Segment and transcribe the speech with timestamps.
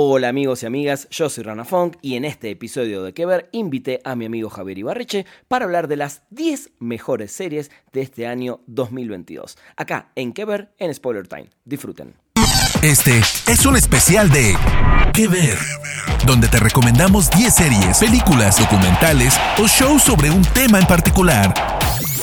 [0.00, 3.48] Hola amigos y amigas, yo soy Rana Funk y en este episodio de Que Ver
[3.50, 8.28] invité a mi amigo Javier Ibarreche para hablar de las 10 mejores series de este
[8.28, 9.58] año 2022.
[9.76, 11.50] Acá en Que Ver en Spoiler Time.
[11.64, 12.14] Disfruten.
[12.80, 14.54] Este es un especial de
[15.12, 15.58] Que Ver,
[16.24, 21.77] donde te recomendamos 10 series, películas, documentales o shows sobre un tema en particular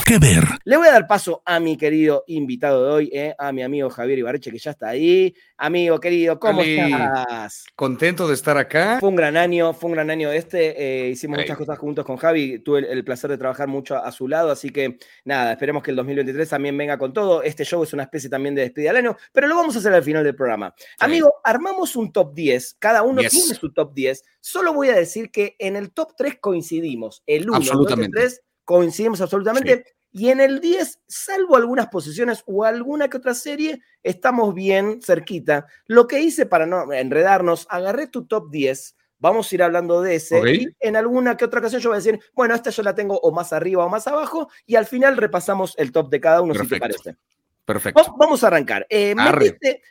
[0.05, 0.43] que ver.
[0.63, 3.89] Le voy a dar paso a mi querido invitado de hoy, eh, a mi amigo
[3.89, 5.33] Javier Ibarreche, que ya está ahí.
[5.57, 7.65] Amigo querido, ¿cómo estás?
[7.75, 8.99] Contento de estar acá.
[8.99, 11.07] Fue un gran año, fue un gran año este.
[11.07, 12.59] Eh, hicimos muchas cosas juntos con Javi.
[12.59, 15.97] Tuve el, placer de trabajar mucho a, su lado, así que nada, esperemos que el
[15.97, 17.41] 2023 también venga con todo.
[17.41, 19.91] Este show es una especie también de despedida al año, pero lo vamos a hacer
[19.91, 20.75] al final del programa.
[20.99, 22.75] Amigo, armamos un top 10.
[22.77, 24.23] Cada uno tiene su top 10.
[24.39, 27.23] Solo voy a decir que en el top 3 coincidimos.
[27.25, 27.59] El 1,
[27.97, 29.85] el 3 coincidimos absolutamente.
[30.11, 35.65] Y en el 10, salvo algunas posiciones o alguna que otra serie, estamos bien cerquita.
[35.87, 40.15] Lo que hice para no enredarnos, agarré tu top 10, vamos a ir hablando de
[40.15, 42.95] ese, y en alguna que otra ocasión yo voy a decir, bueno, esta yo la
[42.95, 46.41] tengo o más arriba o más abajo, y al final repasamos el top de cada
[46.41, 47.17] uno, si te parece.
[47.65, 48.15] Perfecto.
[48.17, 48.85] Vamos a arrancar.
[48.89, 49.15] Eh,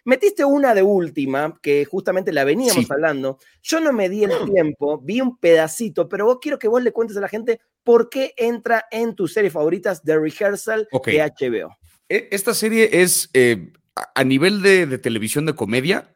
[0.05, 3.39] metiste, una de última, que justamente la veníamos hablando.
[3.63, 6.93] Yo no me di el tiempo, vi un pedacito, pero vos quiero que vos le
[6.93, 11.77] cuentes a la gente por qué entra en tus series favoritas de Rehearsal de HBO.
[12.09, 13.73] E, esta serie es, eh,
[14.15, 16.15] a nivel de, de televisión de comedia,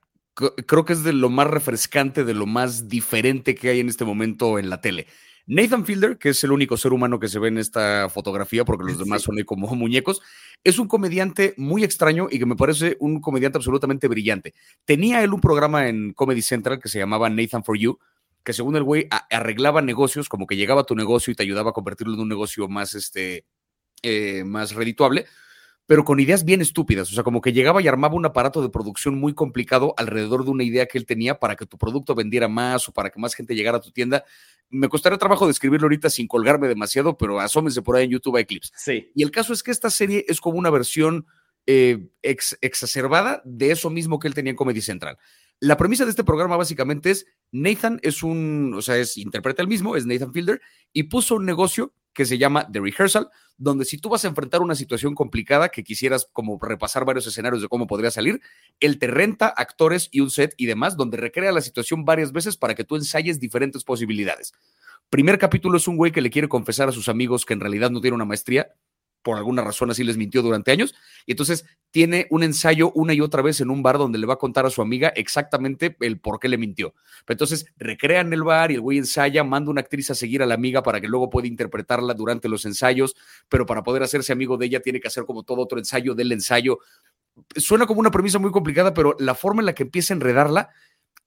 [0.67, 4.05] creo que es de lo más refrescante, de lo más diferente que hay en este
[4.05, 5.07] momento en la tele.
[5.49, 8.85] Nathan Fielder, que es el único ser humano que se ve en esta fotografía, porque
[8.85, 10.21] los demás son como muñecos,
[10.63, 14.53] es un comediante muy extraño y que me parece un comediante absolutamente brillante.
[14.85, 17.99] Tenía él un programa en Comedy Central que se llamaba Nathan for You,
[18.45, 21.71] que según el güey arreglaba negocios, como que llegaba a tu negocio y te ayudaba
[21.71, 23.47] a convertirlo en un negocio más, este,
[24.03, 25.25] eh, más redituable
[25.89, 27.11] pero con ideas bien estúpidas.
[27.11, 30.51] O sea, como que llegaba y armaba un aparato de producción muy complicado alrededor de
[30.51, 33.35] una idea que él tenía para que tu producto vendiera más o para que más
[33.35, 34.23] gente llegara a tu tienda.
[34.69, 38.45] Me costaría trabajo describirlo ahorita sin colgarme demasiado, pero asómense por ahí en YouTube hay
[38.45, 38.71] clips.
[38.77, 39.11] Sí.
[39.15, 41.25] Y el caso es que esta serie es como una versión
[41.67, 45.17] eh, exacerbada de eso mismo que él tenía en Comedy Central.
[45.59, 49.69] La premisa de este programa básicamente es Nathan es un, o sea, es interpreta el
[49.69, 50.61] mismo, es Nathan Fielder,
[50.93, 54.61] y puso un negocio que se llama The Rehearsal, donde si tú vas a enfrentar
[54.61, 58.41] una situación complicada que quisieras como repasar varios escenarios de cómo podría salir,
[58.81, 62.57] él te renta actores y un set y demás, donde recrea la situación varias veces
[62.57, 64.53] para que tú ensayes diferentes posibilidades.
[65.11, 67.91] Primer capítulo es un güey que le quiere confesar a sus amigos que en realidad
[67.91, 68.75] no tiene una maestría
[69.23, 70.95] por alguna razón así les mintió durante años,
[71.27, 74.35] y entonces tiene un ensayo una y otra vez en un bar donde le va
[74.35, 76.95] a contar a su amiga exactamente el por qué le mintió.
[77.25, 80.47] Pero entonces recrean el bar y el güey ensaya, manda una actriz a seguir a
[80.47, 83.17] la amiga para que luego pueda interpretarla durante los ensayos,
[83.49, 86.33] pero para poder hacerse amigo de ella tiene que hacer como todo otro ensayo del
[86.33, 86.79] ensayo.
[87.57, 90.71] Suena como una premisa muy complicada, pero la forma en la que empieza a enredarla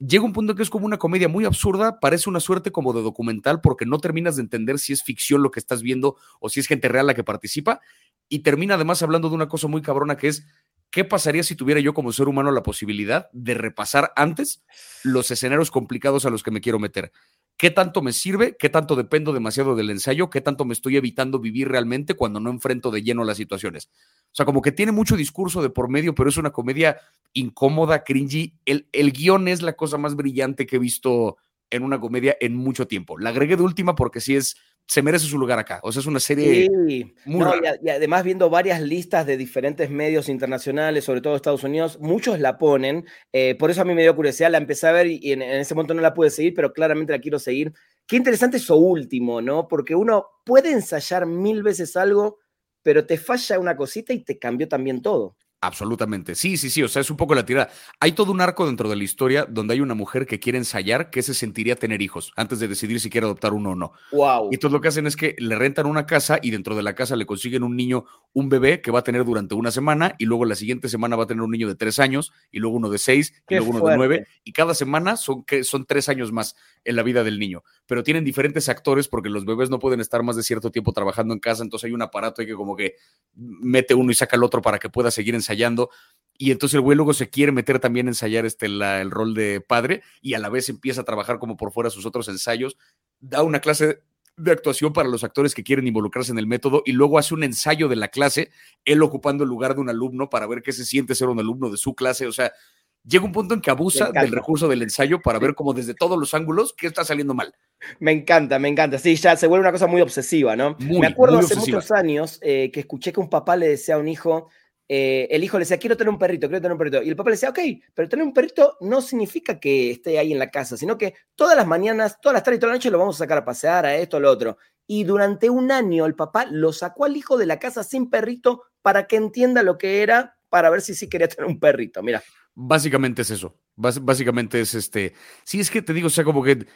[0.05, 3.01] llega un punto que es como una comedia muy absurda, parece una suerte como de
[3.01, 6.59] documental porque no terminas de entender si es ficción lo que estás viendo o si
[6.59, 7.81] es gente real la que participa
[8.27, 10.45] y termina además hablando de una cosa muy cabrona que es
[10.89, 14.63] ¿qué pasaría si tuviera yo como ser humano la posibilidad de repasar antes
[15.03, 17.11] los escenarios complicados a los que me quiero meter?
[17.57, 18.55] ¿Qué tanto me sirve?
[18.57, 20.29] ¿Qué tanto dependo demasiado del ensayo?
[20.29, 23.89] ¿Qué tanto me estoy evitando vivir realmente cuando no enfrento de lleno las situaciones?
[24.31, 26.97] O sea, como que tiene mucho discurso de por medio, pero es una comedia
[27.33, 28.55] incómoda, cringy.
[28.65, 31.37] El, el guion es la cosa más brillante que he visto
[31.69, 33.17] en una comedia en mucho tiempo.
[33.17, 34.57] La agregué de última porque sí es,
[34.91, 35.79] se merece su lugar acá.
[35.83, 40.27] O sea, es una serie muy no, y, además viendo varias listas de diferentes medios
[40.27, 43.05] internacionales, sobre todo Estados Unidos, muchos la ponen.
[43.31, 45.61] Eh, por eso a mí me dio curiosidad, la empecé a ver y, en, en,
[45.61, 47.71] ese momento no la pude seguir, pero claramente la quiero seguir.
[48.05, 49.65] Qué interesante eso último, ¿no?
[49.69, 52.39] Porque uno puede ensayar mil veces algo
[52.83, 55.37] pero te falla una cosita y te cambió también todo.
[55.63, 56.33] Absolutamente.
[56.33, 56.81] Sí, sí, sí.
[56.81, 57.69] O sea, es un poco la tirada.
[57.99, 61.11] Hay todo un arco dentro de la historia donde hay una mujer que quiere ensayar
[61.11, 63.91] que se sentiría tener hijos antes de decidir si quiere adoptar uno o no.
[64.11, 64.49] Wow.
[64.51, 66.95] Y entonces lo que hacen es que le rentan una casa y dentro de la
[66.95, 70.25] casa le consiguen un niño, un bebé que va a tener durante una semana y
[70.25, 72.89] luego la siguiente semana va a tener un niño de tres años y luego uno
[72.89, 74.27] de seis y luego uno de nueve.
[74.43, 76.55] Y cada semana son, que son tres años más
[76.85, 77.63] en la vida del niño.
[77.91, 81.33] Pero tienen diferentes actores porque los bebés no pueden estar más de cierto tiempo trabajando
[81.33, 81.61] en casa.
[81.61, 82.95] Entonces hay un aparato que como que
[83.33, 85.89] mete uno y saca el otro para que pueda seguir ensayando ensayando.
[86.37, 89.59] Y entonces el güey luego se quiere meter también a ensayar este, el rol de
[89.59, 92.77] padre y a la vez empieza a trabajar como por fuera sus otros ensayos.
[93.19, 94.01] Da una clase
[94.37, 97.43] de actuación para los actores que quieren involucrarse en el método y luego hace un
[97.43, 98.51] ensayo de la clase,
[98.85, 101.69] él ocupando el lugar de un alumno para ver qué se siente ser un alumno
[101.69, 102.25] de su clase.
[102.25, 102.53] O sea,
[103.03, 106.17] llega un punto en que abusa del recurso del ensayo para ver como desde todos
[106.17, 107.53] los ángulos qué está saliendo mal.
[107.99, 108.99] Me encanta, me encanta.
[108.99, 110.77] Sí, ya se vuelve una cosa muy obsesiva, ¿no?
[110.79, 114.07] me acuerdo hace muchos años eh, que escuché que un papá le decía a un
[114.07, 114.49] hijo,
[114.87, 117.01] eh, el hijo le decía, quiero tener un perrito, quiero tener un perrito.
[117.01, 117.59] Y el papá le decía, ok,
[117.93, 121.55] pero tener un perrito no significa que esté ahí en la casa, sino que todas
[121.55, 123.85] las mañanas, todas las tardes y toda la noche lo vamos a sacar a pasear,
[123.85, 124.57] a esto, a lo otro.
[124.85, 128.63] Y durante un año el papá lo sacó al hijo de la casa sin perrito
[128.81, 132.03] para que entienda lo que era, para ver si sí quería tener un perrito.
[132.03, 132.21] Mira.
[132.53, 133.55] Básicamente es eso.
[133.75, 135.13] básicamente es este.
[135.43, 136.67] Sí, es que te digo, o sea, como que,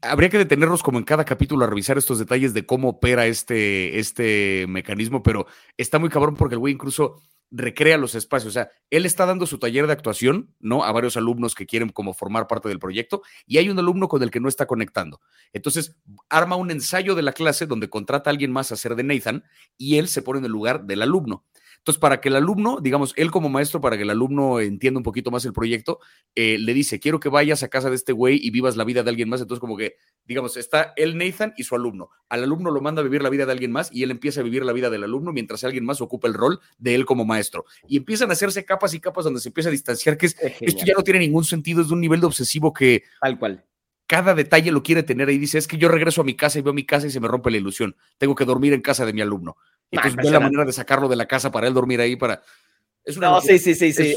[0.00, 3.98] habría que detenernos como en cada capítulo a revisar estos detalles de cómo opera este,
[3.98, 5.46] este mecanismo, pero
[5.76, 7.20] está muy cabrón porque el güey incluso
[7.50, 8.50] recrea los espacios.
[8.50, 10.84] O sea, él está dando su taller de actuación, ¿no?
[10.84, 14.22] A varios alumnos que quieren como formar parte del proyecto y hay un alumno con
[14.22, 15.20] el que no está conectando.
[15.52, 15.96] Entonces,
[16.28, 19.44] arma un ensayo de la clase donde contrata a alguien más a ser de Nathan
[19.76, 21.44] y él se pone en el lugar del alumno.
[21.86, 25.04] Entonces, para que el alumno, digamos, él como maestro, para que el alumno entienda un
[25.04, 26.00] poquito más el proyecto,
[26.34, 29.04] eh, le dice, quiero que vayas a casa de este güey y vivas la vida
[29.04, 29.40] de alguien más.
[29.40, 29.94] Entonces, como que,
[30.24, 32.10] digamos, está él, Nathan, y su alumno.
[32.28, 34.42] Al alumno lo manda a vivir la vida de alguien más y él empieza a
[34.42, 37.66] vivir la vida del alumno mientras alguien más ocupa el rol de él como maestro.
[37.86, 40.84] Y empiezan a hacerse capas y capas donde se empieza a distanciar, que es, esto
[40.84, 43.04] ya no tiene ningún sentido, es de un nivel de obsesivo que...
[43.20, 43.64] Tal cual
[44.06, 45.38] cada detalle lo quiere tener ahí.
[45.38, 47.28] Dice, es que yo regreso a mi casa y veo mi casa y se me
[47.28, 47.96] rompe la ilusión.
[48.18, 49.56] Tengo que dormir en casa de mi alumno.
[49.90, 52.42] Y pues ve la manera de sacarlo de la casa para él dormir ahí para
[53.20, 54.16] no, sí, sí, sí, sí.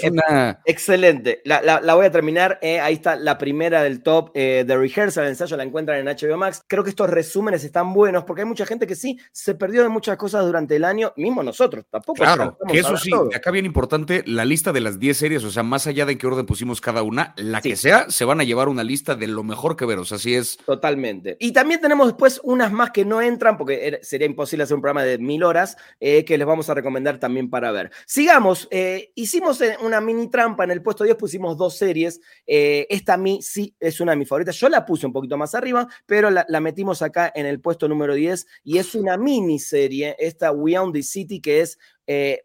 [0.66, 1.42] Excelente.
[1.46, 2.58] La, voy a terminar.
[2.62, 6.08] Eh, ahí está la primera del top de eh, Rehearsal, el ensayo, la encuentran en
[6.08, 6.64] HBO Max.
[6.68, 9.90] Creo que estos resúmenes están buenos porque hay mucha gente que sí se perdió de
[9.90, 12.24] muchas cosas durante el año, mismo nosotros, tampoco.
[12.24, 15.64] Claro, que eso sí, acá bien importante, la lista de las 10 series, o sea,
[15.64, 18.44] más allá de en qué orden pusimos cada una, la que sea, se van a
[18.44, 20.58] llevar una lista de lo mejor que ver, o sea, así es.
[20.66, 21.38] Totalmente.
[21.40, 25.04] Y también tenemos después unas más que no entran porque sería imposible hacer un programa
[25.04, 27.92] de mil horas eh, que les vamos a recomendar también para ver.
[28.06, 28.68] Sigamos.
[28.72, 28.79] Eh,
[29.16, 32.22] hicimos eh, una mini trampa en el puesto 10, pusimos dos series.
[32.46, 34.56] Eh, esta a mí sí es una de mis favoritas.
[34.58, 38.14] Yo la puse un poquito más arriba, pero la, metimos acá en el puesto número
[38.14, 41.78] 10 y es una miniserie, esta We Own the City, que es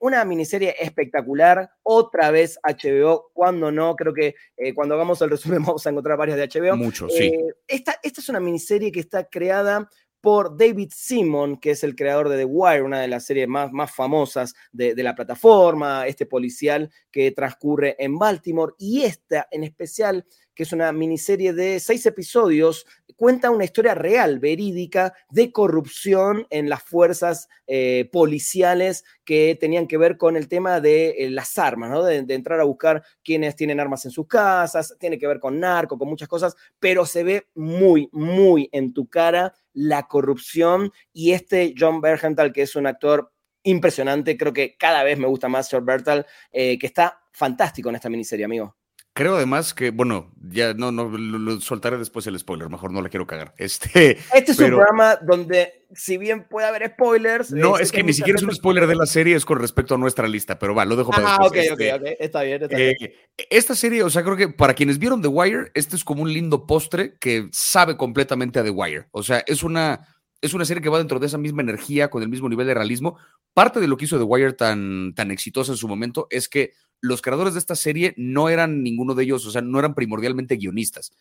[0.00, 1.70] una miniserie espectacular.
[1.82, 4.34] Otra vez HBO, cuando no, creo que
[4.74, 6.76] cuando hagamos el resumen vamos a encontrar varias de HBO.
[6.76, 7.32] Mucho, sí.
[7.66, 9.88] Esta, esta es una miniserie que está creada
[10.24, 13.70] por David Simon, que es el creador de The Wire, una de las series más,
[13.72, 20.24] más famosas de, la plataforma, este policial que transcurre en Baltimore, y esta en especial,
[20.54, 22.86] que es una miniserie de seis episodios,
[23.16, 29.98] cuenta una historia real, verídica, de corrupción en las fuerzas eh, policiales que tenían que
[29.98, 32.02] ver con el tema de eh, las armas, ¿no?
[32.02, 35.60] De, de, entrar a buscar quienes tienen armas en sus casas, tiene que ver con
[35.60, 41.32] narco, con muchas cosas, pero se ve muy, muy en tu cara la corrupción y
[41.32, 43.32] este John Bergenthal, que es un actor
[43.62, 47.96] impresionante, creo que cada vez me gusta más John Bertal, eh, que está fantástico en
[47.96, 48.76] esta miniserie, amigo.
[49.16, 53.08] Creo además que, bueno, ya no, no lo, soltaré después el spoiler, mejor no la
[53.08, 53.54] quiero cagar.
[53.64, 57.52] Este, este es un programa donde, si bien puede haber spoilers.
[57.52, 59.98] No, es que, ni siquiera es un spoiler de la serie, es con respecto a
[59.98, 61.70] nuestra lista, pero va, lo dejo para ah, después.
[61.70, 62.96] ok, este, ok, ok, está bien, está bien.
[63.00, 66.22] Eh, esta serie, o sea, creo que para quienes vieron The Wire, este es como
[66.22, 69.06] un lindo postre que sabe completamente a The Wire.
[69.12, 70.08] O sea, es una,
[70.40, 72.74] es una serie que va dentro de esa misma energía, con el mismo nivel de
[72.74, 73.16] realismo.
[73.52, 76.72] Parte de lo que hizo The Wire tan, tan exitosa en su momento es que
[77.04, 80.56] los creadores de esta serie no eran ninguno de ellos, o sea, no eran primordialmente
[80.56, 81.12] guionistas.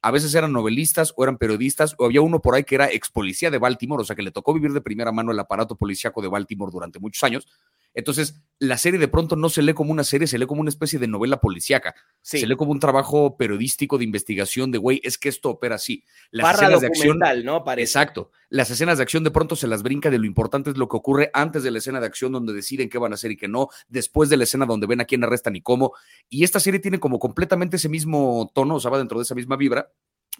[0.00, 3.10] A veces eran novelistas o eran periodistas, o había uno por ahí que era ex
[3.10, 6.22] policía de Baltimore, o sea, que le tocó vivir de primera mano el aparato policíaco
[6.22, 7.48] de Baltimore durante muchos años,
[7.94, 10.70] entonces, la serie de pronto no se lee como una serie, se lee como una
[10.70, 11.94] especie de novela policíaca.
[12.22, 16.04] Se lee como un trabajo periodístico de investigación de, güey, es que esto opera así.
[16.30, 17.18] Las escenas de acción.
[17.44, 17.64] ¿no?
[17.76, 18.30] Exacto.
[18.48, 20.96] Las escenas de acción de pronto se las brinca de lo importante es lo que
[20.96, 23.48] ocurre antes de la escena de acción donde deciden qué van a hacer y qué
[23.48, 25.92] no, después de la escena donde ven a quién arrestan y cómo.
[26.28, 29.34] Y esta serie tiene como completamente ese mismo tono, o sea, va dentro de esa
[29.34, 29.90] misma vibra,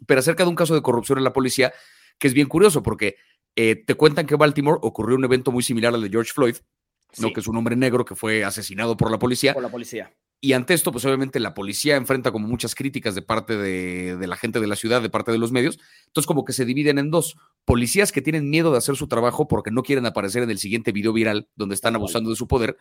[0.06, 1.72] pero acerca de un caso de corrupción en la policía
[2.18, 3.16] que es bien curioso porque
[3.56, 6.56] eh, te cuentan que en Baltimore ocurrió un evento muy similar al de George Floyd
[7.18, 7.32] ¿no?
[7.32, 9.54] que es un hombre negro que fue asesinado por la policía.
[9.54, 10.12] Por la policía.
[10.44, 14.36] Y ante esto, pues obviamente la policía enfrenta como muchas críticas de parte de, la
[14.36, 15.78] gente de la ciudad, de parte de los medios.
[16.06, 17.36] Entonces como que se dividen en dos.
[17.64, 20.90] Policías que tienen miedo de hacer su trabajo porque no quieren aparecer en el siguiente
[20.90, 22.76] video viral donde están abusando de su poder.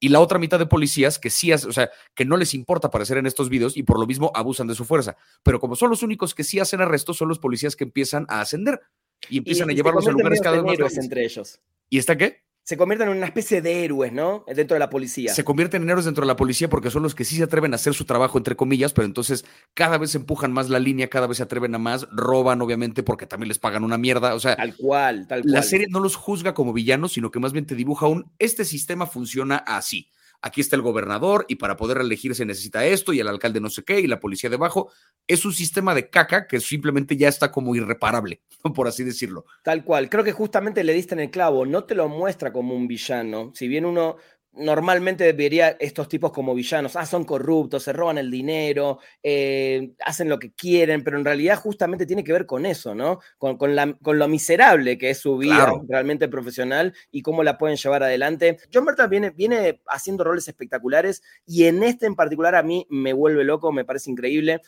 [0.00, 3.16] Y la otra mitad de policías que sí, o sea, que no les importa aparecer
[3.16, 5.16] en estos videos y por lo mismo abusan de su fuerza.
[5.44, 8.40] Pero como son los únicos que sí hacen arrestos, son los policías que empiezan a
[8.40, 8.80] ascender
[9.28, 11.60] y empiezan a llevarlos a lugares cada vez más entre ellos.
[11.88, 12.43] ¿Y está qué?
[12.64, 14.42] Se convierten en una especie de héroes, ¿no?
[14.46, 15.34] Dentro de la policía.
[15.34, 17.74] Se convierten en héroes dentro de la policía porque son los que sí se atreven
[17.74, 19.44] a hacer su trabajo, entre comillas, pero entonces
[19.74, 23.26] cada vez empujan más la línea, cada vez se atreven a más, roban, obviamente, porque
[23.26, 24.34] también les pagan una mierda.
[24.34, 25.52] O sea, tal cual, tal cual.
[25.52, 28.64] La serie no los juzga como villanos, sino que más bien te dibuja un, este
[28.64, 30.10] sistema funciona así
[30.44, 33.70] aquí está el gobernador y para poder elegir se necesita esto y el alcalde no
[33.70, 34.92] sé qué y la policía debajo.
[35.26, 38.42] Es un sistema de caca que simplemente ya está como irreparable,
[38.74, 39.46] por así decirlo.
[39.62, 40.10] Tal cual.
[40.10, 41.64] Creo que justamente le diste en el clavo.
[41.64, 43.52] No te lo muestra como un villano.
[43.54, 44.16] Si bien uno
[44.56, 46.96] normalmente vería estos tipos como villanos.
[46.96, 51.58] Ah, son corruptos, se roban el dinero, eh, hacen lo que quieren, pero en realidad
[51.58, 53.20] justamente tiene que ver con eso, ¿no?
[53.38, 58.58] Con, lo miserable que es su vida realmente profesional y cómo la pueden llevar adelante.
[58.72, 63.12] John Berta viene, viene haciendo roles espectaculares y en este en particular a mí me
[63.12, 64.60] vuelve loco, me parece increíble.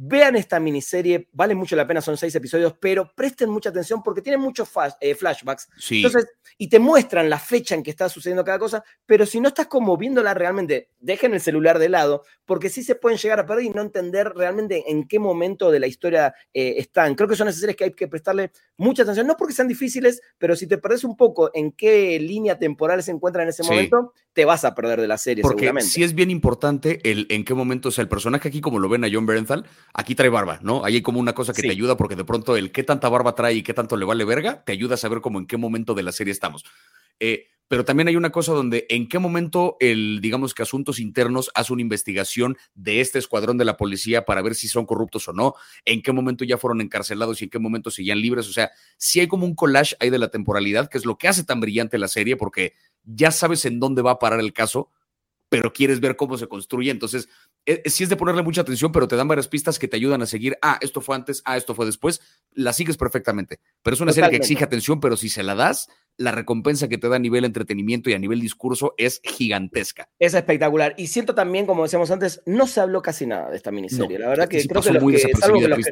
[0.00, 4.22] Vean esta miniserie, vale mucho la pena, son seis episodios, pero presten mucha atención porque
[4.22, 4.68] tiene muchos
[5.00, 5.68] eh, flashbacks.
[5.90, 9.48] Entonces, y te muestran la fecha en que está sucediendo cada cosa, pero si no
[9.48, 13.46] estás como viéndola realmente, dejen el celular de lado, porque sí se pueden llegar a
[13.46, 17.16] perder y no entender realmente en qué momento de la historia eh, están.
[17.16, 20.20] Creo que son esas series que hay que prestarle mucha atención, no porque sean difíciles,
[20.38, 24.12] pero si te perdes un poco en qué línea temporal se encuentra en ese momento,
[24.32, 25.90] te vas a perder de la serie porque seguramente.
[25.90, 28.88] Sí es bien importante el en qué momento, o sea, el personaje aquí, como lo
[28.88, 30.84] ven a John Berenthal, aquí trae barba, ¿no?
[30.84, 33.34] Ahí hay como una cosa que te ayuda porque de pronto el qué tanta barba
[33.34, 35.94] trae y qué tanto le vale verga, te ayuda a saber como en qué momento
[35.94, 36.64] de la serie estamos.
[37.20, 41.50] Eh, pero también hay una cosa donde en qué momento el, digamos que Asuntos Internos
[41.54, 45.34] hace una investigación de este escuadrón de la policía para ver si son corruptos o
[45.34, 45.54] no,
[45.84, 48.48] en qué momento ya fueron encarcelados y en qué momento seguían libres.
[48.48, 51.28] O sea, sí hay como un collage ahí de la temporalidad, que es lo que
[51.28, 52.72] hace tan brillante la serie, porque
[53.04, 54.90] ya sabes en dónde va a parar el caso,
[55.48, 56.90] pero quieres ver cómo se construye.
[56.90, 57.28] Entonces,
[57.64, 59.96] e, e, sí es de ponerle mucha atención, pero te dan varias pistas que te
[59.96, 60.58] ayudan a seguir.
[60.62, 62.20] Ah, esto fue antes, ah, esto fue después.
[62.52, 63.60] La sigues perfectamente.
[63.82, 65.88] Pero es una serie que exige atención, pero si se la das,
[66.18, 70.10] la recompensa que te da a nivel entretenimiento y a nivel discurso es gigantesca.
[70.18, 70.94] Es espectacular.
[70.98, 74.18] Y siento también, como decíamos antes, no se habló casi nada de esta miniserie.
[74.18, 74.92] la verdad que creo que,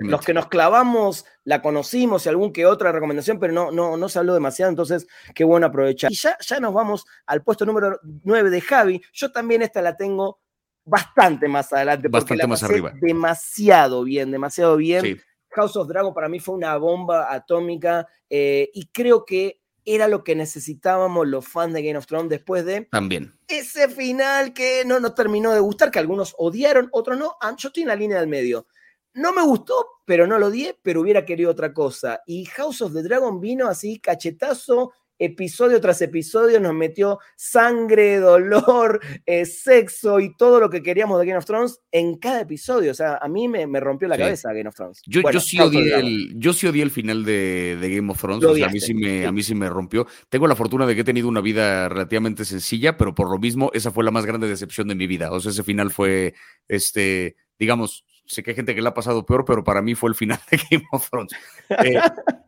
[0.00, 4.08] los que, nos clavamos la conocimos y algún que otra recomendación, pero no, no, no
[4.08, 6.10] se habló demasiado, entonces qué bueno aprovechar.
[6.10, 9.02] Y ya, ya nos vamos al puesto número 9 de Javi.
[9.12, 10.40] Yo también esta la tengo
[10.84, 12.08] bastante más adelante.
[12.08, 12.92] Bastante más arriba.
[13.00, 15.20] Demasiado bien, demasiado bien.
[15.50, 20.22] House of Dragon para mí fue una bomba atómica eh, y creo que era lo
[20.24, 25.00] que necesitábamos los fans de Game of Thrones después de también ese final que no
[25.00, 27.36] nos terminó de gustar, que algunos odiaron, otros no.
[27.40, 28.66] Ah, yo estoy en la línea del medio.
[29.14, 32.20] No me gustó, pero no lo odié, pero hubiera querido otra cosa.
[32.26, 39.00] Y House of the Dragon vino así, cachetazo, episodio tras episodio nos metió sangre, dolor,
[39.26, 42.90] eh, sexo y todo lo que queríamos de Game of Thrones en cada episodio.
[42.90, 45.02] O sea, a mí me, rompió la cabeza Game of Thrones.
[45.06, 48.44] Yo, sí odié el, yo sí odié el final de, Game of Thrones.
[48.44, 50.06] a, mí sí me, a mí sí me rompió.
[50.28, 53.70] Tengo la fortuna de que he tenido una vida relativamente sencilla, pero por lo mismo,
[53.74, 55.30] esa fue la más grande decepción de mi vida.
[55.32, 56.34] O sea, ese final fue,
[56.68, 60.10] este, digamos, sé que hay gente que le ha pasado peor, pero para mí fue
[60.10, 61.32] el final de Game of Thrones.
[61.70, 62.00] Eh,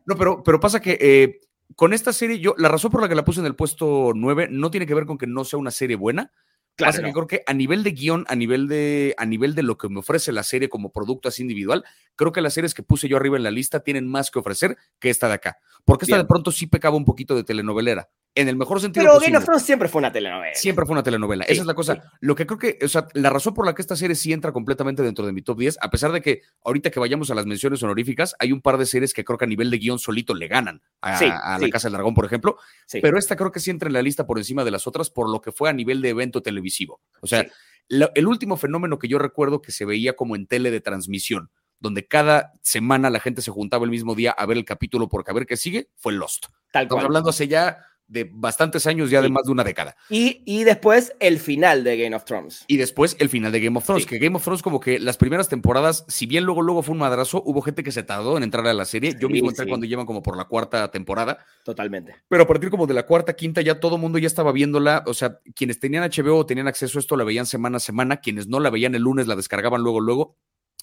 [0.07, 1.41] no, pero, pero pasa que eh,
[1.77, 4.49] con esta serie, yo, la razón por la que la puse en el puesto 9
[4.51, 6.33] no tiene que ver con que no sea una serie buena.
[6.77, 7.03] Claro.
[7.03, 9.89] que creo que a nivel de guion, a nivel de, a nivel de lo que
[9.89, 11.85] me ofrece la serie como producto así individual,
[12.15, 14.77] creo que las series que puse yo arriba en la lista tienen más que ofrecer
[15.01, 15.59] que esta de acá.
[15.85, 19.05] Porque esta de pronto sí pecaba un poquito de telenovelera en el mejor sentido.
[19.05, 20.55] Pero Game of Thrones siempre fue una telenovela.
[20.55, 21.45] Siempre fue una telenovela.
[21.45, 22.13] Esa es la cosa.
[22.21, 24.53] Lo que creo que, o sea, la razón por la que esta serie sí entra
[24.53, 27.47] completamente dentro de mi top 10, a pesar de que ahorita que vayamos a las
[27.47, 30.35] menciones honoríficas, hay un par de series que creo que a nivel de guion solito
[30.35, 32.59] le ganan a, La Casa del Dragón, por ejemplo.
[32.91, 35.29] Pero esta creo que sí entra en la lista por encima de las otras por
[35.31, 37.01] lo que fue a nivel de evento televisivo.
[37.21, 37.47] O sea,
[37.89, 42.07] el último fenómeno que yo recuerdo que se veía como en tele de transmisión donde
[42.07, 45.35] cada semana la gente se juntaba el mismo día a ver el capítulo porque a
[45.35, 46.47] ver qué sigue, fue Lost.
[46.73, 49.97] Tal Estamos hablando hace ya de bastantes años, ya de más de una década.
[50.09, 52.65] Y, y, después el final de Game of Thrones.
[52.67, 55.17] Y después el final de Game of Thrones, que Game of Thrones como que las
[55.17, 58.43] primeras temporadas, si bien luego luego fue un madrazo, hubo gente que se tardó en
[58.43, 59.15] entrar a la serie.
[59.21, 61.39] Yo mismo entré cuando llevan como por la cuarta temporada.
[61.65, 62.17] Totalmente.
[62.29, 65.05] Pero a partir como de la cuarta, quinta, ya todo el mundo ya estaba viéndola.
[65.07, 68.21] O sea, quienes tenían HBO o tenían acceso a esto la veían semana a semana,
[68.21, 70.37] quienes no la veían el lunes la descargaban luego luego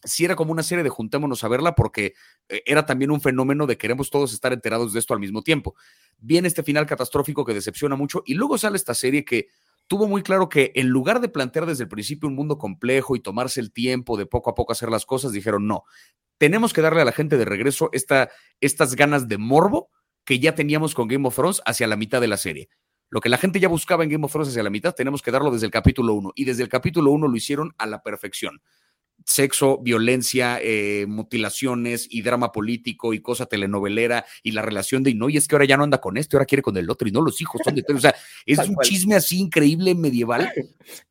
[0.05, 2.13] sí era como una serie de juntémonos a verla porque
[2.47, 5.75] eh, era también un fenómeno de queremos todos estar enterados de esto al mismo tiempo.
[6.17, 9.47] Viene este final catastrófico que decepciona mucho y luego sale esta serie que
[9.87, 13.19] tuvo muy claro que en lugar de plantear desde el principio un mundo complejo y
[13.19, 15.83] tomarse el tiempo de poco a poco hacer las cosas, dijeron no,
[16.37, 18.29] tenemos que darle a la gente de regreso esta,
[18.61, 19.89] estas ganas de morbo
[20.23, 22.69] que ya teníamos con Game of Thrones hacia la mitad de la serie.
[23.09, 25.29] Lo que la gente ya buscaba en Game of Thrones hacia la mitad, tenemos que
[25.29, 26.33] darlo desde el capítulo 1.
[26.35, 28.61] Y desde el capítulo 1 lo hicieron a la perfección
[29.25, 35.29] sexo, violencia, eh, mutilaciones y drama político y cosa telenovelera y la relación de, no,
[35.29, 37.11] y es que ahora ya no anda con este, ahora quiere con el otro y
[37.11, 38.15] no los hijos son de O sea,
[38.45, 40.51] es un chisme así increíble medieval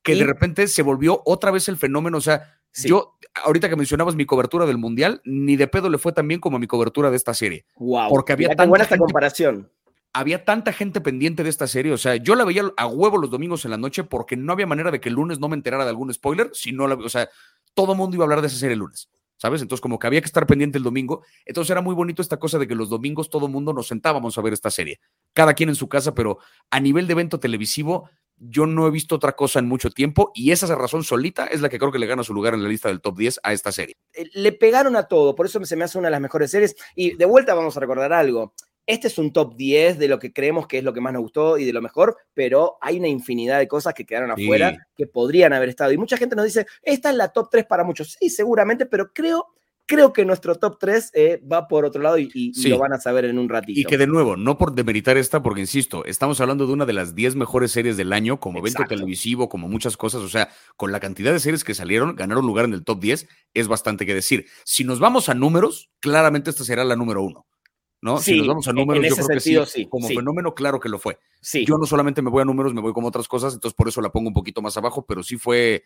[0.02, 2.18] que de repente se volvió otra vez el fenómeno.
[2.18, 6.12] O sea, yo, ahorita que mencionabas mi cobertura del mundial, ni de pedo le fue
[6.12, 7.66] tan bien como mi cobertura de esta serie.
[7.76, 8.08] Wow.
[8.08, 9.68] Porque había tan buena esta comparación
[10.16, 11.92] había tanta gente pendiente de esta serie.
[11.92, 14.64] O sea, yo la veía a huevo los domingos en la noche porque no había
[14.64, 16.50] manera de que el lunes no me enterara de algún spoiler.
[16.52, 17.28] Si no la, o sea,
[17.74, 19.08] todo mundo iba a hablar de esa serie el lunes.
[19.36, 19.60] ¿Sabes?
[19.60, 21.22] Entonces, como que había que estar pendiente el domingo.
[21.44, 24.42] Entonces, era muy bonito esta cosa de que los domingos todo mundo nos sentábamos a
[24.42, 25.00] ver esta serie.
[25.32, 26.38] Cada quien en su casa, pero
[26.70, 30.50] a nivel de evento televisivo, yo no he visto otra cosa en mucho tiempo y
[30.50, 32.88] esa razón solita es la que creo que le gana su lugar en la lista
[32.88, 33.96] del top 10 a esta serie.
[34.12, 36.74] Eh, le pegaron a todo, por eso se me hace una de las mejores series.
[36.94, 38.54] Y de vuelta vamos a recordar algo.
[38.86, 41.22] Este es un top 10 de lo que creemos que es lo que más nos
[41.22, 45.06] gustó y de lo mejor, pero hay una infinidad de cosas que quedaron afuera que
[45.06, 45.92] podrían haber estado.
[45.92, 48.16] Y mucha gente nos dice, esta es la top 3 para muchos.
[48.20, 49.54] Sí, seguramente, pero creo
[49.86, 53.26] creo que nuestro top 3 eh, va por otro lado y, lo van a saber
[53.26, 53.78] en un ratito.
[53.78, 56.92] Y que de nuevo, no por demeritar esta, porque insisto, estamos hablando de una de
[56.92, 60.92] las 10 mejores series del año, como evento televisivo, como muchas cosas, o sea, con
[60.92, 64.14] la cantidad de series que salieron, ganaron lugar en el top 10, es bastante que
[64.14, 64.46] decir.
[64.64, 67.46] Si nos vamos a números, claramente esta será la número uno.
[68.04, 68.18] ¿No?
[68.18, 71.18] si nos vamos a números, yo creo que sí, como fenómeno, claro que lo fue.
[71.66, 74.02] Yo no solamente me voy a números, me voy con otras cosas, entonces por eso
[74.02, 75.84] la pongo un poquito más abajo, pero sí fue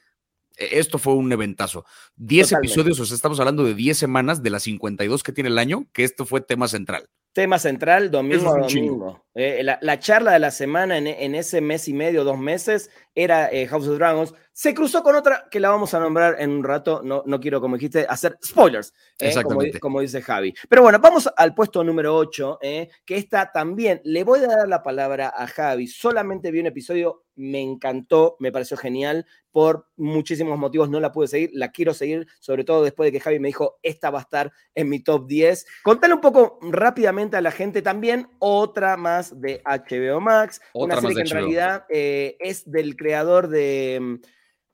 [0.57, 1.85] e, esto fue un eventazo.
[2.17, 5.59] 10 episodios, o sea, estamos hablando de 10 semanas de las 52 que tiene el
[5.59, 7.09] año, que esto fue tema central.
[7.33, 9.25] Tema central, domingo a domingo.
[9.41, 13.69] Eh, la, charla de la semana en, ese mes y medio, dos meses, era eh,
[13.69, 14.35] House of Dragons.
[14.53, 17.03] Se cruzó con otra que la vamos a nombrar en un rato.
[17.05, 20.53] No, no quiero, como dijiste, hacer spoilers, eh, como, como, dice Javi.
[20.69, 24.01] Pero bueno, vamos al puesto número 8, que está también.
[24.03, 25.87] Le voy a dar la palabra a Javi.
[25.87, 29.25] Solamente vi un episodio, me encantó, me pareció genial.
[29.53, 33.21] Por muchísimos motivos no la pude seguir, la quiero seguir, sobre todo después de que
[33.21, 35.65] Javi me dijo, esta va a estar en mi top 10.
[35.85, 41.17] Contale un poco rápidamente a la gente también otra más de HBO Max, una serie
[41.17, 44.15] que en realidad eh, es del creador de mm,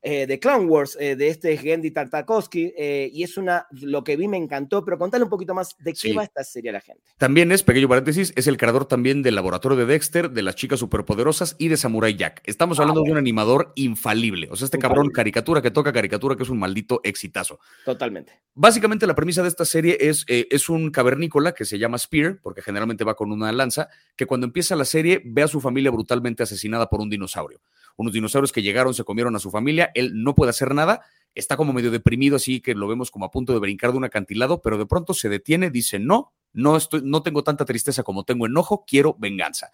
[0.06, 4.18] eh, de Clown Wars, eh, de este Gendy Tartakovsky, eh, y es una, lo que
[4.18, 6.82] vi me encantó, pero contale un poquito más de qué va esta serie a la
[6.82, 7.02] gente.
[7.16, 10.78] También es, pequeño paréntesis, es el creador también del Laboratorio de Dexter, de las chicas
[10.78, 12.42] superpoderosas y de Samurai Jack.
[12.44, 16.36] Estamos ah, hablando de un animador infalible, o sea, este cabrón caricatura que toca caricatura,
[16.36, 17.58] que es un maldito exitazo.
[17.86, 18.42] Totalmente.
[18.52, 22.60] Básicamente la premisa de esta serie es, es un cavernícola que se llama Spear, porque
[22.60, 26.42] generalmente va con una lanza, que cuando empieza la serie ve a su familia brutalmente
[26.42, 27.62] asesinada por un dinosaurio
[27.96, 31.02] unos dinosaurios que llegaron, se comieron a su familia, él no puede hacer nada,
[31.34, 34.04] está como medio deprimido, así que lo vemos como a punto de brincar de un
[34.04, 38.24] acantilado, pero de pronto se detiene, dice, no, no, estoy, no tengo tanta tristeza como
[38.24, 39.70] tengo enojo, quiero venganza.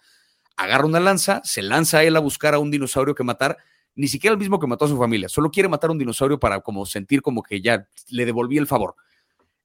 [0.57, 3.57] Agarra una lanza, se lanza a él a buscar a un dinosaurio que matar,
[3.95, 6.39] ni siquiera el mismo que mató a su familia, solo quiere matar a un dinosaurio
[6.39, 8.95] para como sentir como que ya le devolví el favor.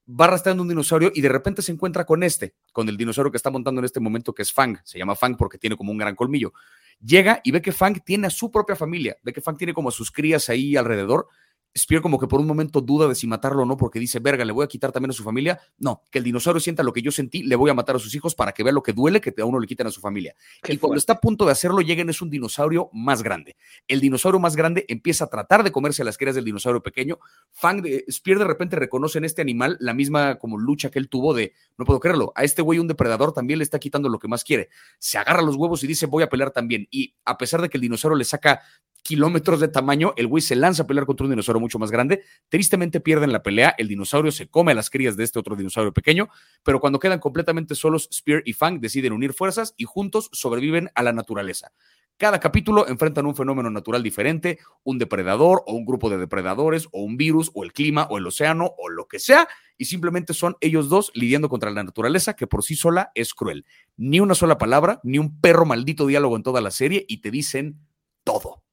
[0.09, 3.37] Va arrastrando un dinosaurio y de repente se encuentra con este, con el dinosaurio que
[3.37, 4.79] está montando en este momento, que es Fang.
[4.85, 6.53] Se llama Fang porque tiene como un gran colmillo.
[7.01, 9.89] Llega y ve que Fang tiene a su propia familia, ve que Fang tiene como
[9.89, 11.29] a sus crías ahí alrededor.
[11.77, 14.45] Spear como que por un momento duda de si matarlo o no, porque dice, verga,
[14.45, 15.61] le voy a quitar también a su familia.
[15.79, 18.15] No, que el dinosaurio sienta lo que yo sentí, le voy a matar a sus
[18.15, 20.35] hijos para que vea lo que duele que a uno le quiten a su familia.
[20.67, 23.57] y cuando está a punto de hacerlo, lleguen es un dinosaurio más grande.
[23.89, 27.19] El dinosaurio más grande empieza a tratar de comerse a las crías del dinosaurio pequeño.
[27.51, 31.09] Fang, de, Spear de repente reconoce en este animal la misma como lucha que él
[31.09, 34.19] tuvo de, no puedo creerlo, a este güey un depredador también le está quitando lo
[34.19, 34.69] que más quiere.
[34.99, 36.87] Se agarra los huevos y dice, voy a pelear también.
[36.91, 38.63] Y a pesar de que el dinosaurio le saca
[39.07, 42.25] kilómetros de tamaño, el güey se lanza a pelear contra un dinosaurio mucho más grande.
[42.49, 45.93] Tristemente pierden la pelea, el dinosaurio se come a las crías de este otro dinosaurio
[45.93, 46.29] pequeño,
[46.65, 51.05] pero cuando quedan completamente solos, Spear y Fang deciden unir fuerzas y juntos sobreviven a
[51.05, 51.73] la naturaleza.
[52.19, 57.03] Cada capítulo enfrentan un fenómeno natural diferente, un depredador o un grupo de depredadores o
[57.03, 60.57] un virus o el clima o el océano o lo que sea, y simplemente son
[60.61, 63.67] ellos dos lidiando contra la naturaleza que por sí sola es cruel.
[63.99, 67.31] Ni una sola palabra, ni un perro maldito diálogo en toda la serie y te
[67.31, 67.86] dicen.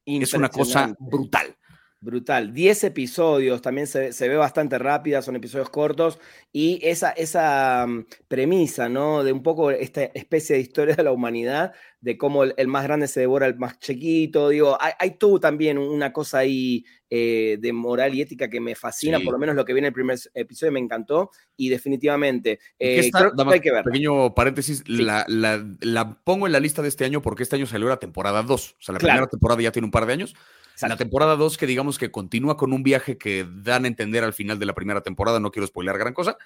[0.06, 1.56] Es una cosa brutal.
[2.04, 2.54] Brutal.
[2.54, 6.20] Diez episodios, también se, ve bastante rápida, son episodios cortos.
[6.52, 9.24] Y esa, esa mm, premisa, ¿no?
[9.24, 13.08] De un poco esta especie de historia de la humanidad, de cómo el, más grande
[13.08, 14.50] se devora al más chiquito.
[14.50, 18.76] Digo, hay, hay tú también una cosa ahí eh, de moral y ética que me
[18.76, 21.32] fascina, por lo menos lo que viene en el primer episodio me encantó.
[21.56, 23.10] Y definitivamente, eh,
[23.48, 23.86] hay que ver.
[23.86, 27.88] Pequeño paréntesis, la, la, pongo en la lista de este año porque este año salió
[27.88, 28.76] la temporada 2.
[28.78, 30.36] O sea, la primera temporada ya tiene un par de años.
[30.82, 34.34] La temporada 2, que digamos que continúa con un viaje que dan a entender al
[34.34, 36.38] final de la primera temporada, no quiero spoiler gran cosa,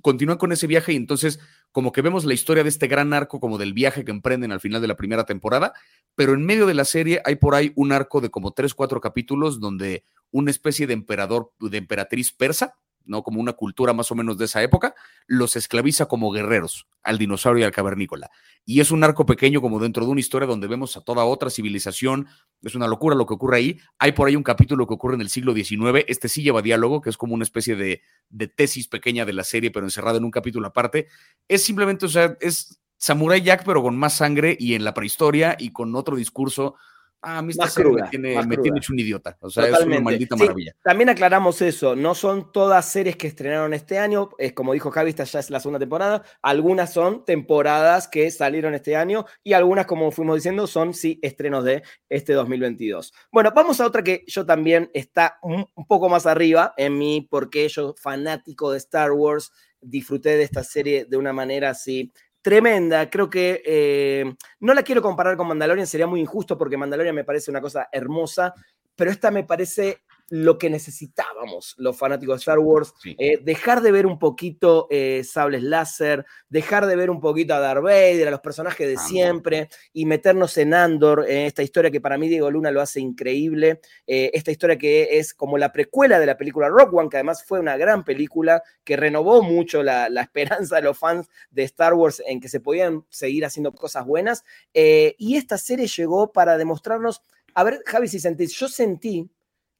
[0.00, 1.40] continúa con ese viaje y entonces
[1.74, 4.60] como que vemos la historia de este gran arco como del viaje que emprenden al
[4.60, 5.72] final de la primera temporada,
[6.14, 9.00] pero en medio de la serie hay por ahí un arco de como tres, cuatro
[9.00, 13.22] capítulos donde una especie de emperador, de emperatriz persa, ¿no?
[13.22, 14.94] Como una cultura más o menos de esa época,
[15.26, 18.30] los esclaviza como guerreros al dinosaurio y al cavernícola.
[18.64, 21.50] Y es un arco pequeño como dentro de una historia donde vemos a toda otra
[21.50, 22.28] civilización.
[22.62, 23.80] Es una locura lo que ocurre ahí.
[23.98, 26.04] Hay por ahí un capítulo que ocurre en el siglo XIX.
[26.08, 29.44] Este sí lleva diálogo, que es como una especie de, de tesis pequeña de la
[29.44, 31.08] serie, pero encerrada en un capítulo aparte.
[31.46, 35.56] Es simplemente, o sea, es Samurai Jack, pero con más sangre y en la prehistoria
[35.58, 36.76] y con otro discurso
[37.24, 39.36] ah, a mí esta serie me tiene, me tiene hecho un idiota.
[39.40, 40.74] O sea, es una maldita maravilla.
[40.82, 45.10] También aclaramos eso, no son todas series que estrenaron este año, es como dijo Javi,
[45.10, 49.86] esta ya es la segunda temporada, algunas son temporadas que salieron este año y algunas,
[49.86, 53.12] como fuimos diciendo, son sí estrenos de este 2022.
[53.32, 57.68] Bueno, vamos a otra que yo también está un, poco más arriba en mí, porque
[57.68, 62.10] yo fanático de Star Wars, disfruté de esta serie de una manera así
[62.44, 63.08] tremenda.
[63.08, 67.24] Creo que eh, no la quiero comparar con Mandalorian, sería muy injusto porque Mandalorian me
[67.24, 68.52] parece una cosa hermosa,
[68.94, 72.94] pero esta me parece lo que necesitábamos los fanáticos de Star Wars.
[73.04, 77.60] Eh, dejar de ver un poquito eh, sables láser, dejar de ver un poquito a
[77.60, 82.00] Darth Vader, a los personajes de siempre y meternos en Andor, en esta historia que
[82.00, 83.80] para mí Diego Luna lo hace increíble.
[84.06, 87.44] Eh, esta historia que es como la precuela de la película Rock One, que además
[87.44, 91.94] fue una gran película que renovó mucho la, la esperanza de los fans de Star
[91.94, 94.44] Wars en que se podían seguir haciendo cosas buenas.
[94.72, 97.22] y esta serie llegó para demostrarnos.
[97.54, 99.30] A ver, Javi, si sentís, yo sentí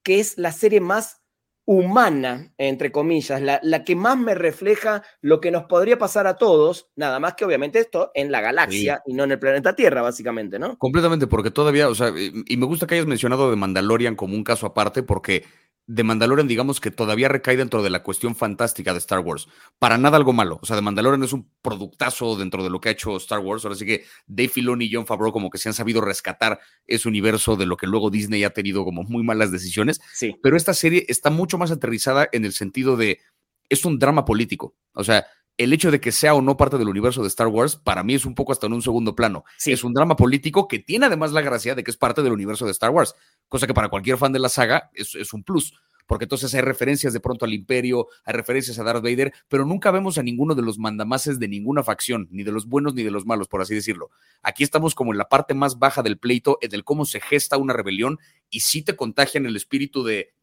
[0.05, 1.25] que es la serie más
[1.67, 6.37] humana, entre comillas, la, la, que más me refleja lo que nos podría pasar a
[6.37, 10.03] todos, nada más que obviamente esto en la galaxia y no en el planeta Tierra,
[10.03, 10.77] básicamente, ¿no?
[10.77, 14.45] Completamente, porque todavía, o sea, y me gusta que hayas mencionado de Mandalorian como un
[14.45, 15.45] caso aparte, porque
[15.87, 19.49] de Mandalorian, digamos que todavía recae dentro de la cuestión fantástica de Star Wars.
[19.79, 20.59] Para nada algo malo.
[20.63, 23.65] O sea, de Mandalorian es un productazo dentro de lo que ha hecho Star Wars.
[23.65, 27.09] Ahora sí que Dave Filoni y John Favreau como que se han sabido rescatar ese
[27.09, 30.01] universo de lo que luego Disney ha tenido como muy malas decisiones.
[30.13, 30.35] Sí.
[30.43, 33.21] Pero esta serie está mucho más aterrizada en el sentido de
[33.69, 34.75] es un drama político.
[34.95, 37.77] O sea, el hecho de que sea o no parte del universo de Star Wars,
[37.77, 39.45] para mí es un poco hasta en un segundo plano.
[39.57, 39.73] Sí.
[39.73, 42.65] Es un drama político que tiene además la gracia de que es parte del universo
[42.65, 43.15] de Star Wars,
[43.49, 45.75] cosa que para cualquier fan de la saga es, es un plus
[46.07, 49.91] porque entonces hay referencias de pronto al imperio, hay referencias a Darth Vader, pero nunca
[49.91, 53.11] vemos a ninguno de los mandamases de ninguna facción, ni de los buenos ni de
[53.11, 54.11] los malos, por así decirlo.
[54.43, 57.57] Aquí estamos como en la parte más baja del pleito, en el cómo se gesta
[57.57, 58.19] una rebelión
[58.51, 60.35] y sí te contagian el espíritu de,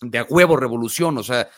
[0.00, 1.48] de a huevo revolución, o sea,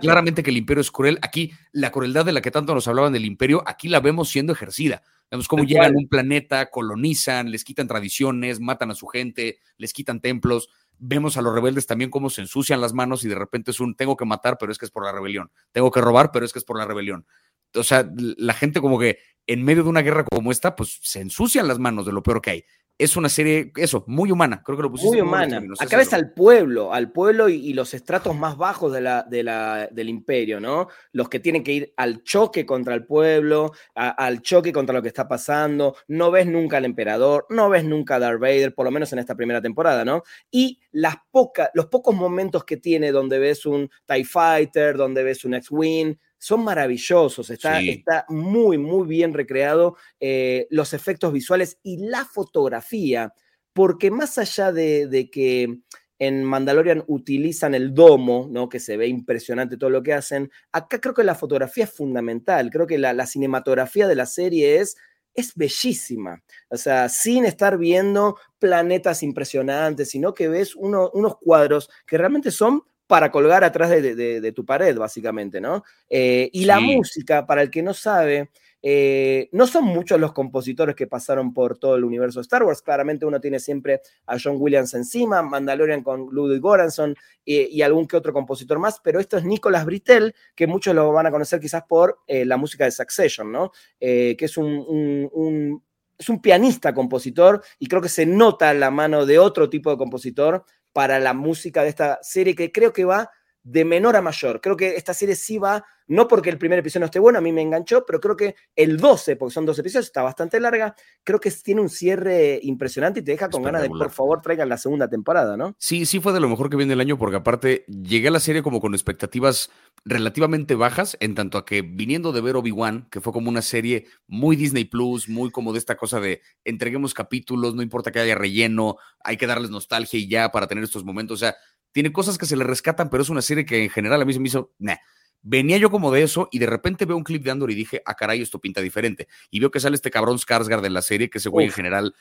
[0.00, 1.18] claramente que el imperio es cruel.
[1.22, 4.52] Aquí la crueldad de la que tanto nos hablaban del imperio, aquí la vemos siendo
[4.52, 5.02] ejercida.
[5.30, 9.92] Vemos cómo llegan a un planeta, colonizan, les quitan tradiciones, matan a su gente, les
[9.92, 10.70] quitan templos.
[10.98, 13.94] Vemos a los rebeldes también cómo se ensucian las manos y de repente es un
[13.94, 15.50] tengo que matar, pero es que es por la rebelión.
[15.72, 17.26] Tengo que robar, pero es que es por la rebelión.
[17.74, 21.20] O sea, la gente como que en medio de una guerra como esta, pues se
[21.20, 22.64] ensucian las manos de lo peor que hay
[22.98, 25.12] es una serie, eso, muy humana, creo que lo pusiste.
[25.12, 25.62] Muy humana.
[25.78, 29.88] Acá ves al pueblo, al pueblo y, los estratos más bajos de la, de la,
[29.92, 30.88] del imperio, ¿no?
[31.12, 35.08] Los que tienen que ir al choque contra el pueblo, al choque contra lo que
[35.08, 35.94] está pasando.
[36.08, 39.20] No ves nunca al emperador, no ves nunca a Darth Vader, por lo menos en
[39.20, 40.24] esta primera temporada, ¿no?
[40.50, 45.44] Y las pocas, los pocos momentos que tiene donde ves un TIE Fighter, donde ves
[45.44, 51.98] un X-Wing, son maravillosos, está, está muy, muy bien recreado eh, los efectos visuales y
[52.08, 53.34] la fotografía,
[53.72, 55.80] porque más allá de, que
[56.18, 58.68] en Mandalorian utilizan el domo, ¿no?
[58.68, 62.70] que se ve impresionante todo lo que hacen, acá creo que la fotografía es fundamental,
[62.70, 64.96] creo que la, cinematografía de la serie es
[65.34, 66.42] es bellísima.
[66.68, 72.82] O sea, sin estar viendo planetas impresionantes, sino que ves unos cuadros que realmente son
[73.08, 75.82] para colgar atrás de, tu pared, básicamente, ¿no?
[76.10, 78.50] Eh, y la música, para el que no sabe,
[78.82, 82.82] eh, no son muchos los compositores que pasaron por todo el universo de Star Wars.
[82.82, 87.16] Claramente uno tiene siempre a John Williams encima, Mandalorian con Ludwig Göransson
[87.46, 91.26] y, algún que otro compositor más, pero esto es Nicolas Britell, que muchos lo van
[91.26, 93.72] a conocer quizás por eh, la música de Succession, ¿no?
[93.98, 95.82] que es un,
[96.18, 99.96] es un pianista compositor y creo que se nota la mano de otro tipo de
[99.96, 100.64] compositor
[100.98, 103.30] para la música de esta serie que creo que va
[103.70, 104.60] de menor a mayor.
[104.62, 107.42] Creo que esta serie sí va, no porque el primer episodio no esté bueno, a
[107.42, 110.94] mí me enganchó, pero creo que el 12, porque son dos episodios, está bastante larga,
[111.22, 114.70] creo que tiene un cierre impresionante y te deja con ganas de, por favor, traigan
[114.70, 115.76] la segunda temporada, ¿no?
[115.78, 118.40] Sí, sí fue de lo mejor que viene el año, porque aparte llegué a la
[118.40, 119.70] serie como con expectativas
[120.06, 124.06] relativamente bajas, en tanto a que viniendo de ver Obi-Wan, que fue como una serie
[124.26, 128.34] muy Disney Plus, muy como de esta cosa de entreguemos capítulos, no importa que haya
[128.34, 131.56] relleno, hay que darles nostalgia y ya para tener estos momentos, o sea,
[131.92, 134.32] tiene cosas que se le rescatan, pero es una serie que en general a mí
[134.32, 134.96] se me hizo, nah.
[135.40, 138.02] Venía yo como de eso y de repente veo un clip de Andor y dije,
[138.04, 139.28] ah, caray, esto pinta diferente.
[139.50, 142.14] Y veo que sale este cabrón Skarsgård de la serie, que ese güey en general,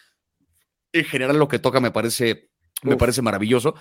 [0.93, 2.51] en general lo que toca me parece,
[2.83, 3.73] me parece maravilloso.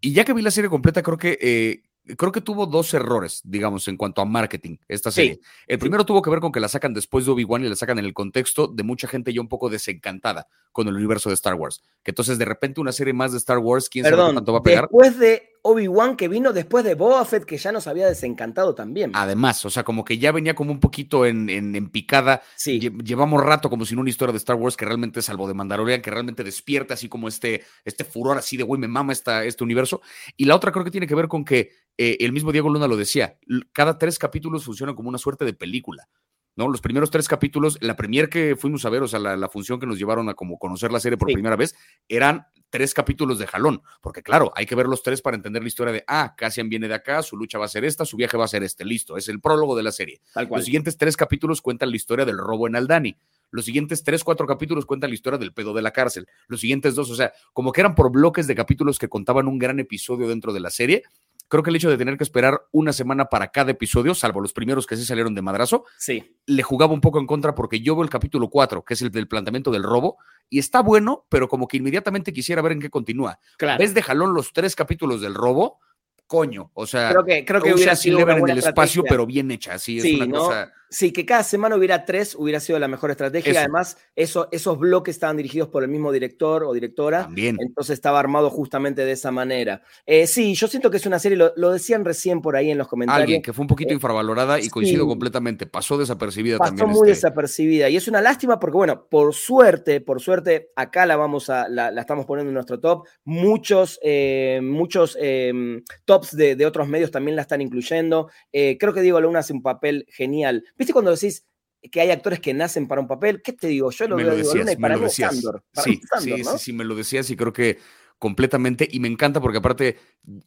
[0.00, 3.40] Y ya que vi la serie completa, creo que eh, creo que tuvo dos errores,
[3.44, 5.40] digamos, en cuanto a marketing, esta serie.
[5.66, 7.98] El primero tuvo que ver con que la sacan después de Obi-Wan y la sacan
[7.98, 11.54] en el contexto de mucha gente ya un poco desencantada con el universo de Star
[11.54, 11.82] Wars.
[12.02, 14.62] Que entonces de repente una serie más de Star Wars, quién sabe cuánto va a
[14.62, 14.84] pegar.
[14.84, 19.12] Después de Obi-Wan que vino después de Boba Fett, que ya nos había desencantado también.
[19.14, 22.42] Además, o sea, como que ya venía como un poquito en, en, picada.
[22.56, 22.80] Sí.
[22.80, 26.10] llevamos rato como sin una historia de Star Wars que realmente salvo de Mandalorian, que
[26.10, 30.00] realmente despierta así como este, este furor así de, güey, me mama esta, este universo.
[30.36, 32.88] Y la otra creo que tiene que ver con que eh, el mismo Diego Luna
[32.88, 33.38] lo decía,
[33.72, 36.08] cada tres capítulos funcionan como una suerte de película.
[36.56, 36.68] ¿No?
[36.68, 39.86] Los primeros tres capítulos, la premier que fuimos a ver, o sea, la, función que
[39.86, 41.74] nos llevaron a como conocer la serie por primera vez,
[42.08, 45.68] eran tres capítulos de jalón, porque claro, hay que ver los tres para entender la
[45.68, 48.36] historia de, ah, Cassian viene de acá, su lucha va a ser esta, su viaje
[48.36, 50.20] va a ser este, listo, es el prólogo de la serie.
[50.50, 53.16] Los siguientes tres capítulos cuentan la historia del robo en Aldani.
[53.50, 56.28] Los siguientes tres, cuatro capítulos cuentan la historia del pedo de la cárcel.
[56.46, 59.58] Los siguientes dos, o sea, como que eran por bloques de capítulos que contaban un
[59.58, 61.02] gran episodio dentro de la serie,
[61.50, 64.54] creo que el hecho de tener que esperar una semana para cada episodio, salvo los
[64.54, 66.36] primeros que sí salieron de madrazo, sí.
[66.46, 69.10] le jugaba un poco en contra porque yo veo el capítulo 4, que es el
[69.10, 70.16] del planteamiento del robo,
[70.48, 73.38] y está bueno, pero como que inmediatamente quisiera ver en qué continúa.
[73.58, 73.78] Claro.
[73.78, 75.80] Ves de jalón los tres capítulos del robo,
[76.26, 79.74] coño, o sea, creo que, creo que hubiera sido en el espacio, pero bien hecha,
[79.74, 83.60] así es una cosa Sí, que cada semana hubiera tres hubiera sido la mejor estrategia.
[83.60, 87.22] Además, eso, esos bloques estaban dirigidos por el mismo director o directora.
[87.22, 87.56] También.
[87.60, 89.82] Entonces estaba armado justamente de esa manera.
[90.04, 92.88] Eh, sí, yo siento que es una serie, lo, decían recién por ahí en los
[92.88, 93.22] comentarios.
[93.22, 95.64] Alguien que fue un poquito eh, infravalorada y coincido completamente.
[95.64, 96.88] Pasó desapercibida también.
[96.88, 97.88] Pasó muy este desapercibida.
[97.88, 101.90] Y es una lástima porque, bueno, por suerte, por suerte, acá la vamos a, la,
[101.90, 103.06] estamos poniendo en nuestro top.
[103.22, 108.28] Muchos, eh, muchos em, tops de, de, otros medios también la están incluyendo.
[108.50, 111.46] creo que Diego Luna hace un papel genial ¿Viste cuando decís
[111.92, 113.42] que hay actores que nacen para un papel?
[113.42, 113.90] ¿Qué te digo?
[113.90, 115.36] Yo lo me veo lo decías, para me lo decías.
[115.74, 117.76] sí, sí, sí, sí, me lo decías y creo que
[118.18, 119.98] completamente y me encanta porque aparte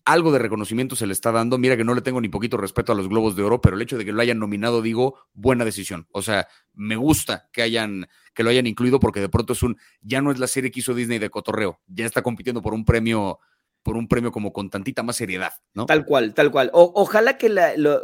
[0.06, 1.60] algo de reconocimiento se le está dando.
[1.60, 3.84] Mira que no le tengo ni poquito respeto a los Globos de Oro, pero el
[3.84, 6.08] hecho de que lo hayan nominado, digo, buena decisión.
[6.12, 9.78] O sea, me gusta que hayan que lo hayan incluido porque de pronto es un
[10.02, 12.86] ya no es la serie que hizo Disney de cotorreo, ya está compitiendo por un
[12.86, 13.40] premio
[13.84, 15.86] por un premio como con tantita más seriedad, ¿no?
[15.86, 16.70] Tal cual, tal cual.
[16.74, 17.54] ojalá que,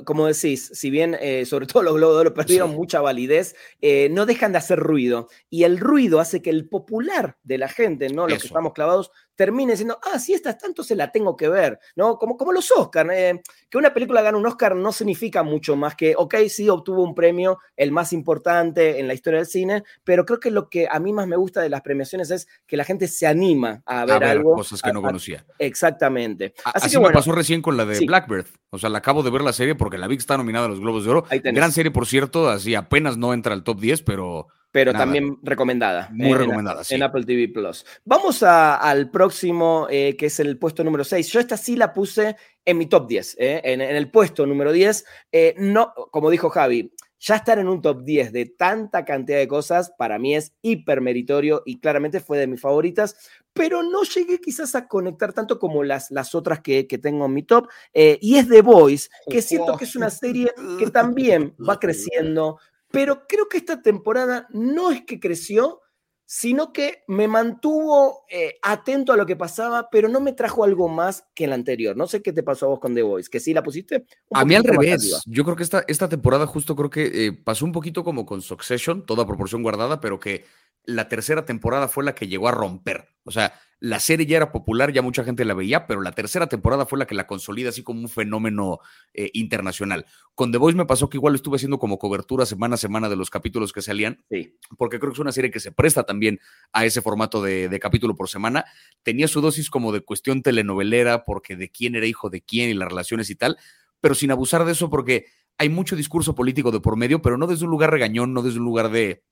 [0.06, 4.10] como decís, si bien eh, sobre todo los Globos de Oro perdieron mucha validez, eh,
[4.12, 5.30] no dejan de hacer ruido.
[5.50, 8.28] Y el ruido hace que el popular de la gente, ¿no?
[8.28, 11.80] Los que estamos clavados, termine siendo, ah, si esta está, entonces la tengo que ver,
[11.96, 12.18] ¿no?
[12.18, 13.10] Como, como los Oscars.
[13.14, 17.04] Eh, que una película gane un Oscar no significa mucho más que, ok, sí, obtuvo
[17.04, 20.90] un premio, el más importante en la historia del cine, pero creo que lo que
[20.92, 24.04] a mí más me gusta de las premiaciones es que la gente se anima a
[24.04, 24.56] ver, algo.
[24.56, 25.46] cosas que no conocía.
[25.58, 26.54] exactamente.
[26.66, 28.48] Así, me pasó recién con la de Blackbird.
[28.72, 30.70] O sea, la acabo de ver la serie porque la vi que está nominada a
[30.70, 31.26] los Globos de Oro.
[31.32, 36.10] Gran serie, por cierto, así apenas no entra al top 10, pero pero también recomendada.
[36.12, 36.96] Muy recomendada, sí.
[36.96, 37.86] En Apple TV Plus.
[38.06, 41.28] Vamos al próximo, eh, que es el puesto número 6.
[41.32, 45.06] Yo esta sí la puse en mi top 10, eh, en, el puesto número 10.
[45.32, 49.48] Eh, no, como dijo Javi, ya estar en un top 10 de tanta cantidad de
[49.48, 53.18] cosas, para mí es hiper meritorio y claramente fue de mis favoritas,
[53.52, 57.34] pero no llegué quizás a conectar tanto como las, las otras que, que tengo en
[57.34, 57.68] mi top.
[57.94, 62.60] y es The Voice, que siento que es una serie que también va creciendo,
[62.92, 65.82] pero creo que esta temporada no es que creció,
[66.26, 70.88] sino que me mantuvo eh, atento a lo que pasaba, pero no me trajo algo
[70.88, 71.98] más que la anterior.
[71.98, 74.06] No sé qué te pasó a vos con The Voice, que sí la pusiste.
[74.32, 75.24] A mí al revés.
[75.26, 78.44] Yo creo que esta, esta temporada justo creo que eh, pasó un poquito como con
[78.44, 80.46] Succession, toda proporción guardada, pero que
[80.84, 83.08] la tercera temporada fue la que llegó a romper.
[83.24, 86.48] O sea, la serie ya era popular, ya mucha gente la veía, pero la tercera
[86.48, 88.80] temporada fue la que la consolida así como un fenómeno
[89.14, 90.06] eh, internacional.
[90.36, 93.16] Con The Voice me pasó que igual estuve haciendo como cobertura semana a semana de
[93.16, 94.58] los capítulos que salían, sí.
[94.78, 96.40] porque creo que es una serie que se presta también
[96.74, 98.66] a ese formato de, de, capítulo por semana.
[99.02, 102.74] Tenía su dosis como de cuestión telenovelera, porque de quién era hijo de quién y
[102.74, 103.58] las relaciones y tal,
[104.02, 107.48] pero sin abusar de eso, porque hay mucho discurso político de por medio, pero no
[107.48, 109.24] desde un lugar regañón, no desde un lugar de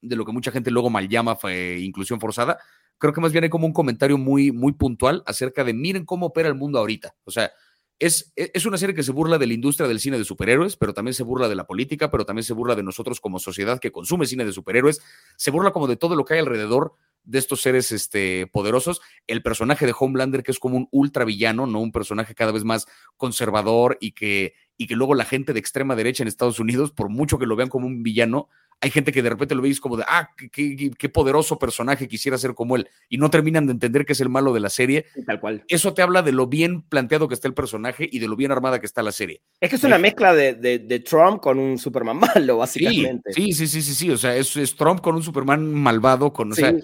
[0.00, 1.38] de lo que mucha gente luego mal llama
[1.78, 2.58] inclusión forzada,
[2.98, 6.26] creo que más bien hay como un comentario muy, muy puntual acerca de miren cómo
[6.26, 7.14] opera el mundo ahorita.
[7.24, 7.50] O sea,
[7.98, 10.76] es, e, es, una serie que se burla de la industria del cine de superhéroes,
[10.76, 13.78] pero también se burla de la política, pero también se burla de nosotros como sociedad
[13.78, 15.00] que consume cine de superhéroes,
[15.36, 19.00] se burla como de todo lo que hay alrededor de estos seres este, poderosos.
[19.26, 21.80] El personaje de Homelander, que es como un ultra villano, ¿no?
[21.80, 25.94] Un personaje cada vez más conservador y que, y que luego la gente de extrema
[25.94, 28.48] derecha en Estados Unidos, por mucho que lo vean como un villano,
[28.80, 32.54] hay gente que de repente lo veis como de, ah, qué, poderoso personaje quisiera ser
[32.54, 35.06] como él, y no terminan de entender que es el malo de la serie.
[35.24, 35.64] Tal cual.
[35.68, 38.50] Eso te habla de lo bien planteado que está el personaje y de lo bien
[38.50, 39.40] armada que está la serie.
[39.60, 43.32] Es que es una mezcla de, Trump con un Superman malo, básicamente.
[43.32, 46.54] Sí, sí, sí, sí, sí, o sea, es, Trump con un Superman malvado, con, o
[46.56, 46.74] sea,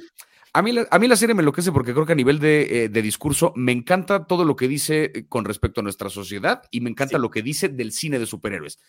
[0.58, 2.86] a mí, la, a mí la serie me enloquece porque creo que a nivel de,
[2.86, 6.80] eh, discurso me encanta todo lo que dice eh, con respecto a nuestra sociedad y
[6.80, 8.80] me encanta lo que dice del cine de superhéroes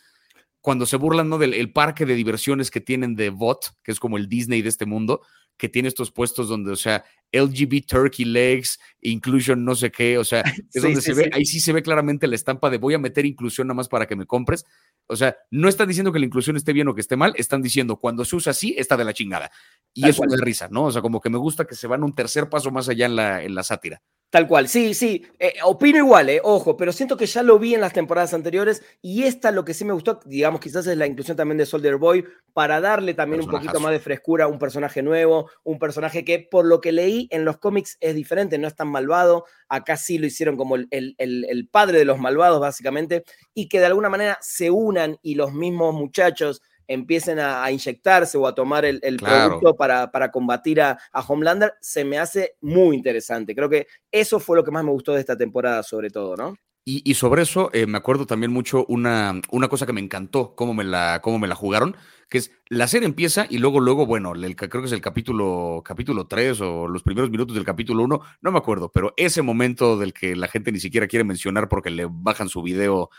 [0.61, 1.37] cuando se burlan ¿no?
[1.37, 4.85] del parque de diversiones que tienen de Bot, que es como el Disney de este
[4.85, 5.21] mundo,
[5.59, 10.23] que tiene estos puestos donde, o sea, LGBT Turkey Legs, Inclusion no sé qué, o
[10.23, 10.41] sea,
[10.73, 13.25] es donde se ve, ahí sí se ve claramente la estampa de voy a meter
[13.25, 14.65] inclusión nada más para que me compres.
[15.07, 17.61] O sea, no están diciendo que la inclusión esté bien o que esté mal, están
[17.61, 19.51] diciendo cuando se usa así, está de la chingada.
[19.93, 20.85] Y eso es de risa, ¿no?
[20.85, 23.15] O sea, como que me gusta que se van un tercer paso más allá en
[23.15, 24.01] la, en la sátira.
[24.29, 27.73] Tal cual, sí, sí, eh, opino igual, eh, ojo, pero siento que ya lo vi
[27.73, 31.05] en las temporadas anteriores y esta lo que sí me gustó, digamos, quizás es la
[31.05, 34.57] inclusión también de Soldier Boy para darle también un poquito más de frescura a un
[34.57, 38.67] personaje nuevo, un personaje que por lo que leí en los cómics es diferente, no
[38.67, 43.23] es tan malvado, acá sí lo hicieron como el, el padre de los malvados básicamente,
[43.53, 48.47] y que de alguna manera se unan y los mismos muchachos empiecen a, inyectarse o
[48.47, 53.55] a tomar el, producto para, para combatir a, Homelander, se me hace muy interesante.
[53.55, 56.55] Creo que eso fue lo que más me gustó de esta temporada, sobre todo, ¿no?
[56.91, 60.73] Y, sobre eso eh, me acuerdo también mucho una, una cosa que me encantó, cómo
[60.73, 61.95] me la, cómo me la jugaron,
[62.29, 65.83] que es la serie empieza y luego, luego, bueno, el, creo que es el capítulo,
[65.85, 69.99] capítulo 3 o los primeros minutos del capítulo 1, no me acuerdo, pero ese momento
[69.99, 73.11] del que la gente ni siquiera quiere mencionar porque le bajan su video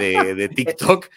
[0.00, 1.08] de, de TikTok.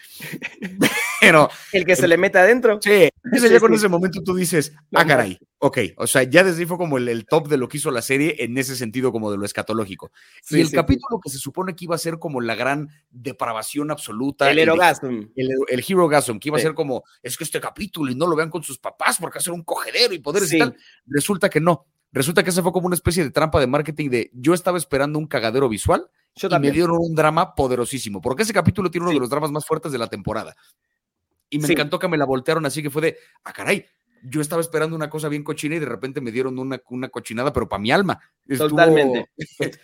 [1.20, 1.48] pero.
[1.72, 2.78] El que se le mete adentro.
[2.80, 5.78] Sí, ese ya con ese momento tú dices, ah, caray, ok.
[5.96, 8.36] O sea, ya desde ahí fue como el, top de lo que hizo la serie
[8.38, 10.12] en ese sentido, como de lo escatológico.
[10.50, 14.50] y el capítulo que se supone que iba a ser como la gran depravación absoluta.
[14.50, 15.30] El Herogasm.
[15.34, 18.26] El, el, Hero Gasm, que iba a ser como, es que este capítulo y no
[18.26, 20.76] lo vean con sus papás porque hacer un cogedero y poder y tal.
[21.06, 21.86] Resulta que no.
[22.12, 25.18] Resulta que ese fue como una especie de trampa de marketing de yo estaba esperando
[25.18, 29.20] un cagadero visual y me dieron un drama poderosísimo, porque ese capítulo tiene uno de
[29.20, 30.54] los dramas más fuertes de la temporada.
[31.50, 33.86] Y me encantó que me la voltearon así que fue de, ah, caray,
[34.22, 37.52] yo estaba esperando una cosa bien cochina y de repente me dieron una, una cochinada,
[37.52, 38.20] pero para mi alma.
[38.56, 39.30] Totalmente.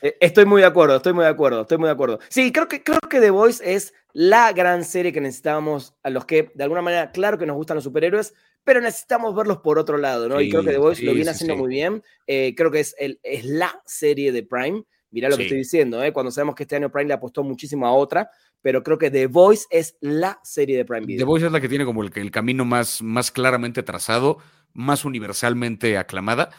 [0.03, 2.19] E, estoy muy de acuerdo, estoy muy de acuerdo, estoy muy de acuerdo.
[2.29, 6.25] Sí, creo que, creo que The Voice es la gran serie que necesitábamos, a los
[6.25, 9.97] que de alguna manera, claro que nos gustan los superhéroes, pero necesitamos verlos por otro
[9.97, 10.41] lado, ¿no?
[10.41, 12.03] y creo que The Voice lo viene haciendo muy bien.
[12.27, 14.85] Eh, creo que es, el, es la serie de Prime.
[15.11, 16.13] Mirá lo que estoy diciendo, ¿eh?
[16.13, 18.31] cuando sabemos que este año Prime le apostó muchísimo a otra,
[18.63, 21.19] pero creo que The Voice es la serie de Prime Video.
[21.19, 24.39] The Voice es la que tiene como el, el camino más, más claramente trazado,
[24.73, 26.51] más universalmente aclamada.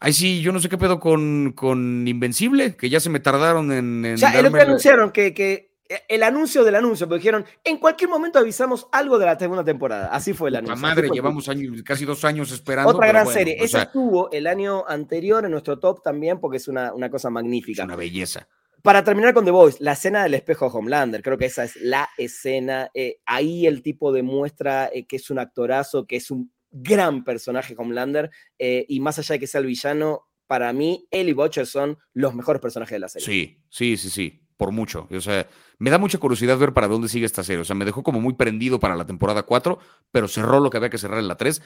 [0.00, 3.70] Ay, sí, yo no sé qué pedo con, con Invencible, que ya se me tardaron
[3.70, 4.04] en.
[4.04, 7.44] en ya, es lo que anunciaron, que, que eh, el anuncio del anuncio, porque dijeron,
[7.64, 10.06] en cualquier momento avisamos algo de la segunda temporada.
[10.06, 10.76] Así fue el anuncio.
[10.76, 12.90] La madre, llevamos años, casi dos años esperando.
[12.90, 13.56] Otra gran serie.
[13.60, 17.82] Esa estuvo el año anterior en nuestro top también, porque es una, una cosa magnífica.
[17.82, 18.48] Es una belleza.
[18.82, 22.08] Para terminar con The Voice, la escena del espejo Homelander, creo que esa es la
[22.16, 22.90] escena.
[22.94, 27.74] Eh, ahí el tipo demuestra eh, que es un actorazo, que es un gran personaje
[27.76, 31.98] Homelander, y más allá de que sea el villano, para mí, él y Butcher son
[32.12, 33.26] los mejores personajes de la serie.
[33.26, 35.08] Sí, sí, sí, sí por mucho.
[35.10, 37.62] O sea, me da mucha curiosidad ver para dónde sigue esta serie.
[37.62, 39.78] O sea, me dejó como muy prendido para la temporada 4,
[40.12, 41.62] pero cerró lo que había que cerrar en la 3.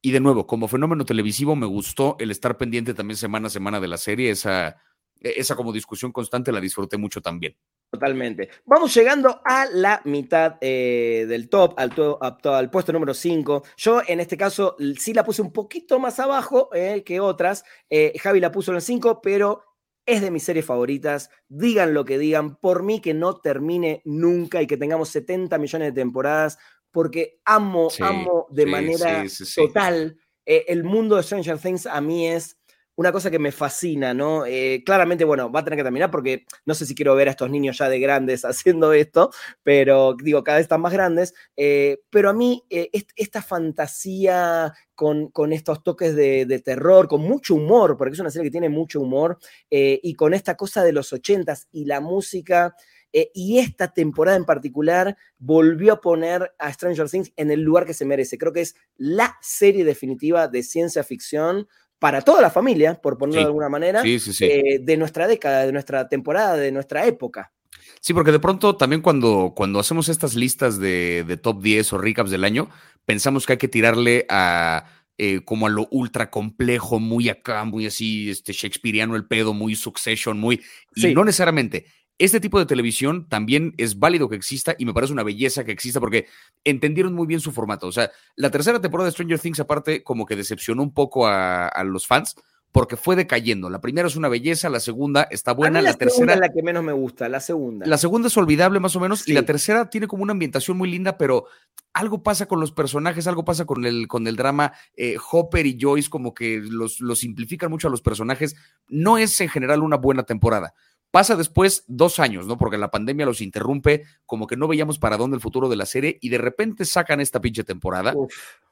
[0.00, 3.80] Y de nuevo, como fenómeno televisivo, me gustó el estar pendiente también semana a semana
[3.80, 4.30] de la serie.
[4.30, 4.78] Esa,
[5.20, 7.56] esa como discusión constante la disfruté mucho también.
[7.90, 8.50] Totalmente.
[8.66, 13.62] Vamos llegando a la mitad eh, del top, al, al, puesto número 5.
[13.78, 17.64] Yo en este caso sí la puse un poquito más abajo eh, que otras.
[17.88, 19.64] Eh, Javi la puso en el 5, pero
[20.04, 21.30] es de mis series favoritas.
[21.48, 25.88] Digan lo que digan, por mí que no termine nunca y que tengamos 70 millones
[25.94, 26.58] de temporadas,
[26.90, 30.18] porque amo, amo de manera total.
[30.44, 32.58] El mundo de Stranger Things a mí es
[32.98, 34.44] una cosa que me fascina, ¿no?
[34.44, 37.30] Eh, claramente, bueno, va a tener que terminar porque no sé si quiero ver a
[37.30, 39.30] estos niños ya de grandes haciendo esto,
[39.62, 45.28] pero digo, cada vez están más grandes, eh, pero a mí eh, esta fantasía con,
[45.28, 49.00] con estos toques de, terror, con mucho humor, porque es una serie que tiene mucho
[49.00, 49.38] humor,
[49.70, 52.74] y con esta cosa de los ochentas y la música...
[53.12, 57.94] y esta temporada en particular volvió a poner a Stranger Things en el lugar que
[57.94, 58.38] se merece.
[58.38, 63.40] Creo que es la serie definitiva de ciencia ficción para toda la familia, por ponerlo
[63.40, 67.52] de alguna manera, eh, de nuestra década, de nuestra temporada, de nuestra época.
[68.00, 72.30] Sí, porque de pronto también cuando, cuando hacemos estas listas de, top 10 o recaps
[72.30, 72.70] del año,
[73.04, 74.84] pensamos que hay que tirarle a
[75.20, 79.74] eh, como a lo ultra complejo, muy acá, muy así, este Shakespeareano el pedo, muy
[79.74, 80.62] Succession, muy...
[80.94, 81.86] Y no necesariamente
[82.18, 85.72] este tipo de televisión también es válido que exista y me parece una belleza que
[85.72, 86.26] exista porque
[86.64, 87.86] entendieron muy bien su formato.
[87.86, 91.70] O sea, la tercera temporada de Stranger Things aparte como que decepcionó un poco a,
[91.84, 92.34] los fans
[92.72, 93.70] porque fue decayendo.
[93.70, 96.82] La primera es una belleza, la segunda está buena, la, tercera es la que menos
[96.82, 97.86] me gusta, la segunda.
[97.86, 100.90] La segunda es olvidable más o menos y la tercera tiene como una ambientación muy
[100.90, 101.46] linda, pero
[101.92, 104.72] algo pasa con los personajes, algo pasa con el, con el drama.
[104.96, 108.56] Eh, Hopper y Joyce como que los, los simplifican mucho a los personajes.
[108.88, 110.74] No es en general una buena temporada.
[111.10, 112.58] Pasa después dos años, ¿no?
[112.58, 115.86] Porque la pandemia los interrumpe, como que no veíamos para dónde el futuro de la
[115.86, 118.14] serie y de repente sacan esta pinche temporada,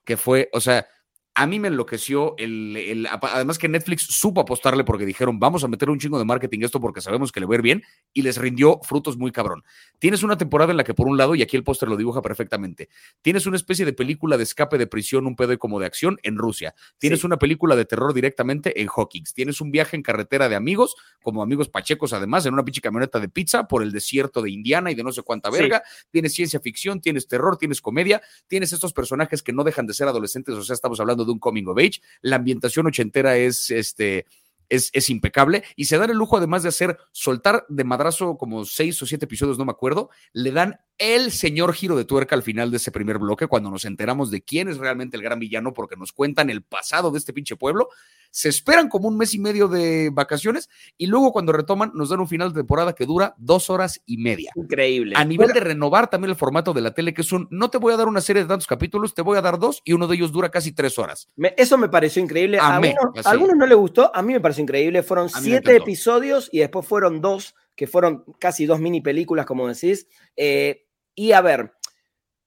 [0.04, 0.86] que fue, o sea,
[1.38, 5.90] A mí me enloqueció el, además que Netflix supo apostarle porque dijeron, vamos a meter
[5.90, 7.82] un chingo de marketing esto porque sabemos que le va a ir bien
[8.14, 9.62] y les rindió frutos muy cabrón.
[9.98, 12.22] Tienes una temporada en la que por un lado, y aquí el póster lo dibuja
[12.22, 12.88] perfectamente,
[13.20, 16.38] tienes una especie de película de escape de prisión, un pedo como de acción en
[16.38, 16.74] Rusia.
[16.96, 19.34] Tienes una película de terror directamente en Hawkins.
[19.34, 23.20] Tienes un viaje en carretera de amigos, como amigos pachecos además, en una pinche camioneta
[23.20, 25.82] de pizza por el desierto de Indiana y de no sé cuánta verga.
[26.10, 30.08] Tienes ciencia ficción, tienes terror, tienes comedia, tienes estos personajes que no dejan de ser
[30.08, 32.00] adolescentes, o sea, estamos hablando de un coming of age.
[32.22, 34.26] La ambientación ochentera es este.
[34.68, 39.00] Es, impecable y se dan el lujo además de hacer soltar de madrazo como seis
[39.00, 42.70] o siete episodios, no me acuerdo, le dan el señor giro de tuerca al final
[42.70, 45.96] de ese primer bloque cuando nos enteramos de quién es realmente el gran villano porque
[45.96, 47.88] nos cuentan el pasado de este pinche pueblo
[48.36, 50.68] se esperan como un mes y medio de vacaciones
[50.98, 54.18] y luego cuando retoman nos dan un final de temporada que dura dos horas y
[54.18, 54.52] media.
[54.54, 55.14] Increíble.
[55.16, 57.78] A nivel de renovar también el formato de la tele, que es un, no te
[57.78, 60.06] voy a dar una serie de tantos capítulos, te voy a dar dos y uno
[60.06, 61.30] de ellos dura casi tres horas.
[61.56, 62.58] eso me pareció increíble.
[62.58, 65.02] A, algunos, no le gustó, a mí me pareció increíble.
[65.02, 70.08] Fueron siete episodios y después fueron dos, que fueron casi dos mini películas, como decís.
[70.36, 70.85] Eh,
[71.16, 71.72] y a ver,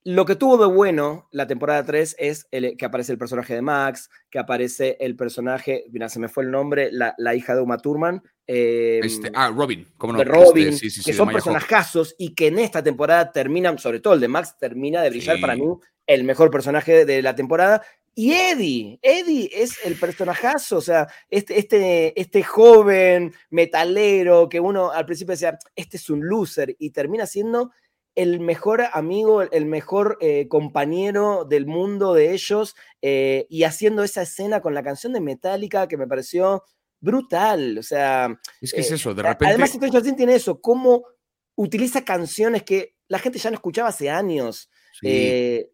[0.06, 3.62] lo que tuvo de bueno la temporada 3 es el, que aparece el personaje de
[3.62, 7.78] Max, que aparece el personaje, mira, se me fue el nombre, la, hija de Uma
[7.78, 8.24] Thurman.
[8.48, 10.20] Em, este, ah, Robin, ¿cómo no?
[10.20, 14.22] De Robin, este, que son personajazos y que en esta temporada terminan, sobre todo el
[14.22, 15.66] de Max, termina de brillar para mí
[16.08, 17.84] el mejor personaje de la temporada.
[18.16, 24.92] Y Eddie, Eddie es el personajazo, o sea, este, este, este joven metalero que uno
[24.92, 27.72] al principio decía, este es un loser, y termina siendo
[28.16, 34.24] el mejor amigo, el mejor eh, compañero del mundo de ellos eh, y haciendo esa
[34.24, 36.64] escena con la canción de Metallica que me pareció
[37.00, 37.78] brutal.
[37.78, 38.38] O sea.
[38.62, 39.48] Es que es eh, eso, de repente.
[39.48, 39.72] Además,
[40.16, 41.06] tiene eso, cómo
[41.56, 44.70] utiliza canciones que la gente ya no escuchaba hace años.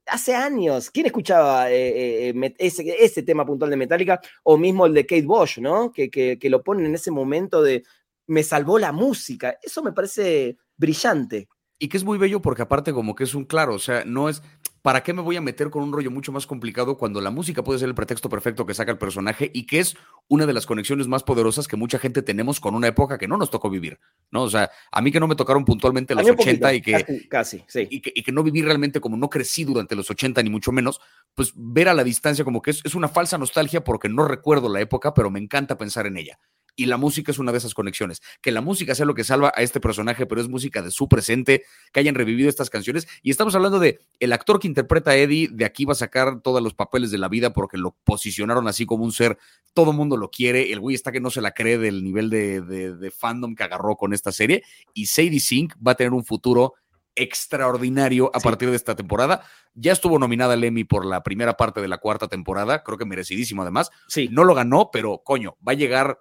[0.05, 5.57] hace años, ¿quién escuchaba ese, tema puntual de Metallica o mismo el de Kate Bosch,
[5.57, 5.91] ¿no?
[5.91, 7.83] Que, que, que lo ponen en ese momento de
[8.27, 9.57] me salvó la música.
[9.61, 11.47] Eso me parece brillante.
[11.77, 14.29] Y que es muy bello porque aparte como que es un claro, o sea, no
[14.29, 14.41] es,
[14.81, 17.63] ¿para qué me voy a meter con un rollo mucho más complicado cuando la música
[17.65, 19.97] puede ser el pretexto perfecto que saca el personaje y que es
[20.29, 23.35] una de las conexiones más poderosas que mucha gente tenemos con una época que no
[23.35, 23.99] nos tocó vivir,
[24.31, 24.43] ¿no?
[24.43, 27.87] O sea, a mí que no me tocaron puntualmente los 80 y que, casi, sí.
[27.89, 30.71] y, que, y que no viví realmente como no crecí durante los 80 ni mucho
[30.71, 31.01] menos,
[31.33, 34.69] pues ver a la distancia como que es, es una falsa nostalgia porque no recuerdo
[34.69, 36.39] la época, pero me encanta pensar en ella
[36.75, 38.21] y la música es una de esas conexiones.
[38.41, 41.07] Que la música sea lo que salva a este personaje, pero es música de su
[41.07, 43.07] presente, que hayan revivido estas canciones.
[43.21, 46.41] Y estamos hablando de el actor que interpreta a Eddie, de aquí va a sacar
[46.41, 49.37] todos los papeles de la vida porque lo posicionaron así como un ser,
[49.73, 53.13] todo mundo lo quiere, el güey está que no se la cree del nivel de,
[53.15, 54.63] fandom que agarró con esta serie.
[54.93, 56.73] Y Sadie Sink va a tener un futuro
[57.15, 59.43] extraordinario a partir de esta temporada.
[59.73, 63.05] Ya estuvo nominada al Emmy por la primera parte de la cuarta temporada, creo que
[63.05, 63.89] merecidísimo además.
[64.07, 64.27] Sí.
[64.31, 66.19] No lo ganó, pero coño, va a llegar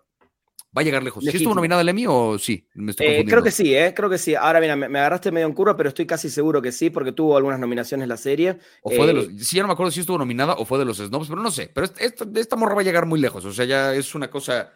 [0.77, 1.23] va a llegar lejos.
[1.23, 2.67] ¿Sí estuvo nominado el Emmy o sí?
[2.99, 3.93] Eh, creo que sí, ¿eh?
[3.95, 4.35] creo que sí.
[4.35, 7.37] Ahora, mira, me, agarraste medio en curva, pero estoy casi seguro que sí, porque tuvo
[7.37, 8.59] algunas nominaciones la serie.
[8.83, 9.27] O fue de los.
[9.27, 11.43] Eh, sí, ya no me acuerdo si estuvo nominada o fue de los snobs, pero
[11.43, 11.71] no sé.
[11.73, 13.45] Pero esta, esta morra va a llegar muy lejos.
[13.45, 14.73] O sea, ya es una cosa.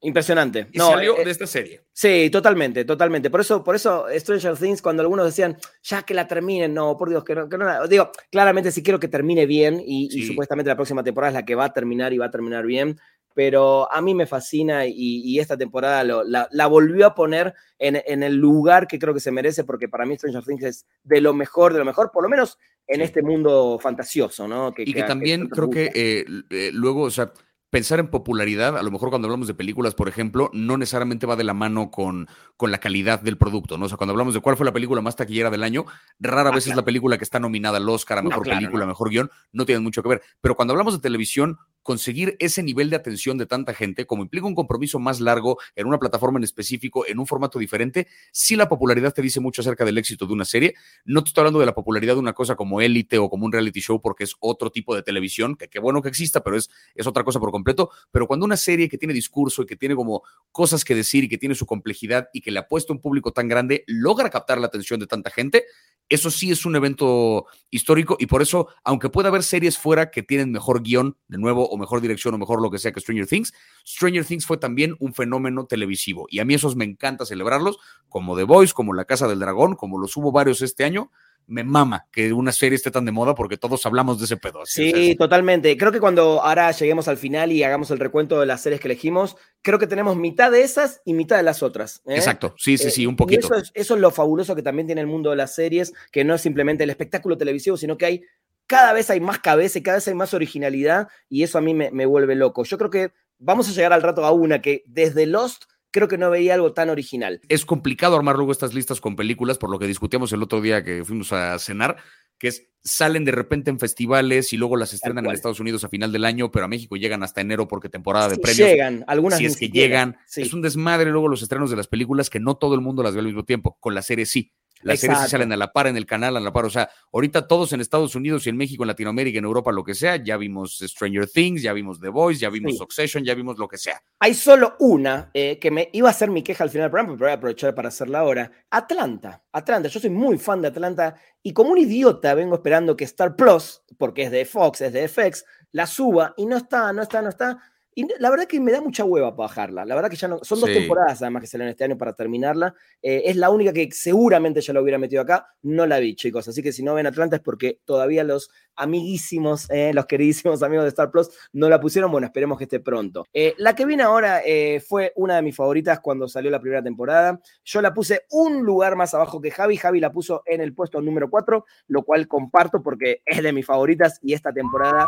[0.00, 0.68] Impresionante.
[0.70, 1.80] Y salió eh, de esta serie.
[1.92, 3.30] Sí, totalmente, totalmente.
[3.30, 7.08] Por eso, por eso Stranger Things, cuando algunos decían, ya que la terminen, no, por
[7.08, 10.68] Dios, que no, que no Digo, claramente sí quiero que termine bien y, y, supuestamente
[10.68, 12.96] la próxima temporada es la que va a terminar y va a terminar bien
[13.38, 18.88] pero a mí me fascina y, esta temporada la, volvió a poner en, el lugar
[18.88, 21.78] que creo que se merece, porque para mí Stranger Things es de lo mejor, de
[21.78, 22.58] lo mejor, por lo menos
[22.88, 24.74] en este mundo fantasioso, ¿no?
[24.76, 27.32] y que, también creo que eh, eh, luego, o sea,
[27.70, 31.36] pensar en popularidad, a lo mejor cuando hablamos de películas, por ejemplo, no necesariamente va
[31.36, 32.26] de la mano con,
[32.56, 33.86] con la calidad del producto, ¿no?
[33.86, 35.84] O sea, cuando hablamos de cuál fue la película más taquillera del año,
[36.18, 39.10] rara ah, vez es la película que está nominada al Oscar a mejor película, mejor
[39.10, 40.22] guion, no tiene mucho que ver.
[40.40, 41.58] Pero cuando hablamos de televisión,
[41.88, 45.86] conseguir ese nivel de atención de tanta gente, como implica un compromiso más largo en
[45.86, 49.86] una plataforma en específico, en un formato diferente, sí la popularidad te dice mucho acerca
[49.86, 50.74] del éxito de una serie.
[51.06, 53.52] No te estoy hablando de la popularidad de una cosa como Élite o como un
[53.52, 56.68] reality show, porque es otro tipo de televisión, que qué bueno que exista, pero es,
[56.94, 57.88] es otra cosa por completo.
[58.10, 61.28] Pero cuando una serie que tiene discurso y que tiene como cosas que decir y
[61.30, 64.58] que tiene su complejidad y que le apuesta a un público tan grande, logra captar
[64.58, 65.64] la atención de tanta gente,
[66.08, 70.22] eso sí es un evento histórico y por eso, aunque pueda haber series fuera que
[70.22, 73.26] tienen mejor guion, de nuevo, o mejor dirección, o mejor lo que sea que Stranger
[73.26, 73.54] Things,
[73.86, 78.36] Stranger Things fue también un fenómeno televisivo y a mí esos me encanta celebrarlos, como
[78.36, 81.10] The Voice, como La Casa del Dragón, como los hubo varios este año,
[81.48, 84.60] me mama que una serie esté tan de moda porque todos hablamos de ese pedo.
[84.66, 85.76] sí, totalmente.
[85.78, 88.88] Creo que cuando ahora lleguemos al final y hagamos el recuento de las series que
[88.88, 92.02] elegimos, creo que tenemos mitad de esas y mitad de las otras.
[92.06, 92.16] ¿eh?
[92.16, 93.46] Exacto, sí, sí, sí, un poquito.
[93.46, 96.22] Eso es, eso es, lo fabuloso que también tiene el mundo de las series, que
[96.22, 98.22] no es simplemente el espectáculo televisivo, sino que hay
[98.68, 101.74] cada vez hay más cabeza y cada vez hay más originalidad y eso a mí
[101.74, 102.62] me, me vuelve loco.
[102.62, 106.18] Yo creo que vamos a llegar al rato a una que desde Lost creo que
[106.18, 107.40] no veía algo tan original.
[107.48, 110.84] Es complicado armar luego estas listas con películas, por lo que discutíamos el otro día
[110.84, 111.96] que fuimos a cenar,
[112.38, 115.88] que es salen de repente en festivales y luego las estrenan en Estados Unidos a
[115.88, 118.68] final del año, pero a México llegan hasta enero porque temporada de premios.
[118.68, 120.16] Llegan, algunas Si es que llegan.
[120.36, 123.14] Es un desmadre luego los estrenos de las películas que no todo el mundo las
[123.14, 123.76] ve al mismo tiempo.
[123.80, 124.52] Con la serie sí.
[124.82, 126.64] Las series salen a la par en el canal, a la par.
[126.64, 129.84] O sea, ahorita todos en Estados Unidos y en México, en Latinoamérica, en Europa, lo
[129.84, 133.58] que sea, ya vimos Stranger Things, ya vimos The Voice, ya vimos Succession, ya vimos
[133.58, 134.00] lo que sea.
[134.20, 137.14] Hay solo una eh, que me iba a hacer mi queja al final del programa,
[137.14, 138.50] pero voy a aprovechar para hacerla ahora.
[138.70, 139.42] Atlanta.
[139.52, 139.88] Atlanta.
[139.88, 143.82] Yo soy muy fan de Atlanta y como un idiota vengo esperando que Star Plus,
[143.96, 147.28] porque es de Fox, es de FX, la suba y no está, no está, no
[147.28, 147.58] está.
[147.94, 149.84] Y la verdad que me da mucha hueva para bajarla.
[149.84, 150.38] La verdad que ya no.
[150.42, 152.74] Son dos temporadas además que salen este año para terminarla.
[153.02, 155.48] Eh, es la única que seguramente ya lo hubiera metido acá.
[155.62, 156.46] No la vi, chicos.
[156.46, 160.84] Así que si no ven Atlanta es porque todavía los amiguísimos, eh, los queridísimos amigos
[160.84, 162.12] de Star Plus no la pusieron.
[162.12, 163.26] Bueno, esperemos que esté pronto.
[163.32, 164.42] Eh, la que viene ahora
[164.86, 167.40] fue una de mis favoritas cuando salió la primera temporada.
[167.64, 169.76] Yo la puse un lugar más abajo que Javi.
[169.76, 173.66] Javi la puso en el puesto número 4, lo cual comparto porque es de mis
[173.66, 175.06] favoritas y esta temporada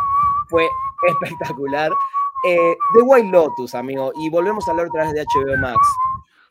[0.49, 0.67] fue
[1.07, 1.91] espectacular.
[2.43, 5.77] Eh, The White Lotus, amigo, y volvemos a hablar otra vez de HBO Max.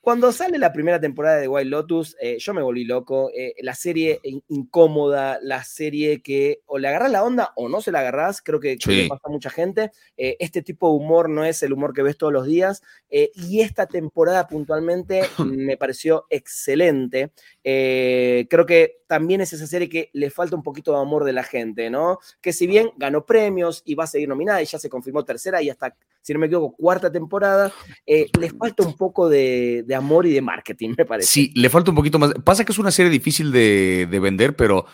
[0.00, 3.30] Cuando sale la primera temporada de White Lotus, eh, yo me volví loco.
[3.34, 7.92] Eh, la serie incómoda, la serie que o le agarras la onda o no se
[7.92, 9.92] la agarras, creo que, le pasa a mucha gente.
[10.16, 12.82] este tipo de humor no es el humor que ves todos los días.
[13.10, 17.32] y esta temporada puntualmente me pareció excelente.
[17.62, 21.42] creo que también es esa serie que le falta un poquito de amor de la
[21.42, 22.20] gente, ¿no?
[22.40, 25.60] Que si bien ganó premios y va a seguir nominada y ya se confirmó tercera
[25.60, 27.72] y hasta, si no me equivoco, cuarta temporada,
[28.06, 31.28] le falta un poco de de amor y de marketing, me parece.
[31.28, 32.32] Sí, le falta un poquito más.
[32.44, 34.86] Pasa que es una serie difícil de, vender, pero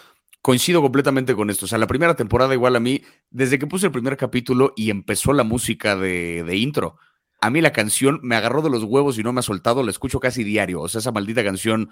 [0.42, 1.64] coincido completamente con esto.
[1.64, 4.90] O sea, la primera temporada igual a mí, desde que puse el primer capítulo y
[4.90, 6.96] empezó la música de, intro,
[7.40, 9.90] a mí la canción me agarró de los huevos y no me ha soltado, la
[9.90, 10.80] escucho casi diario.
[10.80, 11.90] O sea, esa maldita canción,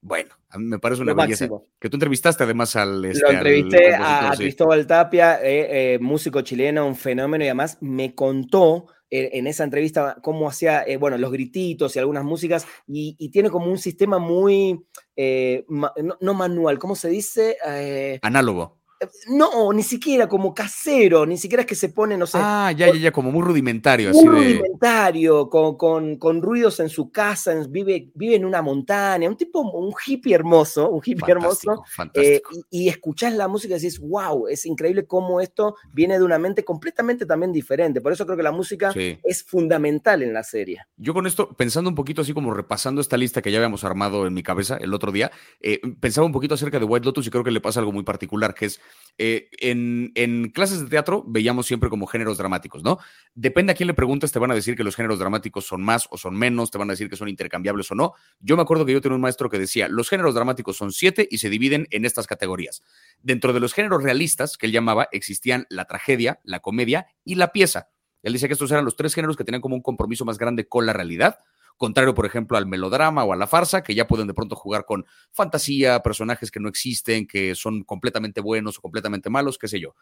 [0.00, 1.48] bueno, a mí me parece una belleza.
[1.78, 3.04] Que tú entrevistaste además al...
[3.04, 8.14] Este, Lo entrevisté a, Cristóbal Tapia, eh, eh, músico chileno, un fenómeno, y además me
[8.14, 13.50] contó en esa entrevista cómo hacía, eh, bueno, los grititos y algunas músicas, y, tiene
[13.50, 14.86] como un sistema muy,
[15.16, 17.56] eh, no, manual, ¿cómo se dice?
[17.66, 18.81] Eh, Análogo.
[19.28, 22.38] No, ni siquiera como casero, ni siquiera es que se pone, no sé.
[22.40, 24.12] Ah, ya, ya, ya, como muy rudimentario.
[24.12, 29.60] Muy rudimentario, con, con, ruidos en su casa, vive, vive en una montaña, un tipo,
[29.60, 31.84] un hippie hermoso, un hippie hermoso.
[32.14, 36.24] Eh, y, y, escuchás la música y decís, wow, es increíble cómo esto viene de
[36.24, 38.00] una mente completamente también diferente.
[38.00, 40.80] Por eso creo que la música es fundamental en la serie.
[40.96, 44.26] Yo con esto, pensando un poquito así como repasando esta lista que ya habíamos armado
[44.26, 45.30] en mi cabeza el otro día,
[45.60, 48.02] eh, pensaba un poquito acerca de White Lotus y creo que le pasa algo muy
[48.02, 48.80] particular, que es
[49.18, 52.98] eh, en, clases de teatro veíamos siempre como géneros dramáticos, ¿no?
[53.34, 56.08] Depende a quién le preguntes, te van a decir que los géneros dramáticos son más
[56.10, 58.14] o son menos, te van a decir que son intercambiables o no.
[58.40, 61.28] Yo me acuerdo que yo tenía un maestro que decía, los géneros dramáticos son siete
[61.30, 62.82] y se dividen en estas categorías.
[63.22, 67.52] Dentro de los géneros realistas, que él llamaba, existían la tragedia, la comedia y la
[67.52, 67.90] pieza.
[68.22, 70.66] Él decía que estos eran los tres géneros que tenían como un compromiso más grande
[70.68, 71.38] con la realidad
[71.76, 74.84] contrario, por ejemplo, al melodrama o a la farsa, que ya pueden de pronto jugar
[74.84, 79.80] con fantasía, personajes que no existen, que son completamente buenos o completamente malos, qué sé
[79.80, 79.94] yo.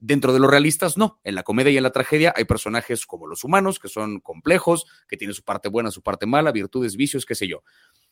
[0.00, 1.20] Dentro de los realistas, no.
[1.24, 4.86] En la comedia y en la tragedia hay personajes como los humanos, que son complejos,
[5.08, 7.62] que tienen su parte buena, su parte mala, virtudes, vicios, qué sé yo.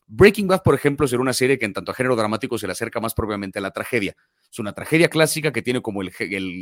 [0.06, 2.72] Breaking Bad, por ejemplo, será una serie que en tanto a género dramático se le
[2.72, 4.16] acerca más propiamente a la tragedia.
[4.52, 6.12] Es una tragedia clásica que tiene como el,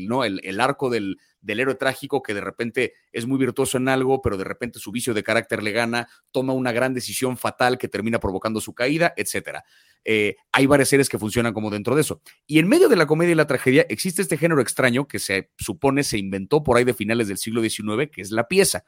[0.07, 0.23] ¿no?
[0.23, 4.37] el, arco del, del, héroe trágico que de repente es muy virtuoso en algo, pero
[4.37, 8.21] de repente su vicio de carácter le gana, toma una gran decisión fatal que termina
[8.21, 9.59] provocando su caída, etc.
[10.05, 12.23] Eh, hay varias series que funcionan como dentro de eso.
[12.47, 15.51] Y en medio de la comedia y la tragedia existe este género extraño que se
[15.59, 18.85] supone se inventó por ahí de finales del siglo XIX, que es la pieza.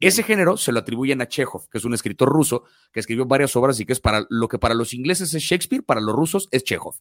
[0.00, 3.56] Ese género se lo atribuyen a Chekhov, que es un escritor ruso que escribió varias
[3.56, 6.46] obras y que es para lo que para los ingleses es Shakespeare, para los rusos
[6.50, 6.96] es Chekhov.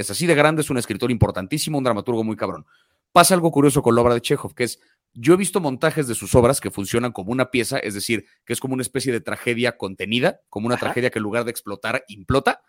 [0.00, 2.64] Es así de grande, es un escritor importantísimo, un dramaturgo muy cabrón.
[3.12, 4.80] Pasa algo curioso con la obra de Chekhov, que es,
[5.12, 8.52] yo he visto montajes de sus obras que funcionan como una pieza, es decir, que
[8.52, 12.04] es como una especie de tragedia contenida, como una tragedia que en lugar de explotar,
[12.08, 12.62] implota.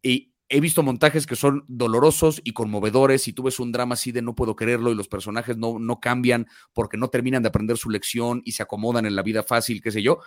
[0.00, 4.12] Y he visto montajes que son dolorosos y conmovedores y tú ves un drama así
[4.12, 7.78] de no puedo creerlo y los personajes no, no cambian porque no terminan de aprender
[7.78, 10.20] su lección y se acomodan en la vida fácil, qué sé yo.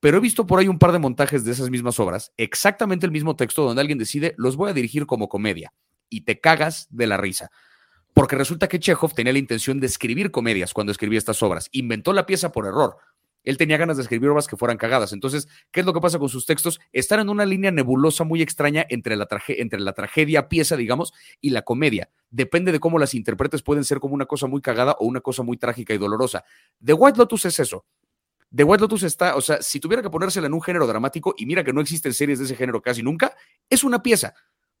[0.00, 3.12] Pero he visto por ahí un par de montajes de esas mismas obras, exactamente el
[3.12, 5.72] mismo texto donde alguien decide, los voy a dirigir como comedia
[6.08, 7.50] y te cagas de la risa.
[8.16, 11.68] Porque resulta que Chekhov tenía la intención de escribir comedias cuando escribía estas obras.
[11.72, 12.96] Inventó la pieza por error
[13.44, 15.12] Él tenía ganas de escribir obras que fueran cagadas.
[15.12, 16.80] Entonces, ¿qué es lo que pasa con sus textos?
[16.92, 21.50] Están en una línea nebulosa muy extraña entre la, entre la tragedia, pieza, digamos, y
[21.50, 22.08] la comedia.
[22.30, 25.42] Depende de cómo las interpretes, pueden ser como una cosa muy cagada o una cosa
[25.42, 26.42] muy trágica y dolorosa.
[26.82, 27.84] The White Lotus es eso.
[28.54, 31.44] The White Lotus está, o sea, si tuviera que ponérsela en un género dramático, y
[31.44, 33.36] mira que no existen series de ese género casi nunca,
[33.68, 34.34] es una pieza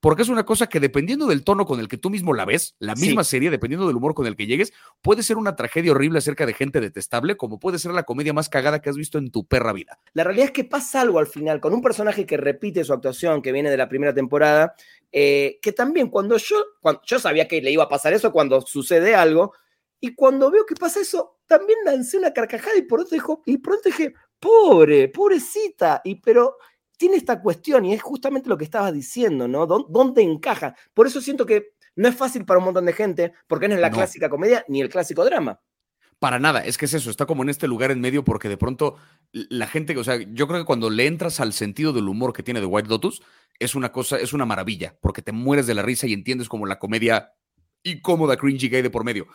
[0.06, 2.76] porque es una cosa que dependiendo del tono con el que tú mismo la ves,
[2.78, 6.20] la misma serie, dependiendo del humor con el que llegues, puede ser una tragedia horrible
[6.20, 9.32] acerca de gente detestable, como puede ser la comedia más cagada que has visto en
[9.32, 9.98] tu perra vida.
[10.12, 13.42] La realidad es que pasa algo al final con un personaje que repite su actuación,
[13.42, 14.76] que viene de la primera temporada,
[15.10, 18.60] eh, que también cuando yo, cuando yo sabía que le iba a pasar eso cuando
[18.60, 19.54] sucede algo,
[19.98, 23.82] y cuando veo que pasa eso, también lancé una carcajada y por pronto, y pronto
[23.88, 26.58] dije, pobre, pobrecita, y pero
[26.96, 29.66] tiene esta cuestión y es justamente lo que estabas diciendo, ¿no?
[29.66, 30.74] ¿Dónde encaja?
[30.94, 33.80] Por eso siento que no es fácil para un montón de gente, porque no es
[33.80, 35.60] la clásica comedia ni el clásico drama.
[36.18, 38.56] Para nada, es que es eso, está como en este lugar en medio porque de
[38.56, 38.96] pronto
[39.32, 42.42] la gente, o sea, yo creo que cuando le entras al sentido del humor que
[42.42, 43.22] tiene de White Lotus,
[43.58, 46.64] es una cosa, es una maravilla, porque te mueres de la risa y entiendes como
[46.64, 47.34] la comedia
[47.82, 49.26] incómoda, cringy que hay de por medio.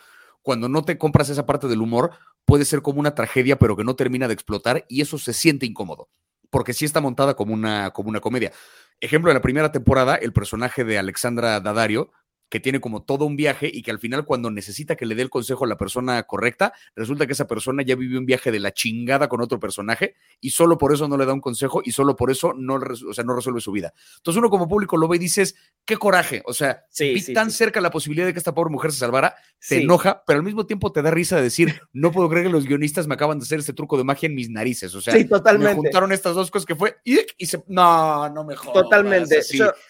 [0.42, 2.10] Cuando no te compras esa parte del humor,
[2.44, 5.66] puede ser como una tragedia, pero que no termina de explotar y eso se siente
[5.66, 6.08] incómodo
[6.52, 8.52] porque sí está montada como una, como una comedia.
[9.00, 12.12] Ejemplo, en la primera temporada, el personaje de Alexandra Dadario
[12.52, 15.22] que tiene como todo un viaje y que al final cuando necesita que le dé
[15.22, 18.60] el consejo a la persona correcta, resulta que esa persona ya vivió un viaje de
[18.60, 21.92] la chingada con otro personaje y solo por eso no le da un consejo y
[21.92, 23.94] solo por eso no, o sea, no resuelve su vida.
[24.18, 25.54] Entonces uno como público lo ve y dices,
[25.86, 28.98] qué coraje, o sea, vi tan cerca la posibilidad de que esta pobre mujer se
[28.98, 29.34] salvara,
[29.66, 32.52] te enoja, pero al mismo tiempo te da risa de decir, no puedo creer que
[32.52, 35.14] los guionistas me acaban de hacer este truco de magia en mis narices, o sea,
[35.26, 35.74] totalmente.
[35.74, 38.82] me juntaron estas dos cosas que fue y, se, no, no me jodas.
[38.82, 39.40] Totalmente,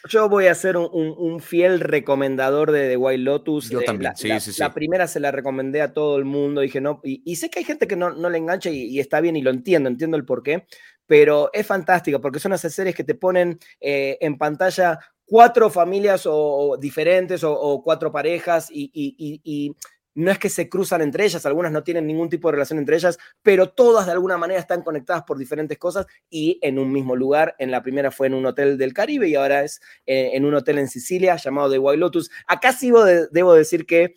[0.08, 3.70] yo, voy a ser un fiel recomendador de The White Lotus.
[3.70, 6.60] Yo eh, también, la, sí, sí, La primera se la recomendé a todo el mundo,
[6.60, 9.36] dije, no, y, sé que hay gente que no, no le engancha y, está bien
[9.36, 10.66] y lo entiendo, entiendo el porqué,
[11.06, 16.24] pero es fantástica porque son esas series que te ponen eh, en pantalla cuatro familias
[16.26, 19.74] o, diferentes o, cuatro parejas y,
[20.14, 22.96] no es que se cruzan entre ellas, algunas no tienen ningún tipo de relación entre
[22.96, 27.16] ellas, pero todas de alguna manera están conectadas por diferentes cosas y en un mismo
[27.16, 27.54] lugar.
[27.58, 30.54] En la primera fue en un hotel del Caribe y ahora es eh, en un
[30.54, 32.30] hotel en Sicilia llamado The White Lotus.
[32.46, 32.92] Acá sí
[33.30, 34.14] debo decir que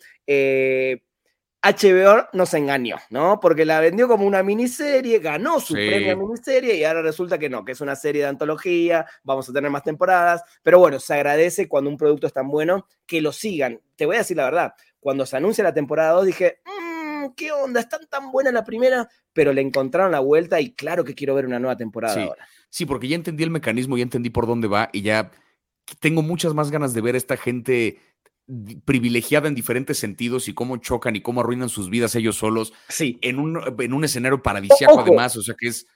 [1.62, 3.40] HBO eh, nos engañó, ¿no?
[3.40, 7.48] Porque la vendió como una miniserie, ganó su premio a miniserie y ahora resulta que
[7.48, 11.14] no, que es una serie de antología, vamos a tener más temporadas, pero bueno, se
[11.14, 13.80] agradece cuando un producto es tan bueno que lo sigan.
[13.96, 14.74] Te voy a decir la verdad,
[15.06, 17.78] cuando se anuncia la temporada 2 dije, mmm, ¿qué onda?
[17.78, 21.46] Están tan buena la primera, pero le encontraron la vuelta y claro que quiero ver
[21.46, 22.48] una nueva temporada ahora.
[22.70, 25.30] Sí, porque ya entendí el mecanismo, ya entendí por dónde va y ya
[26.00, 28.00] tengo muchas más ganas de ver a esta gente
[28.84, 33.20] privilegiada en diferentes sentidos y cómo chocan y cómo arruinan sus vidas ellos solos sí.
[33.22, 35.86] en, un, en un escenario paradisiaco además, o sea que es...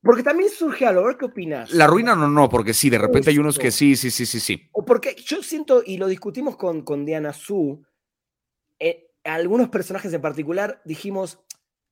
[0.00, 1.72] porque también surge algo, a ver qué opinas.
[1.72, 2.48] ¿La arruinan o no?
[2.48, 4.68] Porque sí, de repente hay unos que sí, sí, sí, sí, sí.
[4.70, 7.84] O porque yo siento, y lo discutimos con, con Diana Su,
[8.82, 11.38] eh, algunos personajes en particular dijimos,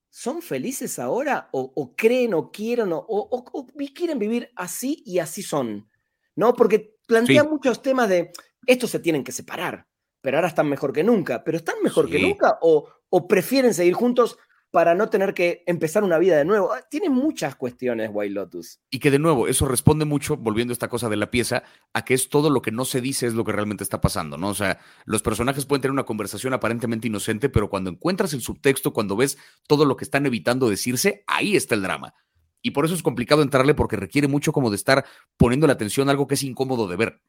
[0.09, 1.49] ¿son felices ahora?
[1.53, 5.89] ¿O, creen o quieren o, quieren vivir así y así son?
[6.35, 6.55] ¿No?
[6.55, 8.33] Porque plantea muchos temas de,
[8.67, 9.87] estos se tienen que separar,
[10.21, 13.95] pero ahora están mejor que nunca, pero están mejor que nunca o, o prefieren seguir
[13.95, 14.37] juntos
[14.71, 16.73] para no tener que empezar una vida de nuevo.
[16.73, 18.81] Ah, tiene muchas cuestiones White Lotus.
[18.91, 22.05] Y que de nuevo, eso responde mucho, volviendo a esta cosa de la pieza, a
[22.05, 24.49] que es todo lo que no se dice es lo que realmente está pasando, ¿no?
[24.49, 28.93] O sea, los personajes pueden tener una conversación aparentemente inocente, pero cuando encuentras el subtexto,
[28.93, 32.15] cuando ves todo lo que están evitando decirse, ahí está el drama.
[32.63, 35.05] Y por eso es complicado entrarle porque requiere mucho como de estar
[35.37, 37.23] poniendo la atención a algo que es incómodo de ver.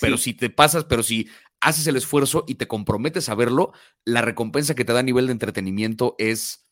[0.00, 1.28] Pero si te pasas, pero si
[1.60, 3.72] haces el esfuerzo y te comprometes a verlo,
[4.04, 6.69] la recompensa que te da a nivel de entretenimiento es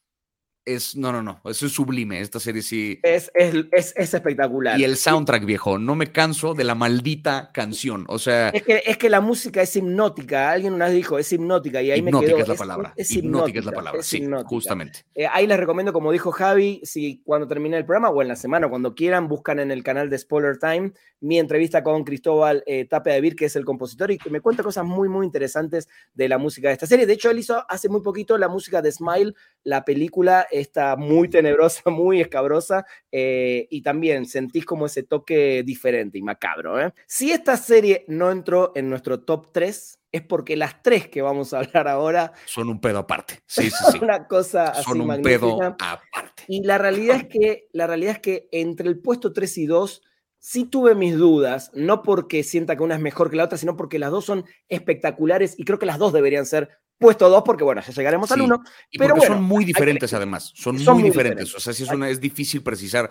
[0.74, 3.00] es, no, no, no, eso es sublime, esta serie sí.
[3.02, 4.78] Es, es, espectacular.
[4.78, 8.50] Y el soundtrack, viejo, no me canso de la maldita canción, o sea.
[8.50, 11.90] Es que, es que la música es hipnótica, alguien una vez dijo, es hipnótica, y
[11.90, 12.38] ahí me quedó.
[12.38, 15.04] es la palabra, es, hipnótica, es la palabra, sí, justamente.
[15.14, 18.36] Eh, ahí les recomiendo, como dijo Javi, si cuando termine el programa o en la
[18.36, 22.84] semana, cuando quieran, buscan en el canal de Spoiler Time mi entrevista con Cristóbal eh,
[22.84, 25.88] Tapia de Vir, que es el compositor, y que me cuenta cosas muy, muy interesantes
[26.14, 27.06] de la música de esta serie.
[27.06, 31.28] De hecho, él hizo hace muy poquito la música de Smile, la película está muy
[31.28, 36.80] tenebrosa, muy escabrosa, eh, y también sentís como ese toque diferente y macabro.
[36.80, 36.92] ¿eh?
[37.06, 41.52] Si esta serie no entró en nuestro top 3, es porque las tres que vamos
[41.52, 43.40] a hablar ahora son un pedo aparte.
[43.46, 43.98] Sí, sí, sí.
[44.00, 46.44] Una cosa son un pedo aparte.
[46.46, 50.02] Y la realidad es que la realidad es que entre el puesto 3 y 2
[50.48, 53.76] sí tuve mis dudas, no porque sienta que una es mejor que la otra, sino
[53.76, 57.64] porque las dos son espectaculares y creo que las dos deberían ser puesto dos porque,
[57.64, 58.62] bueno, ya llegaremos al uno.
[58.98, 61.54] pero son muy diferentes además, son, muy, diferentes.
[61.54, 63.10] O sea, si es, una, es difícil precisar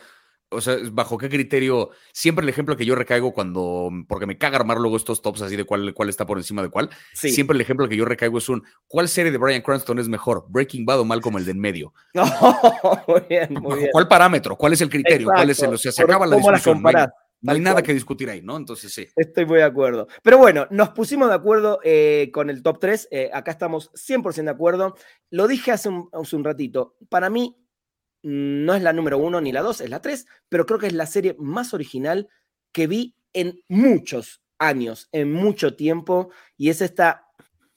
[0.50, 4.58] o sea, bajo qué criterio, siempre el ejemplo que yo recaigo cuando, porque me caga
[4.58, 7.62] armar luego estos tops así de cuál, cuál está por encima de cuál, siempre el
[7.62, 10.46] ejemplo que yo recaigo es un, ¿cuál serie de Brian Cranston es mejor?
[10.48, 11.94] Breaking Bad o Malcolm el de en medio.
[13.08, 13.90] muy bien, muy bien.
[13.92, 14.56] ¿Cuál parámetro?
[14.56, 15.28] ¿Cuál es el criterio?
[15.28, 16.82] ¿Cuál es el, o sea, se acaba la discusión.
[17.42, 18.58] No hay, nada que discutir ahí, ¿no?
[18.58, 19.08] Entonces sí.
[19.16, 20.08] Estoy muy de acuerdo.
[20.24, 23.08] Pero bueno, nos pusimos de acuerdo eh, con el top 3.
[23.12, 24.96] Eh, acá estamos 100% de acuerdo.
[25.30, 26.96] Lo dije hace un, hace un ratito.
[27.10, 27.56] Para mí,
[28.24, 30.94] no es la número uno ni la dos, es la tres, pero creo que es
[30.94, 32.28] la serie más original
[32.72, 37.27] que vi en muchos años, en mucho tiempo, y es esta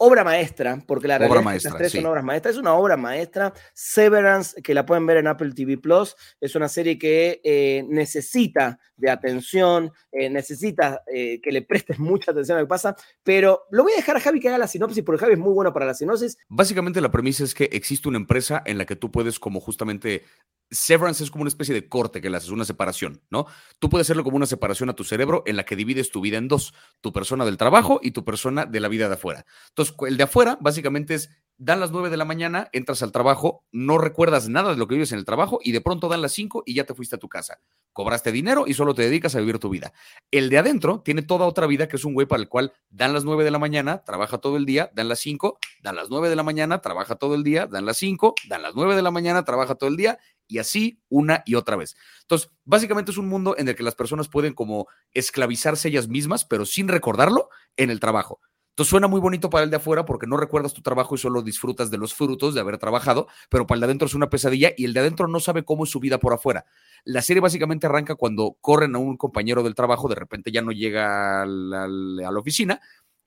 [0.03, 2.55] obra maestra, porque la realidad es que estas tres son obras maestras.
[2.55, 3.53] Es una obra maestra.
[3.75, 8.79] Severance, que la pueden ver en Apple TV Plus, es una serie que eh, necesita
[8.97, 13.65] de atención, eh, necesita eh, que le prestes mucha atención a lo que pasa, pero
[13.71, 15.73] lo voy a dejar a Javi que haga la sinopsis, porque Javi es muy bueno
[15.73, 16.39] para la sinopsis.
[16.49, 20.23] Básicamente la premisa es que existe una empresa en la que tú puedes como justamente
[20.71, 23.47] Severance es como una especie de corte que le haces, una separación, ¿no?
[23.81, 26.39] Tú puedes hacerlo como una separación a tu cerebro en la que divides tu vida
[26.39, 29.47] en dos, tu persona del trabajo y tu persona de la vida de afuera.
[29.71, 31.31] Entonces, el de afuera básicamente es,
[31.61, 34.95] dan las nueve de la mañana, entras al trabajo, no recuerdas nada de lo que
[34.95, 37.19] vives en el trabajo y de pronto dan las cinco y ya te fuiste a
[37.19, 37.61] tu casa.
[37.93, 39.93] Cobraste dinero y solo te dedicas a vivir tu vida.
[40.31, 43.13] El de adentro tiene toda otra vida que es un güey para el cual dan
[43.13, 46.31] las nueve de la mañana, trabaja todo el día, dan las cinco, dan las nueve
[46.31, 49.11] de la mañana, trabaja todo el día, dan las cinco, dan las nueve de la
[49.11, 50.19] mañana, trabaja todo el día
[50.49, 51.95] y así una y otra vez.
[52.23, 56.47] Entonces, básicamente es un mundo en el que las personas pueden como esclavizarse ellas mismas,
[56.47, 58.41] pero sin recordarlo en el trabajo.
[58.85, 61.91] Suena muy bonito para el de afuera porque no recuerdas tu trabajo y solo disfrutas
[61.91, 64.85] de los frutos de haber trabajado, pero para el de adentro es una pesadilla y
[64.85, 66.65] el de adentro no sabe cómo es su vida por afuera.
[67.05, 70.73] La serie básicamente arranca cuando corren a un compañero del trabajo, de repente ya no
[70.73, 72.81] llega a la oficina,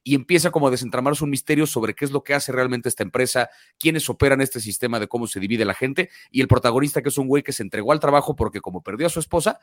[0.04, 3.04] y empieza como a desentramarse un misterio sobre qué es lo que hace realmente esta
[3.04, 3.50] empresa,
[3.80, 7.18] quiénes operan este sistema de cómo se divide la gente y el protagonista que es
[7.18, 9.60] un güey que se entregó al trabajo porque como perdió a su esposa,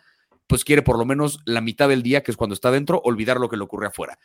[0.46, 3.38] pues quiere por lo menos la mitad del día, que es cuando está dentro, olvidar
[3.38, 4.18] lo que le ocurre afuera.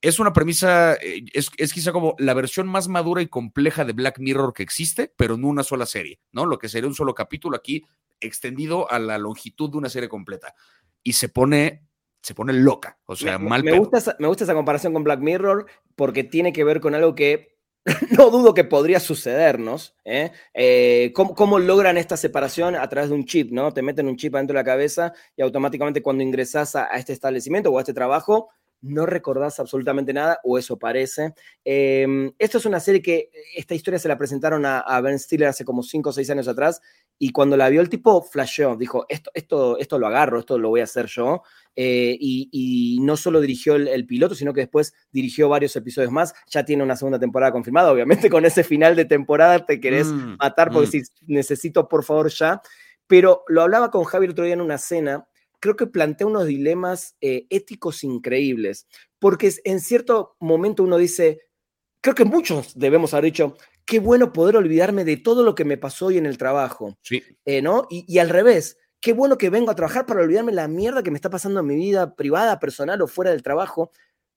[0.00, 3.92] Es una premisa, eh, es, es, quizá como la versión más madura y compleja de
[3.92, 6.46] Black Mirror que existe, pero no una sola serie, ¿no?
[6.46, 7.84] Lo que sería un solo capítulo aquí
[8.20, 10.54] extendido a la longitud de una serie completa.
[11.02, 11.88] Y se pone
[12.22, 12.98] se pone loca.
[13.06, 13.62] O sea, mal.
[13.62, 16.94] Me gusta, esa, me gusta esa comparación con Black Mirror porque tiene que ver con
[16.94, 17.58] algo que
[18.18, 19.94] no dudo que podría sucedernos.
[20.04, 20.32] ¿eh?
[20.54, 22.76] Eh, ¿cómo, logran esta separación?
[22.76, 23.72] A través de un chip, ¿no?
[23.72, 27.70] Te meten un chip adentro de la cabeza y automáticamente cuando ingresas a, este establecimiento
[27.70, 28.50] o a este trabajo,
[28.80, 31.34] no recordás absolutamente nada, o eso parece.
[31.64, 35.48] Em, esto es una serie que, esta historia se la presentaron a, a Ben Stiller
[35.48, 36.80] hace como 5 o 6 años atrás,
[37.18, 40.68] y cuando la vio el tipo flasheó, dijo, esto, esto, esto lo agarro, esto lo
[40.68, 41.42] voy a hacer yo,
[41.80, 46.34] eh, y, no solo dirigió el, piloto, sino que después dirigió varios episodios más.
[46.48, 47.92] Ya tiene una segunda temporada confirmada.
[47.92, 50.90] Obviamente, con ese final de temporada te querés mm, matar porque mm.
[50.90, 52.60] si necesito, por favor, ya.
[53.06, 55.28] Pero lo hablaba con Javier otro día en una cena.
[55.60, 58.86] Creo que plantea unos dilemas eh, éticos increíbles.
[59.18, 61.40] Porque en cierto momento uno dice,
[62.00, 65.78] creo que muchos debemos haber dicho, qué bueno poder olvidarme de todo lo que me
[65.78, 66.96] pasó hoy en el trabajo.
[67.02, 67.22] Sí.
[67.44, 67.86] Eh, ¿no?
[67.90, 71.16] y al revés qué bueno que vengo a trabajar para olvidarme la mierda que me
[71.16, 73.90] está pasando en mi vida privada, personal o fuera del trabajo,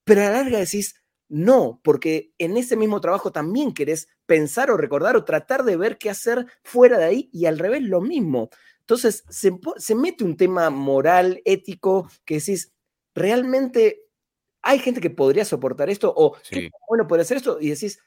[0.04, 0.96] pero a la larga decís,
[1.28, 5.98] no, porque en ese mismo trabajo también querés pensar o recordar o tratar de ver
[5.98, 8.50] qué hacer fuera de ahí y al revés lo mismo.
[8.92, 12.74] Entonces se, mete un tema moral, ético, que decís,
[13.14, 14.04] realmente
[14.62, 17.98] hay gente que podría soportar esto o qué bueno puede hacer esto y decís,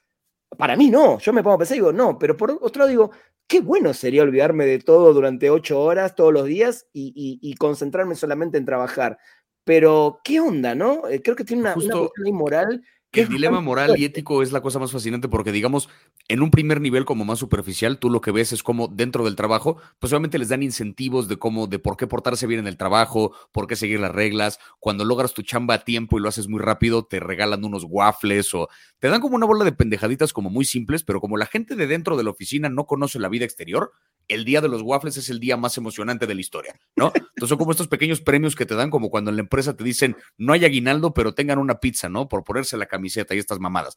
[0.56, 2.88] para mí no, yo me pongo a pensar y digo, no, pero por otro lado
[2.88, 3.10] digo,
[3.48, 8.56] qué bueno sería olvidarme de todo durante ocho horas todos los días y, concentrarme solamente
[8.56, 9.18] en trabajar.
[9.64, 11.08] Pero, ¿qué onda, no?
[11.08, 12.84] Eh, creo que tiene una, Justo, una moral
[13.20, 15.88] el dilema moral y ético es la cosa más fascinante porque, digamos,
[16.28, 19.36] en un primer nivel como más superficial, tú lo que ves es como dentro del
[19.36, 22.76] trabajo, pues obviamente les dan incentivos de cómo, de por qué portarse bien en el
[22.76, 24.58] trabajo, por qué seguir las reglas.
[24.80, 28.54] Cuando logras tu chamba a tiempo y lo haces muy rápido, te regalan unos waffles
[28.54, 31.76] o te dan como una bola de pendejaditas como muy simples, pero como la gente
[31.76, 33.92] de dentro de la oficina no conoce la vida exterior,
[34.28, 37.12] el día de los waffles es el día más emocionante de la historia, ¿no?
[37.14, 39.84] Entonces son como estos pequeños premios que te dan, como cuando en la empresa te
[39.84, 42.28] dicen, no hay aguinaldo, pero tengan una pizza, ¿no?
[42.28, 43.96] Por ponerse la camiseta y estas mamadas.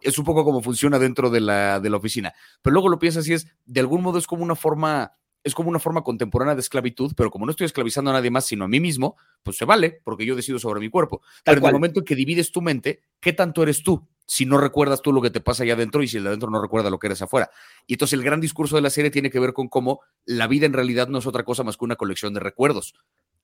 [0.00, 2.32] Es un poco como funciona dentro de la, de la oficina.
[2.62, 5.70] Pero luego lo piensas y es, de algún modo es como una forma es como
[5.70, 8.68] una forma contemporánea de esclavitud, pero como no estoy esclavizando a nadie más sino a
[8.68, 11.22] mí mismo, pues se vale, porque yo decido sobre mi cuerpo.
[11.44, 14.06] pero en el momento en que divides tu mente, ¿qué tanto eres tú?
[14.30, 16.50] Si no recuerdas tú lo que te pasa allá adentro y si el de adentro
[16.50, 17.50] no recuerda lo que eres afuera.
[17.88, 20.66] Y entonces el gran discurso de la serie tiene que ver con cómo la vida
[20.66, 22.94] en realidad no es otra cosa más que una colección de recuerdos.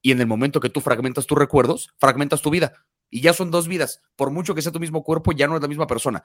[0.01, 2.85] Y en el momento que tú fragmentas tus recuerdos, fragmentas tu vida.
[3.11, 4.01] Y ya son dos vidas.
[4.15, 6.23] Por mucho que sea tu mismo cuerpo, ya no es la misma persona.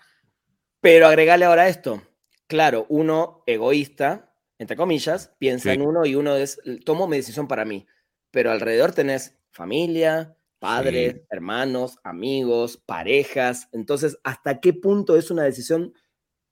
[0.80, 2.04] Pero agregale ahora esto.
[2.46, 7.66] Claro, uno egoísta, entre comillas, piensa en uno y uno es, tomo mi decisión para
[7.66, 7.88] mí.
[8.30, 13.68] Pero alrededor tenés familia, padres, hermanos, amigos, parejas.
[13.72, 15.92] Entonces, ¿hasta qué punto es una decisión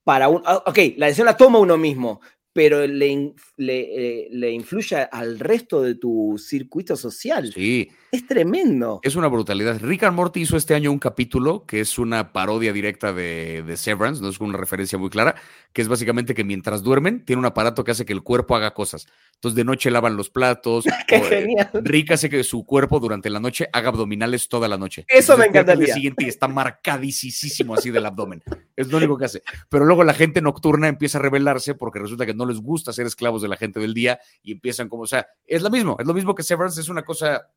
[0.03, 0.41] para un...
[0.45, 2.19] Ah, ok, la decisión la toma uno mismo,
[2.51, 7.53] pero le, le, eh, le, influye al resto de tu circuito social.
[7.53, 7.87] Sí.
[8.11, 8.99] Es tremendo.
[9.03, 9.79] Es una brutalidad.
[9.81, 13.77] Rick and Morty hizo este año un capítulo que es una parodia directa de, de
[13.77, 15.35] Severance, no es una referencia muy clara,
[15.73, 18.73] que es básicamente que mientras duermen, tiene un aparato que hace que el cuerpo haga
[18.73, 19.07] cosas.
[19.35, 20.85] Entonces, de noche lavan los platos.
[21.07, 21.69] ¡Qué eh, genial!
[21.83, 25.05] Rick hace que su cuerpo durante la noche haga abdominales toda la noche.
[25.07, 25.79] Eso me encantaría.
[25.79, 28.43] El día siguiente y está marcadísimo así del abdomen.
[28.75, 29.43] Es lo único que hace.
[29.69, 33.05] Pero luego la gente nocturna empieza a rebelarse porque resulta que no les gusta ser
[33.05, 36.07] esclavos de la gente del día y empiezan como, o sea, es lo mismo, es
[36.07, 37.49] lo mismo que Severance, es una cosa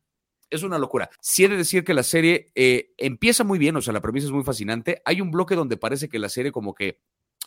[0.49, 1.09] es una locura.
[1.21, 4.27] Sí he de decir que la serie eh, empieza muy bien, o sea, la premisa
[4.27, 5.01] es muy fascinante.
[5.05, 6.99] Hay un bloque donde parece que la serie como que,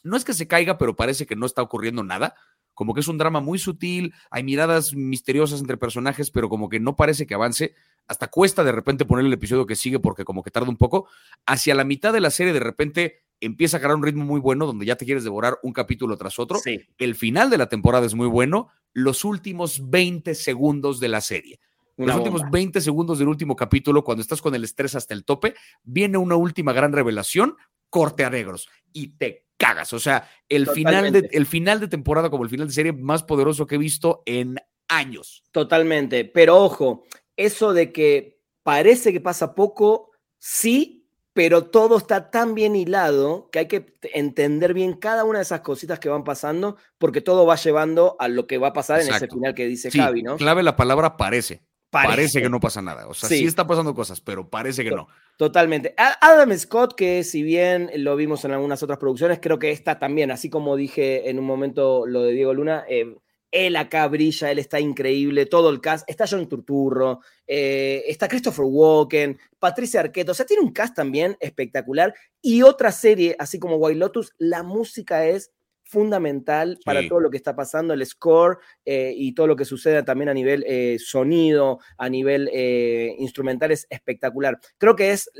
[0.03, 2.35] no es que se caiga, pero parece que no está ocurriendo nada.
[2.75, 6.79] Como que es un drama muy sutil, hay miradas misteriosas entre personajes, pero como que
[6.79, 7.75] no parece que avance.
[8.07, 11.09] Hasta cuesta de repente poner el episodio que sigue porque como que tarda un poco.
[11.47, 14.67] Hacia la mitad de la serie de repente empieza a agarrar un ritmo muy bueno
[14.67, 16.61] donde ya te quieres devorar un capítulo tras otro.
[16.99, 18.69] El final de la temporada es muy bueno.
[18.93, 21.61] Los últimos 20 segundos de la serie
[21.97, 25.55] los últimos 20 segundos del último capítulo, cuando estás con el estrés hasta el tope,
[25.83, 27.57] viene una última gran revelación,
[27.91, 29.93] corte a negros, y te cagas.
[29.93, 33.23] O sea, el final, de, el final de temporada como el final de serie más
[33.23, 34.57] poderoso que he visto en
[34.89, 35.45] años.
[35.53, 36.25] Totalmente.
[36.25, 37.05] Pero ojo,
[37.37, 43.59] eso de que parece que pasa poco, sí, pero todo está tan bien hilado que
[43.59, 47.57] hay que entender bien cada una de esas cositas que van pasando, porque todo va
[47.57, 50.37] llevando a lo que va a pasar en ese final que dice Javi, ¿no?
[50.37, 51.63] Clave la palabra parece.
[52.05, 52.43] Parece.
[52.43, 53.07] que no pasa nada.
[53.09, 53.45] O sea, sí.
[53.45, 55.09] está pasando cosas, pero parece que no.
[55.37, 55.95] Totalmente.
[55.97, 60.31] Adam Scott, que si bien lo vimos en algunas otras producciones, creo que está también,
[60.31, 63.15] así como dije en un momento lo de Diego Luna, eh,
[63.51, 66.09] él acá brilla, él está increíble, todo el cast.
[66.09, 71.37] Está John Turturro, eh, está Christopher Walken, Patricia Arquette, o sea, tiene un cast también
[71.41, 72.15] espectacular.
[72.43, 75.53] Y otra serie, así como White Lotus, la música es
[75.87, 80.03] fundamental para todo lo que está pasando, el score eh, y todo lo que sucede
[80.03, 84.59] también a nivel eh, sonido, a nivel eh, instrumental es espectacular.
[84.79, 85.31] Creo que es,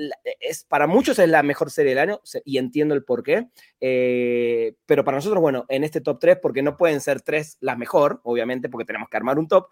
[0.41, 3.49] es, para muchos es la mejor serie del año y entiendo el por qué,
[4.87, 8.21] pero para nosotros, bueno, en este top 3, porque no pueden ser tres las mejor,
[8.23, 9.69] obviamente, porque tenemos que armar un top,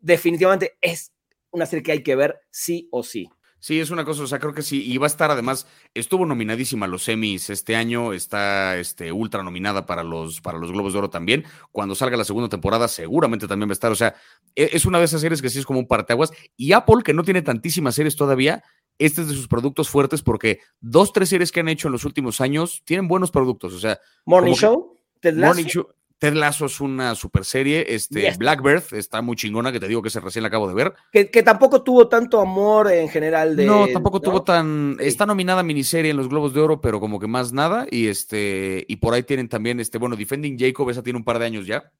[0.00, 1.12] definitivamente es
[1.52, 3.28] una serie que hay que ver sí o sí.
[3.64, 6.26] Sí, es una cosa, o sea, creo que sí, y va a estar además, estuvo
[6.26, 10.92] nominadísima a los semis este año, está este, ultra nominada para los, para los Globos
[10.92, 11.46] de Oro también.
[11.72, 14.16] Cuando salga la segunda temporada, seguramente también va a estar, o sea,
[14.54, 16.30] e, es una de esas series que sí es como un parteaguas.
[16.58, 18.62] Y Apple, que no tiene tantísimas series todavía,
[18.98, 22.04] este es de sus productos fuertes porque dos, tres series que han hecho en los
[22.04, 23.98] últimos años tienen buenos productos, o sea.
[24.26, 24.94] Morning Show.
[25.22, 25.88] Morning Show.
[26.24, 27.84] Ted Lasso es una super serie.
[27.86, 30.94] Este, Blackbird está muy chingona, que te digo que se recién la acabo de ver.
[31.12, 33.66] Que, tampoco tuvo tanto amor en general de.
[33.66, 34.96] No, tampoco tuvo tan.
[35.00, 37.86] Está nominada miniserie en los Globos de Oro, pero como que más nada.
[37.90, 41.38] Y este, y por ahí tienen también, este, bueno, Defending Jacob, esa tiene un par
[41.38, 41.92] de años ya.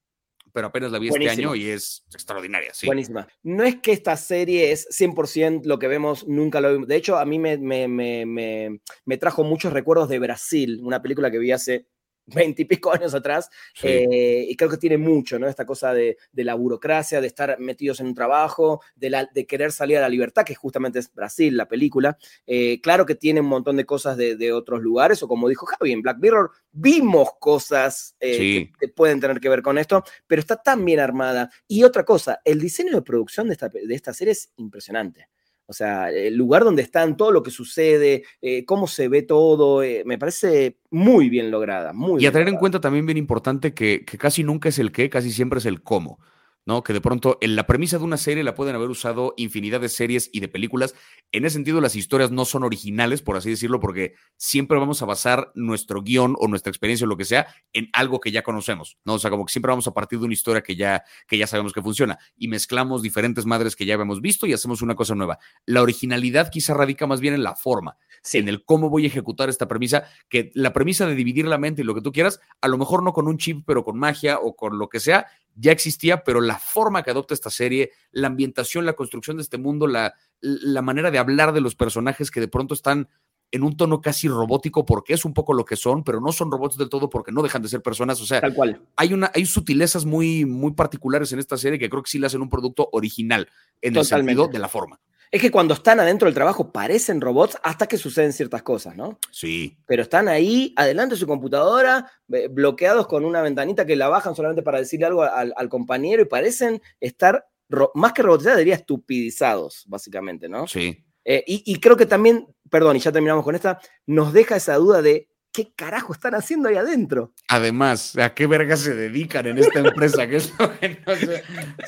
[0.55, 2.87] Pero apenas la vi este año y es extraordinaria, sí.
[2.87, 3.29] Buenísima.
[3.43, 6.89] No es que esta serie es 100% lo que vemos, nunca lo vimos.
[6.89, 11.31] De hecho, a mí me, me, me, me trajo muchos recuerdos de Brasil, una película
[11.31, 11.89] que vi hace
[12.27, 13.51] veintipico años atrás,
[13.83, 15.49] eh, y creo que tiene mucho, ¿no?
[15.49, 19.72] Esta cosa de, la burocracia, de estar metidos en un trabajo, de, la, de querer
[19.72, 22.16] salir a la libertad, que justamente es Brasil, la película.
[22.47, 25.93] Eh, claro que tiene un montón de cosas de, otros lugares, o como dijo Javi,
[25.93, 30.57] en Black Mirror vimos cosas eh, que, pueden tener que ver con esto, pero está
[30.57, 31.51] tan bien armada.
[31.66, 35.29] Y otra cosa, el diseño de producción de esta, de esta serie es impresionante.
[35.67, 39.83] O sea, el lugar donde están, todo lo que sucede, eh, cómo se ve todo,
[39.83, 41.93] eh, me parece muy bien lograda.
[41.93, 44.93] Muy y a tener en cuenta también bien importante que, que, casi nunca es el
[44.93, 46.19] qué, casi siempre es el cómo.
[46.67, 46.83] ¿No?
[46.83, 49.89] Que de pronto en la premisa de una serie la pueden haber usado infinidad de
[49.89, 50.95] series y de películas.
[51.33, 55.07] En ese sentido, las historias no son originales, por así decirlo, porque siempre vamos a
[55.07, 58.99] basar nuestro guion o nuestra experiencia o lo que sea en algo que ya conocemos,
[59.05, 59.15] ¿no?
[59.15, 61.47] O sea, como que siempre vamos a partir de una historia que ya, que ya
[61.47, 65.15] sabemos que funciona y mezclamos diferentes madres que ya habíamos visto y hacemos una cosa
[65.15, 65.39] nueva.
[65.67, 67.99] La originalidad quizá radica más bien en la forma,
[68.33, 71.83] en el cómo voy a ejecutar esta premisa, que la premisa de dividir la mente
[71.83, 74.39] y lo que tú quieras, a lo mejor no con un chip, pero con magia
[74.39, 78.29] o con lo que sea, ya existía, pero la forma que adopta esta serie, la
[78.29, 82.41] ambientación, la construcción de este mundo, la, la manera de hablar de los personajes que
[82.41, 83.09] de pronto están
[83.55, 86.51] en un tono casi robótico porque es un poco lo que son, pero no son
[86.51, 88.21] robots del todo porque no dejan de ser personas.
[88.21, 88.83] O sea, Tal cual.
[88.97, 92.27] Hay, una, hay sutilezas muy, muy particulares en esta serie que creo que sí le
[92.27, 93.49] hacen un producto original
[93.81, 95.01] en el sentido de la forma.
[95.35, 99.18] Es que cuando están adentro del trabajo parecen robots hasta que suceden ciertas cosas, ¿no?
[99.32, 99.76] Sí.
[99.85, 102.09] Pero están ahí, adelante de su computadora,
[102.51, 106.80] bloqueados con una ventanita que la bajan solamente para decirle algo al, compañero y parecen
[107.01, 107.49] estar,
[107.95, 110.68] más que robotizados, diría estupidizados, básicamente, ¿no?
[110.68, 111.05] Sí.
[111.24, 115.03] Eh, y, creo que también, perdón, y ya terminamos con esta, nos deja esa duda
[115.03, 117.32] de qué carajo están haciendo ahí adentro.
[117.49, 120.28] Además, ¿a qué verga se dedican en esta empresa?
[120.28, 120.39] que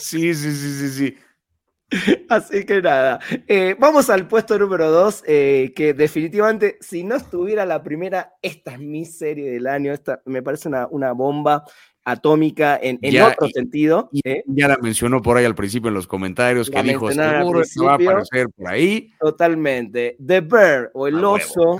[0.00, 1.16] Sí, sí, sí, sí, sí.
[2.28, 7.64] Así que nada, eh, vamos al puesto número dos, eh, que definitivamente si no estuviera
[7.64, 11.64] la primera, esta es mi serie del año, esta me parece una, una bomba
[12.06, 14.08] atómica en, otro sentido.
[14.24, 14.44] ¿eh?
[14.46, 17.94] Ya la mencionó por ahí al principio en los comentarios, que dijo, seguro va a
[17.94, 19.10] aparecer por ahí.
[19.18, 20.16] Totalmente.
[20.24, 21.78] The Bear, o El Oso,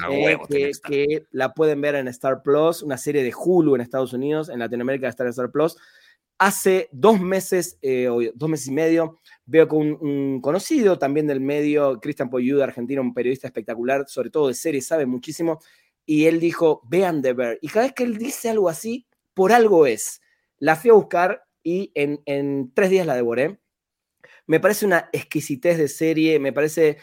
[0.49, 4.59] que, la pueden ver en Star Plus, una serie de Hulu en Estados Unidos, en
[4.59, 5.77] Latinoamérica está en Star Plus.
[6.39, 7.79] Hace dos meses,
[8.11, 13.01] o dos meses y medio, Veo con un, conocido también del medio, Cristian Poyuda, argentino,
[13.01, 15.61] un periodista espectacular, sobre todo de series, sabe muchísimo,
[16.05, 17.59] y él dijo, vean The Bear.
[17.63, 20.21] Y cada vez que él dice algo así, por algo es.
[20.59, 23.61] La fui a buscar y en tres días la devoré.
[24.47, 26.99] Me parece una exquisitez de serie, me parece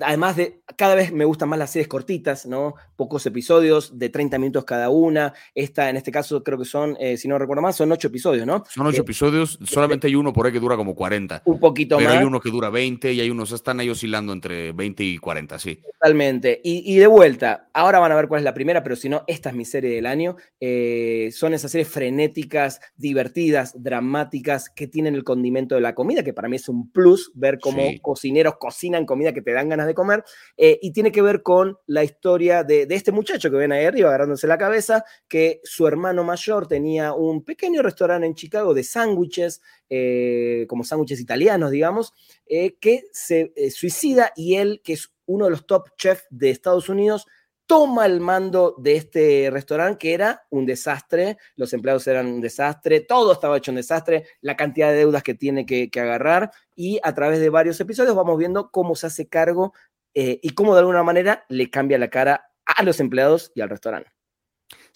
[0.00, 2.74] además de, cada vez me gustan más las series cortitas, ¿no?
[2.96, 5.32] Pocos episodios de 30 minutos cada una.
[5.54, 8.46] Esta, en este caso, creo que son, eh, si no recuerdo mal, son ocho episodios,
[8.46, 8.64] ¿no?
[8.68, 11.42] Son ocho eh, episodios, solamente hay uno por ahí que dura como 40.
[11.44, 12.18] Un poquito pero más.
[12.18, 15.58] hay uno que dura 20 y hay unos, están ahí oscilando entre 20 y 40,
[15.58, 15.80] sí.
[15.98, 16.60] Totalmente.
[16.62, 19.50] Y, de vuelta, ahora van a ver cuál es la primera, pero si no, esta
[19.50, 20.36] es mi serie del año.
[20.60, 26.32] Eh, son esas series frenéticas, divertidas, dramáticas, que tienen el condimento de la comida, que
[26.32, 29.94] para mí es un plus ver cómo cocineros cocinan comida que te dan ganas de
[29.94, 30.24] comer,
[30.56, 34.08] eh, y tiene que ver con la historia de, este muchacho que ven ahí arriba
[34.08, 39.62] agarrándose la cabeza, que su hermano mayor tenía un pequeño restaurante en Chicago de sándwiches,
[39.90, 42.12] eh, como sándwiches italianos, digamos,
[42.46, 46.88] eh, que se suicida y él, que es uno de los top chefs de Estados
[46.88, 47.26] Unidos,
[47.66, 53.00] toma el mando de este restaurante que era un desastre, los empleados eran un desastre,
[53.00, 57.14] todo estaba hecho un desastre, la cantidad de deudas que tiene que, agarrar y a
[57.14, 59.72] través de varios episodios vamos viendo cómo se hace cargo
[60.14, 63.70] eh, y cómo de alguna manera le cambia la cara a los empleados y al
[63.70, 64.10] restaurante.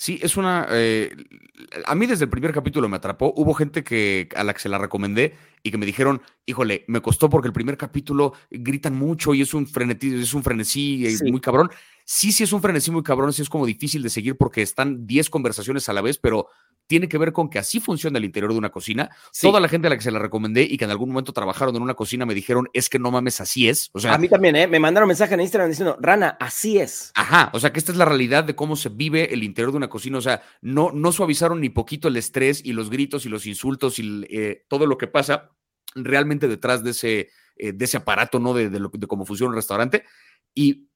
[0.00, 0.66] Sí, es una.
[0.70, 1.14] Eh,
[1.84, 3.34] a mí desde el primer capítulo me atrapó.
[3.36, 7.02] Hubo gente que a la que se la recomendé y que me dijeron, híjole, me
[7.02, 11.30] costó porque el primer capítulo gritan mucho y es un frenesí, es un frenesí eh,
[11.30, 11.70] muy cabrón.
[12.12, 15.06] Sí, sí es un frenesí muy cabrón, sí es como difícil de seguir porque están
[15.06, 16.48] 10 conversaciones a la vez, pero
[16.88, 19.10] tiene que ver con que así funciona el interior de una cocina.
[19.40, 21.76] Toda la gente a la que se la recomendé y que en algún momento trabajaron
[21.76, 23.90] en una cocina me dijeron, es que no mames, así es.
[23.92, 24.66] O sea, a mí también, ¿eh?
[24.66, 27.12] Me mandaron mensaje en Instagram diciendo, Rana, así es.
[27.14, 29.76] Ajá, o sea que esta es la realidad de cómo se vive el interior de
[29.76, 30.18] una cocina.
[30.18, 34.00] O sea, no, no suavizaron ni poquito el estrés y los gritos y los insultos
[34.00, 35.52] y eh, todo lo que pasa
[35.94, 38.52] realmente detrás de ese, eh, de ese aparato, ¿no?
[38.52, 40.02] De, de, de cómo funciona un restaurante.
[40.54, 40.88] Y,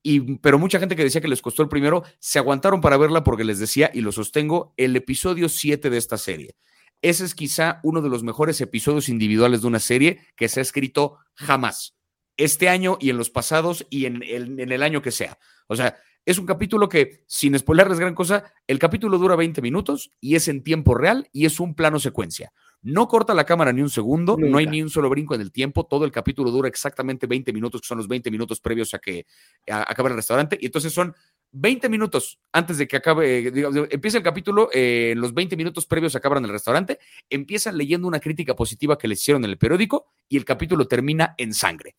[0.42, 3.44] pero mucha gente que decía que les costó el primero, se aguantaron para verla porque
[3.44, 6.56] les decía, y lo sostengo, el episodio 7 de esta serie.
[7.00, 10.62] Ese es quizá uno de los mejores episodios individuales de una serie que se ha
[10.62, 11.96] escrito jamás.
[12.36, 15.38] Este año y en los pasados y en el, en el año que sea.
[15.68, 15.96] O sea,
[16.26, 20.48] es un capítulo que, sin spoilerles gran cosa, el capítulo dura 20 minutos y es
[20.48, 22.52] en tiempo real y es un plano secuencia.
[22.84, 25.50] No corta la cámara ni un segundo, no hay ni un solo brinco en el
[25.50, 28.98] tiempo, todo el capítulo dura exactamente 20 minutos, que son los 20 minutos previos a
[28.98, 29.24] que
[29.66, 31.14] acabe el restaurante, y entonces son
[31.52, 36.14] 20 minutos antes de que acabe, digamos, empieza el capítulo, eh, los 20 minutos previos
[36.14, 36.98] a acabar en el restaurante,
[37.30, 41.34] empiezan leyendo una crítica positiva que le hicieron en el periódico y el capítulo termina
[41.38, 41.96] en sangre.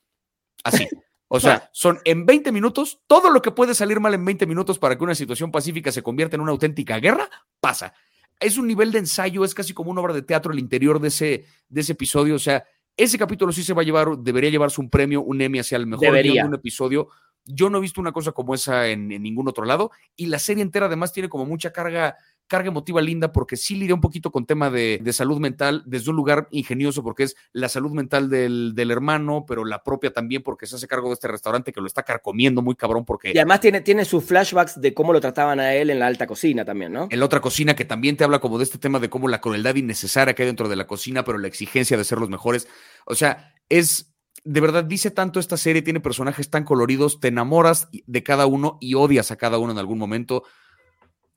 [0.63, 0.87] Así.
[1.27, 4.77] O sea, son en 20 minutos, todo lo que puede salir mal en 20 minutos
[4.77, 7.27] para que una situación pacífica se convierta en una auténtica guerra,
[7.59, 7.95] pasa
[8.39, 11.07] es un nivel de ensayo, es casi como una obra de teatro el interior de
[11.07, 12.35] ese, de ese episodio.
[12.35, 12.63] O sea,
[12.97, 15.87] ese capítulo sí se va a llevar, debería llevarse un premio, un Emmy hacia el
[15.87, 17.09] mejor de un episodio.
[17.45, 19.91] Yo no he visto una cosa como esa en, en, ningún otro lado.
[20.15, 22.17] Y la serie entera además tiene como mucha carga
[22.47, 26.15] carga emotiva linda porque sí lidia un poquito con tema de, salud mental desde un
[26.15, 30.75] lugar ingenioso porque es la salud mental del, hermano, pero la propia también porque se
[30.75, 33.31] hace cargo de este restaurante que lo está carcomiendo muy cabrón porque...
[33.33, 36.27] Y además tiene, tiene sus flashbacks de cómo lo trataban a él en la alta
[36.27, 37.07] cocina también, ¿no?
[37.09, 39.41] En la otra cocina que también te habla como de este tema de cómo la
[39.41, 42.67] crueldad innecesaria que hay dentro de la cocina, pero la exigencia de ser los mejores.
[43.05, 44.14] O sea, es
[44.45, 48.77] de verdad dice tanto esta serie, tiene personajes tan coloridos, te enamoras de cada uno
[48.79, 50.43] y odias a cada uno en algún momento.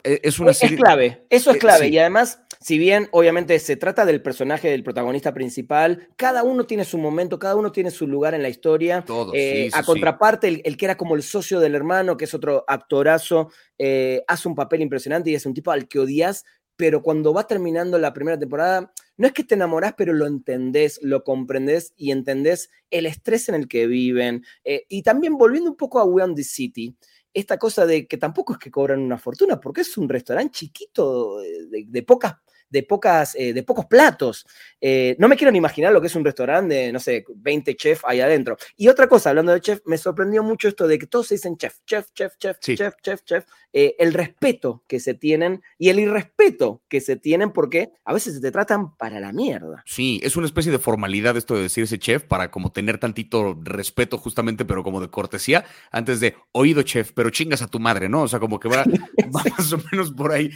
[0.05, 0.77] E, es una serie...
[0.77, 1.89] Es clave, eso es eh, clave.
[1.89, 6.85] Y además, si bien obviamente se trata del personaje del protagonista principal, cada uno tiene
[6.85, 9.03] su momento, cada uno tiene su lugar en la historia.
[9.07, 12.65] Todos, eh, a contraparte, el, que era como el socio del hermano, que es otro
[12.69, 16.45] actorazo, eh, hace un papel impresionante y es un tipo al que odias,
[16.79, 21.01] pero cuando va terminando la primera temporada, no es que te enamorás, pero lo entendés,
[21.03, 24.45] lo comprendés y entendés el estrés en el que viven.
[24.63, 26.97] Eh, y también volviendo un poco a We on the City,
[27.35, 31.41] esta cosa de que tampoco es que cobran una fortuna, porque es un restaurante chiquito
[31.41, 32.37] de, de pocas
[32.71, 34.47] de, pocas, eh, de pocos platos.
[34.81, 37.77] Eh, no me quiero ni imaginar lo que es un restaurante de, no sé, 20
[37.77, 38.57] chefs ahí adentro.
[38.77, 41.57] Y otra cosa, hablando de chef, me sorprendió mucho esto de que todos se dicen
[41.57, 43.45] chef, chef, chef, chef, chef, chef, chef.
[43.73, 48.41] Eh, el respeto que se tienen y el irrespeto que se tienen porque a veces
[48.41, 49.83] te tratan para la mierda.
[49.85, 54.17] Sí, es una especie de formalidad esto de decirse chef para como tener tantito respeto
[54.17, 58.23] justamente, pero como de cortesía, antes de oído chef, pero chingas a tu madre, ¿no?
[58.23, 58.85] O sea, como que va,
[59.37, 60.51] va más o menos por ahí.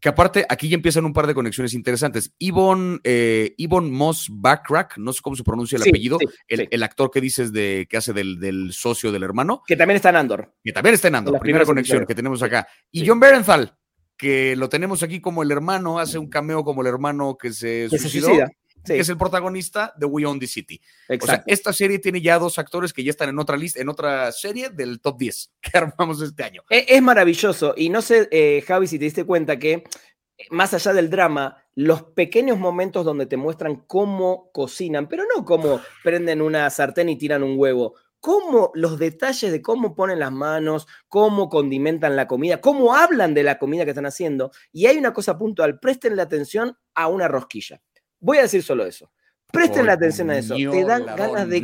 [0.00, 2.32] Que aparte, aquí ya empiezan un par de conexiones interesantes.
[2.38, 7.52] Yvonne, eh, Moss Backrack, no sé cómo se pronuncia el apellido, el, actor que dices
[7.52, 9.62] de que hace del, socio del hermano.
[9.66, 10.54] Que también está en Andor.
[10.62, 12.68] Que también está en Andor, primera conexión que tenemos acá.
[12.92, 13.76] Y John Berenthal,
[14.16, 17.88] que lo tenemos aquí como el hermano, hace un cameo como el hermano que se
[17.88, 18.30] suicidó
[18.94, 20.80] que es el protagonista de We Own the City.
[21.20, 23.88] O sea, esta serie tiene ya dos actores que ya están en otra lista, en
[23.88, 26.62] otra serie del top 10 que armamos este año.
[26.70, 27.74] E, es, maravilloso.
[27.76, 29.84] Y no sé, eh, Javi, si te diste cuenta que
[30.50, 35.80] más allá del drama, los pequeños momentos donde te muestran cómo cocinan, pero no cómo
[36.02, 40.86] prenden una sartén y tiran un huevo, cómo los detalles de cómo ponen las manos,
[41.08, 44.50] cómo condimentan la comida, cómo hablan de la comida que están haciendo.
[44.72, 47.80] Y hay una cosa puntual, presten la atención a una rosquilla.
[48.20, 49.10] Voy a decir solo eso.
[49.52, 50.54] Presten la atención a eso.
[50.54, 51.62] Te dan ganas de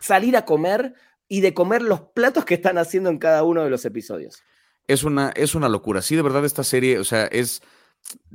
[0.00, 0.94] salir a comer
[1.28, 4.42] y de comer los platos que están haciendo en cada uno de los episodios.
[4.86, 6.02] Es una, es una locura.
[6.02, 7.62] Sí, de verdad, esta serie, o sea, es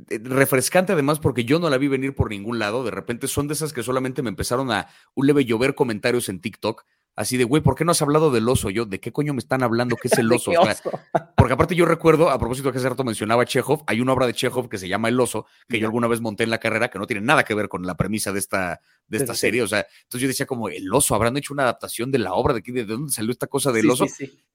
[0.08, 2.84] eh, refrescante además porque yo no la vi venir por ningún lado.
[2.84, 6.40] De repente son de esas que solamente me empezaron a un leve llover comentarios en
[6.40, 6.84] TikTok
[7.16, 8.68] Así de, güey, ¿por qué no has hablado del oso?
[8.68, 9.96] Yo, ¿de qué coño me están hablando?
[9.96, 10.52] ¿Qué es el oso?
[11.36, 14.34] porque aparte yo recuerdo, a propósito que hace rato mencionaba Chekhov, hay una obra de
[14.34, 16.98] Chekhov que se llama El oso, que yo alguna vez monté en la carrera, que
[16.98, 19.62] no tiene nada que ver con la premisa de esta, de esta serie.
[19.62, 22.52] O sea, entonces yo decía como, el oso, habrán hecho una adaptación de la obra,
[22.52, 24.06] de, de dónde salió esta cosa del oso.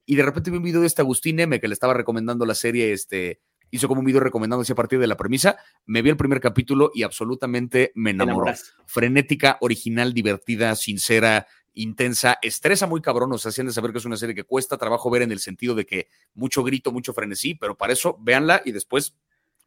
[0.06, 2.54] Y de repente vi un video de este Agustín M, que le estaba recomendando la
[2.54, 3.40] serie, este,
[3.72, 5.56] hizo como un video recomendándose a partir de la premisa.
[5.86, 8.52] Me vi el primer capítulo y absolutamente me enamoró.
[8.84, 14.16] Frenética, original, divertida, sincera, intensa, estresa muy cabrón, o sea, de saber que es una
[14.16, 17.76] serie que cuesta trabajo ver en el sentido de que mucho grito, mucho frenesí, pero
[17.76, 19.16] para eso véanla y después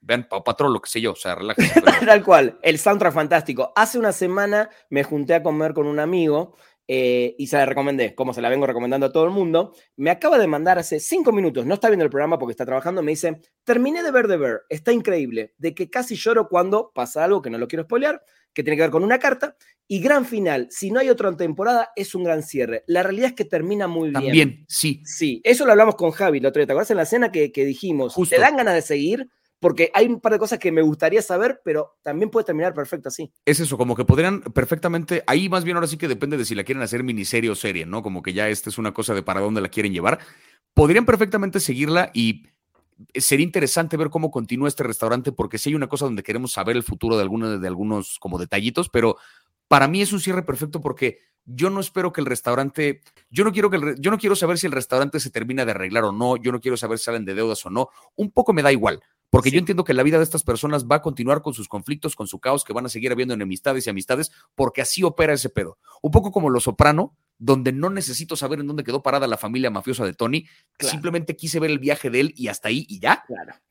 [0.02, 1.82] vean Pau Patrol, lo que sé yo, o sea, relájense.
[2.06, 3.74] Tal cual, el soundtrack fantástico.
[3.76, 6.56] Hace una semana me junté a comer con un amigo
[6.88, 9.74] eh, y se la recomendé, como se la vengo recomendando a todo el mundo.
[9.96, 13.02] Me acaba de mandar hace cinco minutos, no está viendo el programa porque está trabajando,
[13.02, 17.24] me dice, terminé de ver The Bear, está increíble, de que casi lloro cuando pasa
[17.24, 18.24] algo que no lo quiero spoilear,
[18.56, 19.56] que tiene que ver con una carta,
[19.88, 22.84] y gran final, si no hay otra temporada, es un gran cierre.
[22.88, 24.14] La realidad es que termina muy bien.
[24.14, 25.04] También, sí.
[25.06, 27.52] Sí, eso lo hablamos con Javi la otra vez, ¿te acuerdas en la escena que,
[27.54, 28.16] dijimos?
[28.30, 29.30] ¿Te dan ganas de seguir?
[29.60, 33.10] Porque hay un par de cosas que me gustaría saber, pero también puede terminar perfecto
[33.10, 33.32] así.
[33.46, 36.56] Es eso, como que podrían perfectamente, ahí más bien ahora sí que depende de si
[36.56, 38.02] la quieren hacer miniserie o serie, ¿no?
[38.02, 40.20] Como que ya esta es una cosa de para dónde la quieren llevar.
[40.74, 42.44] Podrían perfectamente seguirla y
[43.14, 46.76] sería interesante ver cómo continúa este restaurante, porque sí hay una cosa donde queremos saber
[46.76, 49.18] el futuro de, algunos, de algunos como detallitos, pero
[49.68, 53.52] para mí es un cierre perfecto porque yo no espero que el restaurante, yo no
[53.52, 56.38] quiero que yo no quiero saber si el restaurante se termina de arreglar o no,
[56.38, 59.02] yo no quiero saber si salen de deudas o no, un poco me da igual.
[59.30, 62.16] Porque yo entiendo que la vida de estas personas va a continuar con sus conflictos,
[62.16, 65.50] con su caos, que van a seguir habiendo enemistades y amistades, porque así opera ese
[65.50, 65.78] pedo.
[66.02, 69.70] Un poco como Lo Soprano, donde no necesito saber en dónde quedó parada la familia
[69.70, 70.46] mafiosa de Tony,
[70.80, 73.24] simplemente quise ver el viaje de él y hasta ahí y ya.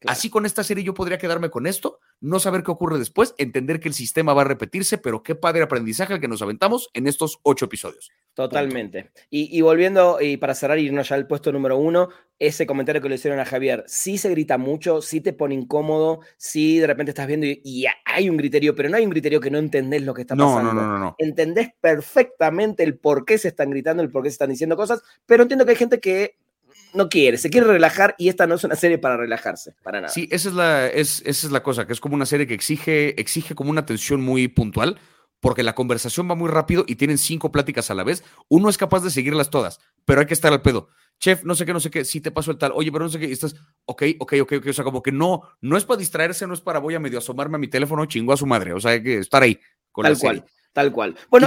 [0.07, 3.81] Así con esta serie yo podría quedarme con esto, no saber qué ocurre después, entender
[3.81, 7.07] que el sistema va a repetirse, pero qué padre aprendizaje el que nos aventamos en
[7.07, 8.11] estos ocho episodios.
[8.35, 9.13] Totalmente.
[9.31, 12.09] Y, volviendo, y para cerrar, irnos ya al puesto número uno,
[12.41, 16.19] ese comentario que le hicieron a Javier, sí se grita mucho, sí te pone incómodo,
[16.37, 19.51] sí de repente estás viendo y, hay un criterio, pero no hay un criterio que
[19.51, 20.73] no entendés lo que está pasando.
[20.73, 21.15] No, no, no, no.
[21.19, 25.03] Entendés perfectamente el por qué se están gritando, el por qué se están diciendo cosas,
[25.27, 26.37] pero entiendo que hay gente que
[26.93, 30.13] no quiere, se quiere relajar y esta no es una serie para relajarse, para nada.
[30.13, 32.55] Sí, esa es la, es, esa es la cosa, que es como una serie que
[32.55, 34.99] exige, exige como una atención muy puntual,
[35.45, 38.25] porque la conversación va muy rápido y tienen cinco pláticas a la vez.
[38.49, 40.89] Uno es capaz de seguirlas todas, pero hay que estar al pedo.
[41.21, 43.11] Chef, no sé qué, no sé qué, si te paso el tal, oye, pero no
[43.11, 45.85] sé qué, y estás, ok, ok, ok, ok, o sea, como que no, no es
[45.85, 48.47] para distraerse, no es para voy a medio asomarme a mi teléfono, chingo a su
[48.47, 49.61] madre, o sea, hay que estar ahí
[49.93, 50.45] con Tal cual.
[50.73, 51.15] Tal cual.
[51.29, 51.47] Bueno,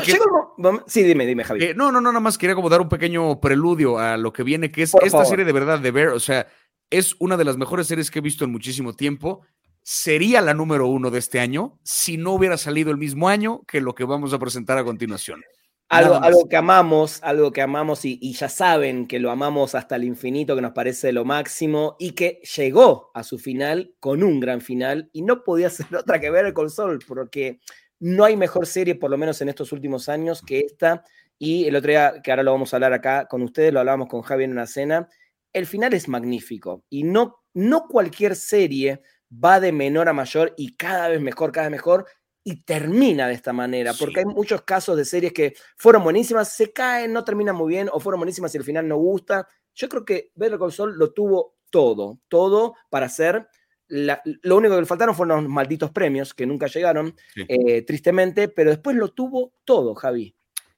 [0.86, 1.64] Sí, dime, dime, Javi.
[1.64, 4.44] Eh, no, no, no, nada más quería como dar un pequeño preludio a lo que
[4.44, 6.10] viene, que es esta serie de verdad de Bear.
[6.10, 6.48] O sea,
[6.91, 9.41] es una de las mejores series que he visto en muchísimo tiempo.
[9.89, 13.80] Sería la número uno de este año si no hubiera salido el mismo año que
[13.80, 15.41] lo que vamos a presentar a continuación.
[15.88, 19.95] Algo, algo, que amamos, algo que amamos y, y, ya saben que lo amamos hasta
[19.95, 24.41] el infinito, que nos parece lo máximo y que llegó a su final con un
[24.41, 27.61] gran final y no podía ser otra que ver el console porque
[28.01, 31.05] no hay mejor serie, por lo menos en estos últimos años, que esta.
[31.39, 34.09] Y el otro día, que ahora lo vamos a hablar acá con ustedes, lo hablábamos
[34.09, 35.07] con Javi en una cena,
[35.53, 36.84] el final es magnífico.
[36.89, 39.01] Y no, no cualquier serie
[39.32, 42.06] va de menor a mayor y cada vez mejor, cada vez mejor,
[42.44, 46.72] y termina de esta manera, porque hay muchos casos de series que fueron buenísimas, se
[46.72, 49.49] caen, no terminan muy bien, o fueron buenísimas y el final no gusta.
[49.76, 53.49] Yo creo que Better Call Saul lo tuvo todo, todo para hacer.
[53.90, 58.70] lo único que le faltaron fueron los malditos premios, que nunca llegaron, eh, tristemente, pero
[58.70, 60.34] después lo tuvo todo, Javi.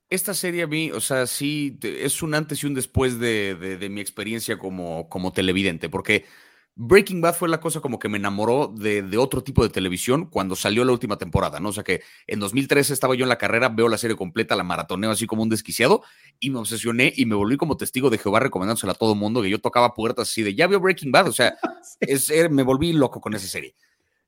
[0.10, 3.90] Esta serie a mí, o sea, sí, es un antes y un después de, de
[3.90, 6.26] mi experiencia como, como televidente, porque
[6.82, 10.56] Breaking Bad fue la cosa como que me enamoró de, otro tipo de televisión cuando
[10.56, 11.70] salió la última temporada, ¿no?
[11.70, 14.64] O sea que en 2013 estaba yo en la carrera, veo la serie completa, la
[14.64, 16.04] maratoneo así como un desquiciado
[16.40, 19.42] y me obsesioné y me volví como testigo de Jehová recomendándosela a todo el mundo
[19.42, 21.58] que yo tocaba puertas así de, ya veo Breaking Bad, o sea,
[22.00, 23.76] es, eh, me volví loco con esa serie.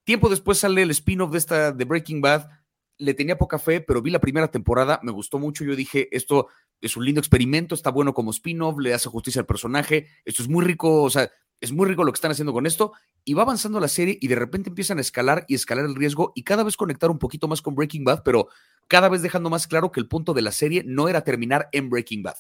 [0.04, 2.50] Tiempo después sale el spin-off de esta de Breaking Bad,
[2.98, 6.50] le tenía poca fe, pero vi la primera temporada, me gustó mucho, yo dije, esto
[6.82, 10.50] es un lindo experimento, está bueno como spin-off, le hace justicia al personaje, esto es
[10.50, 12.94] muy rico, o sea, es muy rico lo que están haciendo con esto,
[13.24, 16.34] y va avanzando la serie y de repente empiezan a escalar y escalar el riesgo
[16.36, 18.50] y cada vez conectar un poquito más con Breaking Bad, pero
[18.88, 21.90] cada vez dejando más claro que el punto de la serie no era terminar en
[21.90, 22.36] Breaking Bad.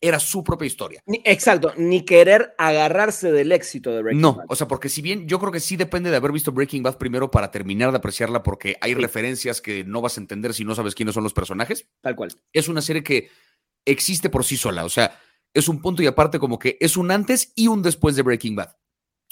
[0.00, 1.02] Era su propia historia.
[1.06, 4.36] exacto, ni querer agarrarse del éxito de Breaking Bad.
[4.36, 6.82] No, o sea, porque si bien yo creo que sí depende de haber visto Breaking
[6.82, 10.64] Bad primero para terminar de apreciarla, porque hay referencias que no vas a entender si
[10.64, 11.86] no sabes quiénes son los personajes.
[12.00, 12.32] Tal cual.
[12.52, 13.28] Es una serie que
[13.84, 15.18] existe por sí sola, o sea,
[15.54, 18.56] es un punto y aparte como que es un antes y un después de Breaking
[18.56, 18.76] Bad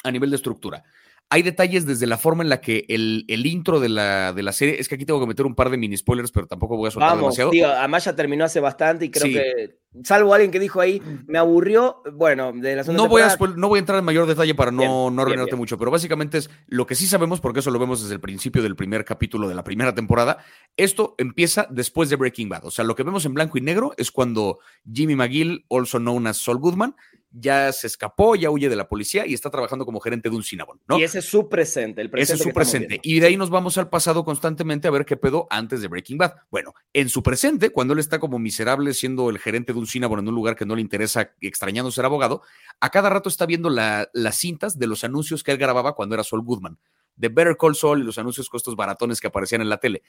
[0.04, 0.84] a nivel de estructura.
[1.30, 4.52] Hay detalles desde la forma en la que el, el intro de la, de la,
[4.52, 6.88] serie, es que aquí tengo que meter un par de mini spoilers, pero tampoco voy
[6.88, 7.50] a soltar Vamos, demasiado.
[7.50, 11.38] Tío, además ya terminó hace bastante y creo que, salvo alguien que dijo ahí, me
[11.38, 14.70] aburrió, bueno, de la no voy, a, no voy a entrar en mayor detalle para
[14.70, 18.02] no, no arruinarte mucho, pero básicamente es lo que sí sabemos, porque eso lo vemos
[18.02, 20.38] desde el principio del primer capítulo de la primera temporada,
[20.76, 23.92] esto empieza después de Breaking Bad, o sea, lo que vemos en blanco y negro
[23.96, 24.58] es cuando
[24.90, 26.94] Jimmy McGill, also known as Saul Goodman,
[27.32, 30.42] ya se escapó, ya huye de la policía y está trabajando como gerente de un
[30.42, 30.98] Cinnabon, ¿no?
[30.98, 32.34] Y ese es su presente, el presente.
[32.34, 33.00] Ese es su presente.
[33.02, 36.18] Y de ahí nos vamos al pasado constantemente a ver qué pedo antes de Breaking
[36.18, 36.34] Bad.
[36.50, 40.20] Bueno, en su presente, cuando él está como miserable siendo el gerente de un Cinnabon
[40.20, 42.42] en un lugar que no le interesa, extrañando ser abogado,
[42.80, 46.24] a cada rato está viendo las cintas de los anuncios que él grababa cuando era
[46.24, 46.78] Saul Goodman
[47.16, 50.02] de Better Call Saul y los anuncios con estos baratones que aparecían en la tele.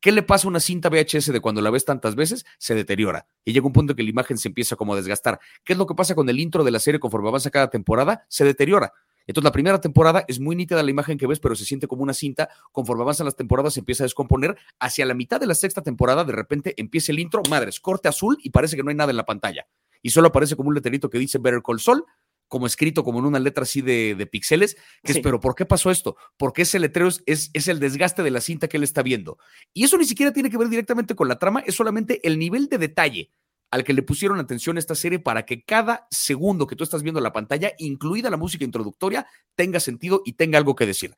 [0.00, 2.44] ¿Qué le pasa a una cinta VHS de cuando la ves tantas veces?
[2.58, 3.26] Se deteriora.
[3.44, 5.40] Y llega un punto en que la imagen se empieza como a desgastar.
[5.64, 8.24] ¿Qué es lo que pasa con el intro de la serie conforme avanza cada temporada?
[8.28, 8.92] Se deteriora.
[9.28, 12.02] Entonces la primera temporada es muy nítida la imagen que ves, pero se siente como
[12.02, 12.48] una cinta.
[12.72, 14.56] Conforme avanzan las temporadas se empieza a descomponer.
[14.80, 18.38] Hacia la mitad de la sexta temporada de repente empieza el intro, madres, corte azul
[18.42, 19.66] y parece que no hay nada en la pantalla.
[20.00, 22.04] Y solo aparece como un letrerito que dice Better Call Saul
[22.48, 25.66] como escrito, como en una letra así de, de píxeles, que es, pero ¿por qué
[25.66, 26.16] pasó esto?
[26.36, 29.38] Porque ese letrero es, es, el desgaste de la cinta que él está viendo.
[29.74, 32.68] Y eso ni siquiera tiene que ver directamente con la trama, es solamente el nivel
[32.68, 33.30] de detalle
[33.70, 37.02] al que le pusieron atención a esta serie para que cada segundo que tú estás
[37.02, 41.14] viendo la pantalla, incluida la música introductoria, tenga sentido y tenga algo que decir.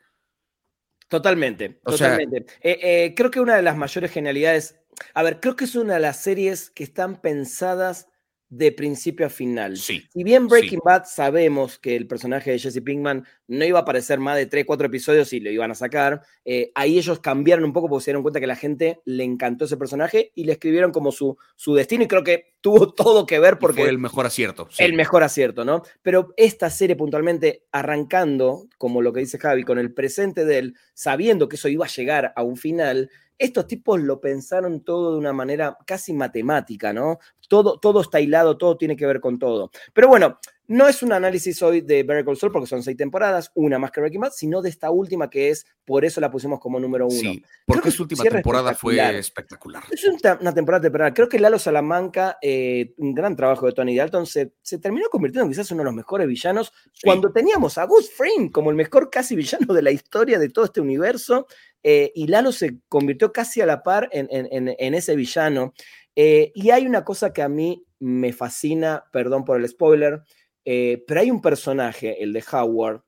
[1.09, 2.47] Totalmente, totalmente.
[2.61, 4.81] Eh, eh, creo que una de las mayores genialidades,
[5.15, 8.09] a ver, creo que es una de las series que están pensadas
[8.51, 9.77] de principio a final.
[9.77, 13.83] Sí, si bien Breaking Bad sabemos que el personaje de Jesse Pinkman no iba a
[13.83, 17.65] aparecer más de 3, 4 episodios y lo iban a sacar, eh, ahí ellos cambiaron
[17.65, 20.53] un poco porque se dieron cuenta que la gente le encantó ese personaje y le
[20.53, 23.83] escribieron como su, su destino y creo que tuvo todo que ver porque...
[23.83, 24.69] fue el mejor acierto.
[24.79, 25.83] El mejor acierto, ¿no?
[26.03, 30.77] Pero esta serie puntualmente arrancando, como lo que dice Javi, con el presente de él,
[30.93, 33.11] sabiendo que eso iba a llegar a un final,
[33.41, 37.19] estos tipos lo pensaron todo de una manera casi matemática, ¿no?
[37.49, 39.71] Todo, todo está hilado, todo tiene que ver con todo.
[39.95, 40.39] Pero bueno,
[40.71, 43.91] no es un análisis hoy de Better Call Saul porque son seis temporadas, una más
[43.91, 47.09] que Breaking Bad, sino de esta última que es, por eso la pusimos como número
[47.09, 47.19] uno.
[47.19, 49.83] Sí, porque su última temporada fue espectacular.
[49.91, 51.13] Es una temporada temporal.
[51.13, 55.47] Creo que Lalo Salamanca, eh, un gran trabajo de Tony Dalton, se, se, terminó convirtiendo
[55.47, 56.73] en quizás uno de los mejores villanos
[57.03, 60.67] cuando teníamos a Gus Fring como el mejor casi villano de la historia de todo
[60.67, 61.49] este universo.
[61.83, 65.75] Eh, y Lalo se convirtió casi a la par en, ese villano.
[66.15, 70.23] Eh, y hay una cosa que a mí me fascina, perdón por el spoiler,
[70.65, 73.03] eh, pero hay un personaje, el de Howard,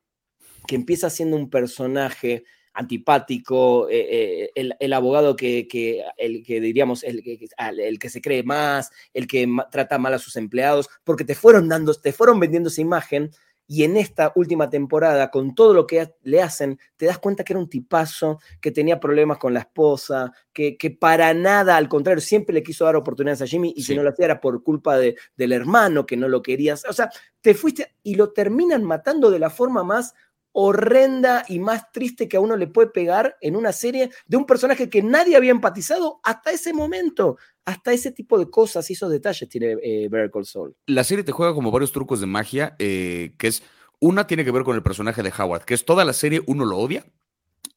[0.66, 5.69] que empieza siendo un personaje antipático, el, abogado que,
[6.16, 7.23] el que diríamos, el,
[7.59, 11.69] el, que se cree más, el que trata mal a sus empleados, porque te fueron
[11.69, 13.31] dando, te fueron vendiendo esa imagen
[13.73, 17.55] y en esta última temporada, con todo lo que le hacen, te das cuenta que
[17.55, 22.20] era un tipazo, que tenía problemas con la esposa, que, que para nada, al contrario,
[22.20, 24.99] siempre le quiso dar oportunidades a Jimmy y si no lo hacía era por culpa
[24.99, 26.85] de, del hermano que no lo querías.
[26.86, 27.09] O sea,
[27.40, 30.12] te fuiste y lo terminan matando de la forma más
[30.53, 34.47] horrenda y más triste que a uno le puede pegar en una serie de un
[34.47, 37.39] personaje que nadie había empatizado hasta ese momento.
[37.65, 40.77] Hasta ese tipo de cosas y esos detalles tiene eh, Better Call Saul.
[40.87, 43.62] La serie te juega como varios trucos de magia, eh, que es,
[44.01, 46.65] una tiene que ver con el personaje de Howard, que es toda la serie uno
[46.65, 47.07] lo odia,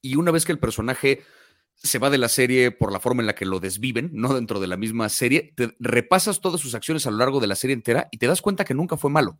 [0.02, 1.22] y una vez que el personaje
[1.76, 4.58] se va de la serie por la forma en la que lo desviven, no dentro
[4.58, 7.74] de la misma serie, te repasas todas sus acciones a lo largo de la serie
[7.74, 9.38] entera y te das cuenta que nunca fue malo.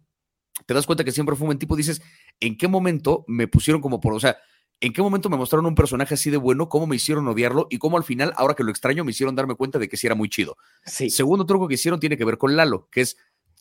[0.64, 2.02] Te das cuenta que siempre fue un buen tipo, dices,
[2.40, 4.38] ¿en qué momento me pusieron como por, o sea,
[4.80, 7.78] en qué momento me mostraron un personaje así de bueno, cómo me hicieron odiarlo y
[7.78, 10.14] cómo al final, ahora que lo extraño, me hicieron darme cuenta de que sí era
[10.14, 10.56] muy chido.
[10.84, 11.10] Sí.
[11.10, 13.16] Segundo truco que hicieron tiene que ver con Lalo, que es,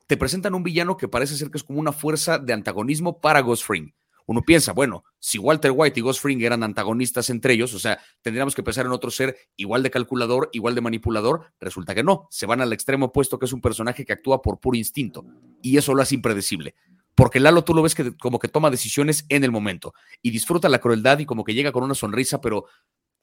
[0.07, 3.41] te presentan un villano que parece ser que es como una fuerza de antagonismo para
[3.41, 3.93] Ghost Fring.
[4.27, 7.99] Uno piensa, bueno, si Walter White y Ghost Fring eran antagonistas entre ellos, o sea,
[8.22, 11.53] tendríamos que pensar en otro ser igual de calculador, igual de manipulador.
[11.60, 14.60] Resulta que no, se van al extremo opuesto, que es un personaje que actúa por
[14.60, 15.26] puro instinto.
[15.61, 16.76] Y eso lo hace impredecible
[17.15, 20.69] porque Lalo tú lo ves que como que toma decisiones en el momento y disfruta
[20.69, 22.65] la crueldad y como que llega con una sonrisa, pero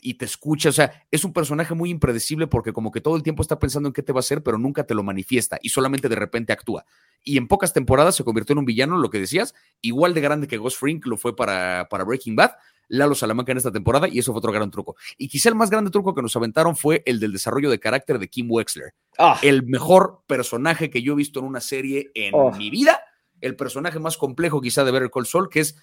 [0.02, 3.22] y te escucha, o sea, es un personaje muy impredecible porque como que todo el
[3.22, 5.68] tiempo está pensando en qué te va a hacer, pero nunca te lo manifiesta y
[5.68, 6.84] solamente de repente actúa.
[7.22, 10.48] Y en pocas temporadas se convirtió en un villano, lo que decías, igual de grande
[10.48, 12.50] que Ghost Frink lo fue para, para Breaking Bad,
[12.88, 14.96] Lalo Salamanca en esta temporada y eso fue otro gran truco.
[15.16, 18.18] Y quizá el más grande truco que nos aventaron fue el del desarrollo de carácter
[18.18, 18.92] de Kim Wexler.
[19.18, 19.38] Ah.
[19.40, 22.50] El mejor personaje que yo he visto en una serie en Oh.
[22.52, 23.00] mi vida
[23.42, 25.76] el personaje más complejo quizá de Better Call Saul, que es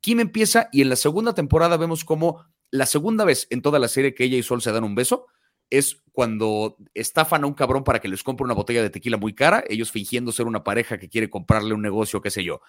[0.00, 3.88] Kim empieza y en la segunda temporada vemos como la segunda vez en toda la
[3.88, 5.26] serie que ella y Sol se dan un beso
[5.70, 9.34] es cuando estafan a un cabrón para que les compre una botella de tequila muy
[9.34, 12.60] cara, ellos fingiendo ser una pareja que quiere comprarle un negocio, qué sé yo.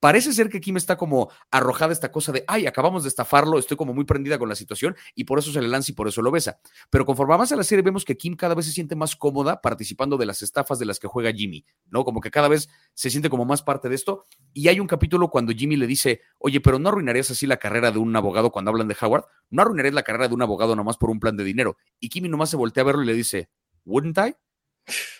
[0.00, 3.76] Parece ser que Kim está como arrojada esta cosa de, ay, acabamos de estafarlo, estoy
[3.76, 6.20] como muy prendida con la situación y por eso se le lanza y por eso
[6.20, 6.58] lo besa.
[6.90, 10.16] Pero conforme avanza la serie vemos que Kim cada vez se siente más cómoda participando
[10.16, 12.04] de las estafas de las que juega Jimmy, ¿no?
[12.04, 14.26] Como que cada vez se siente como más parte de esto.
[14.52, 17.90] Y hay un capítulo cuando Jimmy le dice, oye, pero no arruinarías así la carrera
[17.90, 20.96] de un abogado cuando hablan de Howard, no arruinarías la carrera de un abogado nomás
[20.96, 21.76] por un plan de dinero.
[21.98, 23.48] Y Kimmy nomás se voltea a verlo y le dice,
[23.84, 24.34] wouldn't I?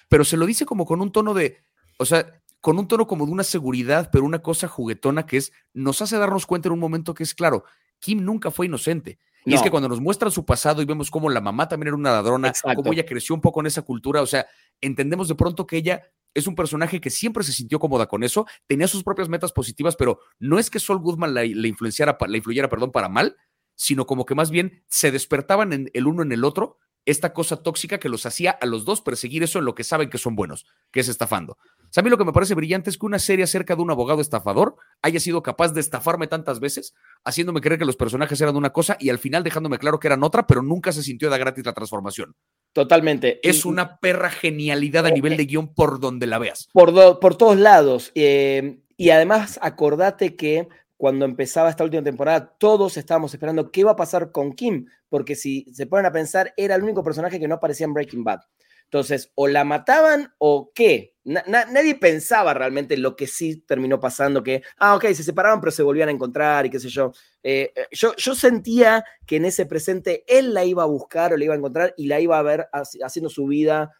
[0.08, 1.58] Pero se lo dice como con un tono de,
[1.98, 5.52] o sea, con un tono como de una seguridad, pero una cosa juguetona que es,
[5.74, 7.64] nos hace darnos cuenta en un momento que es claro,
[7.98, 9.18] Kim nunca fue inocente.
[9.44, 9.56] Y No.
[9.56, 12.12] es que cuando nos muestran su pasado y vemos cómo la mamá también era una
[12.12, 12.76] ladrona, Exacto.
[12.76, 14.46] cómo ella creció un poco en esa cultura, o sea,
[14.80, 18.46] entendemos de pronto que ella es un personaje que siempre se sintió cómoda con eso,
[18.66, 22.36] tenía sus propias metas positivas, pero no es que Sol Goodman la, la influenciara, la
[22.38, 23.36] influyera, perdón, para mal,
[23.74, 27.62] sino como que más bien se despertaban en el uno en el otro esta cosa
[27.62, 30.36] tóxica que los hacía a los dos perseguir eso en lo que saben que son
[30.36, 31.52] buenos, que es estafando.
[31.52, 33.82] O sea, a mí lo que me parece brillante es que una serie acerca de
[33.82, 36.94] un abogado estafador haya sido capaz de estafarme tantas veces,
[37.24, 40.24] haciéndome creer que los personajes eran una cosa y al final dejándome claro que eran
[40.24, 42.34] otra, pero nunca se sintió de gratis la transformación.
[42.72, 43.38] Totalmente.
[43.48, 46.68] Es Y- una perra genialidad a Eh, nivel de guion por donde la veas.
[46.72, 48.10] por, do- por todos lados.
[48.14, 50.68] eh, y además, acordate que
[51.04, 55.36] cuando empezaba esta última temporada, todos estábamos esperando qué iba a pasar con Kim, porque
[55.36, 58.40] si se ponen a pensar, era el único personaje que no aparecía en Breaking Bad.
[58.84, 61.14] Entonces, o la mataban o qué.
[61.24, 65.60] Na- na- nadie pensaba realmente lo que sí terminó pasando, que, ah, ok, se separaban,
[65.60, 67.12] pero se volvían a encontrar y qué sé yo.
[67.42, 68.16] Eh, eh, yo.
[68.16, 71.58] Yo sentía que en ese presente él la iba a buscar o la iba a
[71.58, 73.92] encontrar y la iba a ver haci- haciendo su vida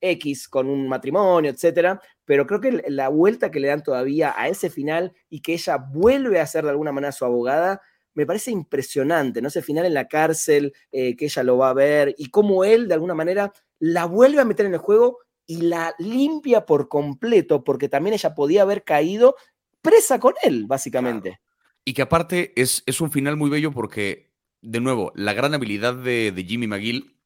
[0.00, 4.48] X con un matrimonio, etcétera, pero creo que la vuelta que le dan todavía a
[4.48, 7.80] ese final y que ella vuelve a ser de alguna manera su abogada,
[8.14, 9.48] me parece impresionante, ¿no?
[9.48, 12.88] Ese final en la cárcel, eh, que ella lo va a ver y cómo él
[12.88, 17.62] de alguna manera la vuelve a meter en el juego y la limpia por completo,
[17.62, 19.36] porque también ella podía haber caído
[19.80, 21.40] presa con él, básicamente.
[21.84, 25.94] Y que aparte es, es un final muy bello porque, de nuevo, la gran habilidad
[25.94, 27.16] de, de Jimmy McGill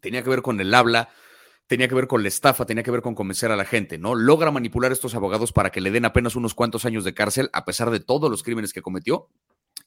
[0.00, 1.10] tenía que ver con el habla,
[1.68, 4.14] tenía que ver con la estafa, tenía que ver con convencer a la gente, ¿no?
[4.14, 7.50] Logra manipular a estos abogados para que le den apenas unos cuantos años de cárcel,
[7.52, 9.28] a pesar de todos los crímenes que cometió.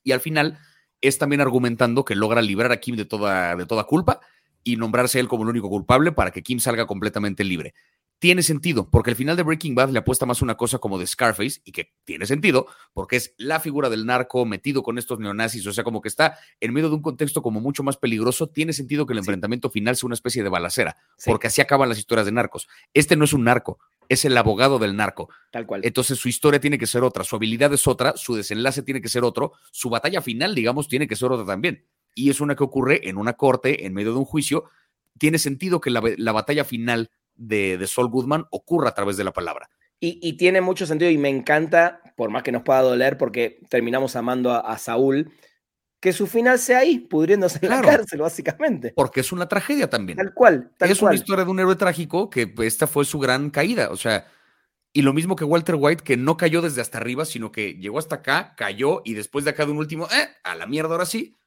[0.03, 0.59] Y al final
[1.01, 4.21] es también argumentando que logra librar a Kim de toda, de toda culpa
[4.63, 7.73] y nombrarse él como el único culpable para que Kim salga completamente libre.
[8.21, 10.99] Tiene sentido, porque el final de Breaking Bad le apuesta más a una cosa como
[10.99, 15.17] de Scarface, y que tiene sentido, porque es la figura del narco metido con estos
[15.17, 18.45] neonazis, o sea, como que está en medio de un contexto como mucho más peligroso,
[18.47, 19.21] tiene sentido que el Sí.
[19.21, 22.67] enfrentamiento final sea una especie de balacera, Sí, porque así acaban las historias de narcos.
[22.93, 25.29] Este no es un narco, es el abogado del narco.
[25.49, 25.81] tal cual.
[25.83, 29.09] Entonces su historia tiene que ser otra, su habilidad es otra, su desenlace tiene que
[29.09, 31.87] ser otro, su batalla final, digamos, tiene que ser otra también.
[32.13, 34.65] Y es una que ocurre en una corte, en medio de un juicio.
[35.17, 39.23] Tiene sentido que la, la batalla final de, de Saul Goodman ocurra a través de
[39.23, 39.69] la palabra.
[39.99, 43.59] Y, y tiene mucho sentido y me encanta, por más que nos pueda doler, porque
[43.69, 45.31] terminamos amando a, a Saúl,
[45.99, 47.87] que su final sea ahí, pudriéndose en Claro.
[47.87, 48.91] la cárcel, básicamente.
[48.95, 50.17] Porque es una tragedia también.
[50.17, 51.11] Tal cual, tal es cual.
[51.11, 53.89] una historia de un héroe trágico que pues, esta fue su gran caída.
[53.91, 54.25] O sea,
[54.93, 57.99] Y lo mismo que Walter White, que no cayó desde hasta arriba, sino que llegó
[57.99, 61.05] hasta acá, cayó y después de acá de un último, eh, a la mierda ahora
[61.05, 61.37] sí.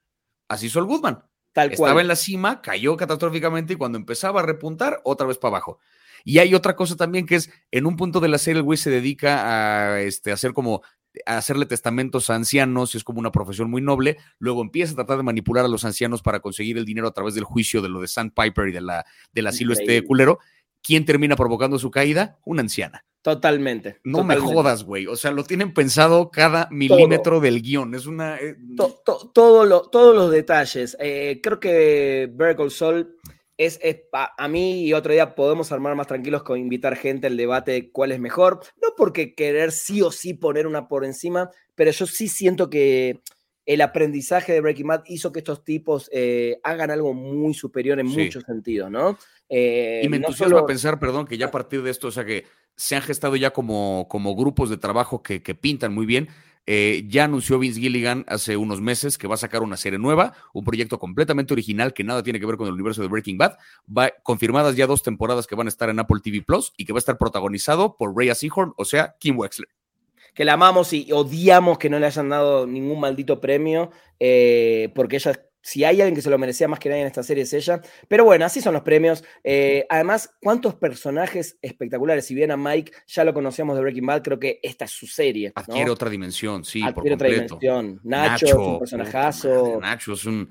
[0.48, 1.24] Así hizo el Goodman.
[1.54, 5.50] Tal Estaba en la cima, cayó catastróficamente y cuando empezaba a repuntar, otra vez para
[5.56, 5.78] abajo.
[6.24, 8.76] Y hay otra cosa también que es, en un punto de la serie el güey
[8.76, 10.82] se dedica a este, hacer como
[11.26, 15.18] a hacerle testamentos a ancianos, es como una profesión muy noble, luego empieza a tratar
[15.18, 18.00] de manipular a los ancianos para conseguir el dinero a través del juicio de lo
[18.00, 20.40] de Sandpiper y de la, del asilo este culero.
[20.84, 22.38] ¿Quién termina provocando su caída?
[22.44, 23.04] Una anciana.
[23.22, 24.00] Totalmente.
[24.04, 25.06] No me jodas, güey.
[25.06, 27.94] O sea, lo tienen pensado cada milímetro del guion.
[27.94, 28.36] Es una.
[28.36, 30.94] Eh, todo todos los detalles.
[31.00, 33.16] Eh, creo que Vertical Sol
[33.56, 33.80] es,
[34.12, 37.90] a mí y otro día podemos armar más tranquilos con invitar gente al debate de
[37.90, 38.60] cuál es mejor.
[38.82, 43.22] No porque querer sí o sí poner una por encima, pero yo sí siento que
[43.66, 48.06] el aprendizaje de Breaking Bad hizo que estos tipos eh, hagan algo muy superior en
[48.06, 49.18] muchos sentidos, ¿no?
[49.48, 52.44] y me entusiasma pensar, perdón, que ya a partir de esto, o sea, que
[52.76, 56.28] se han gestado ya como, como grupos de trabajo que, que pintan muy bien.
[56.66, 60.32] Eh, ya anunció Vince Gilligan hace unos meses que va a sacar una serie nueva,
[60.54, 63.58] un proyecto completamente original que nada tiene que ver con el universo de Breaking Bad.
[63.86, 66.92] Va confirmadas ya dos temporadas que van a estar en Apple TV Plus y que
[66.92, 69.68] va a estar protagonizado por Rhea Seahorn, o sea, Kim Wexler.
[70.34, 75.16] Que la amamos y odiamos que no le hayan dado ningún maldito premio, eh, porque
[75.16, 75.32] ella
[75.64, 77.80] si hay alguien que se lo merecía más que nadie en esta serie es ella.
[78.06, 79.24] Pero bueno, así son los premios.
[79.42, 82.26] Eh, además, cuántos personajes espectaculares.
[82.26, 85.06] Si bien a Mike ya lo conocíamos de Breaking Bad, creo que esta es su
[85.06, 85.52] serie.
[85.54, 87.98] Adquiere otra dimensión, sí, Adquiere otra dimensión.
[88.04, 89.80] Nacho, es un personajazo.
[89.80, 90.50] Nacho es un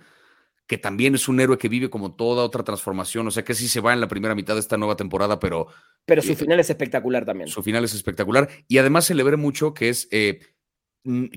[0.67, 3.67] que también es un héroe que vive como toda otra transformación, o sea que sí
[3.67, 5.67] se va en la primera mitad de esta nueva temporada, pero...
[6.05, 7.47] Pero su final es espectacular también.
[7.47, 10.39] Su final es espectacular y además se le ve mucho que es eh,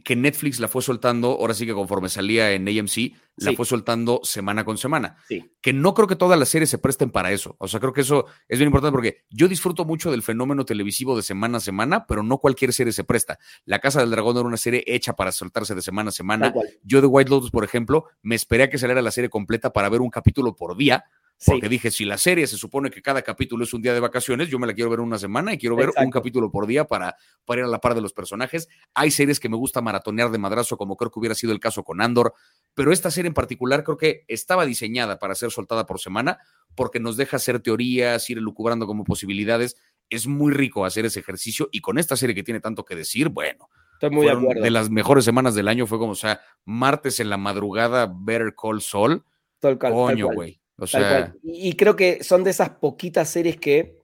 [0.04, 4.20] que Netflix la fue soltando, ahora sí que conforme salía en AMC, la fue soltando
[4.22, 5.16] semana con semana.
[5.60, 7.56] Que no creo que todas las series se presten para eso.
[7.58, 11.16] O sea, creo que eso es bien importante porque yo disfruto mucho del fenómeno televisivo
[11.16, 13.38] de semana a semana, pero no cualquier serie se presta.
[13.64, 16.54] La Casa del Dragón era una serie hecha para soltarse de semana a semana.
[16.82, 19.88] Yo de White Lotus, por ejemplo, me esperé a que saliera la serie completa para
[19.88, 21.04] ver un capítulo por día
[21.44, 24.48] porque dije, si la serie se supone que cada capítulo es un día de vacaciones,
[24.48, 27.16] yo me la quiero ver una semana y quiero ver un capítulo por día para,
[27.44, 28.68] para ir a la par de los personajes.
[28.94, 31.84] Hay series que me gusta maratonear de madrazo, como creo que hubiera sido el caso
[31.84, 32.32] con Andor,
[32.74, 36.38] pero esta serie en particular creo que estaba diseñada para ser soltada por semana
[36.74, 39.76] porque nos deja hacer teorías, ir elucubrando como posibilidades.
[40.08, 43.28] Es muy rico hacer ese ejercicio y con esta serie que tiene tanto que decir,
[43.28, 43.68] bueno.
[43.94, 44.62] Estoy muy de acuerdo.
[44.62, 48.54] De las mejores semanas del año fue como, o sea, martes en la madrugada, Better
[48.54, 49.24] Call Saul.
[49.60, 50.60] Coño, güey
[51.42, 53.98] y, creo que son de esas poquitas series que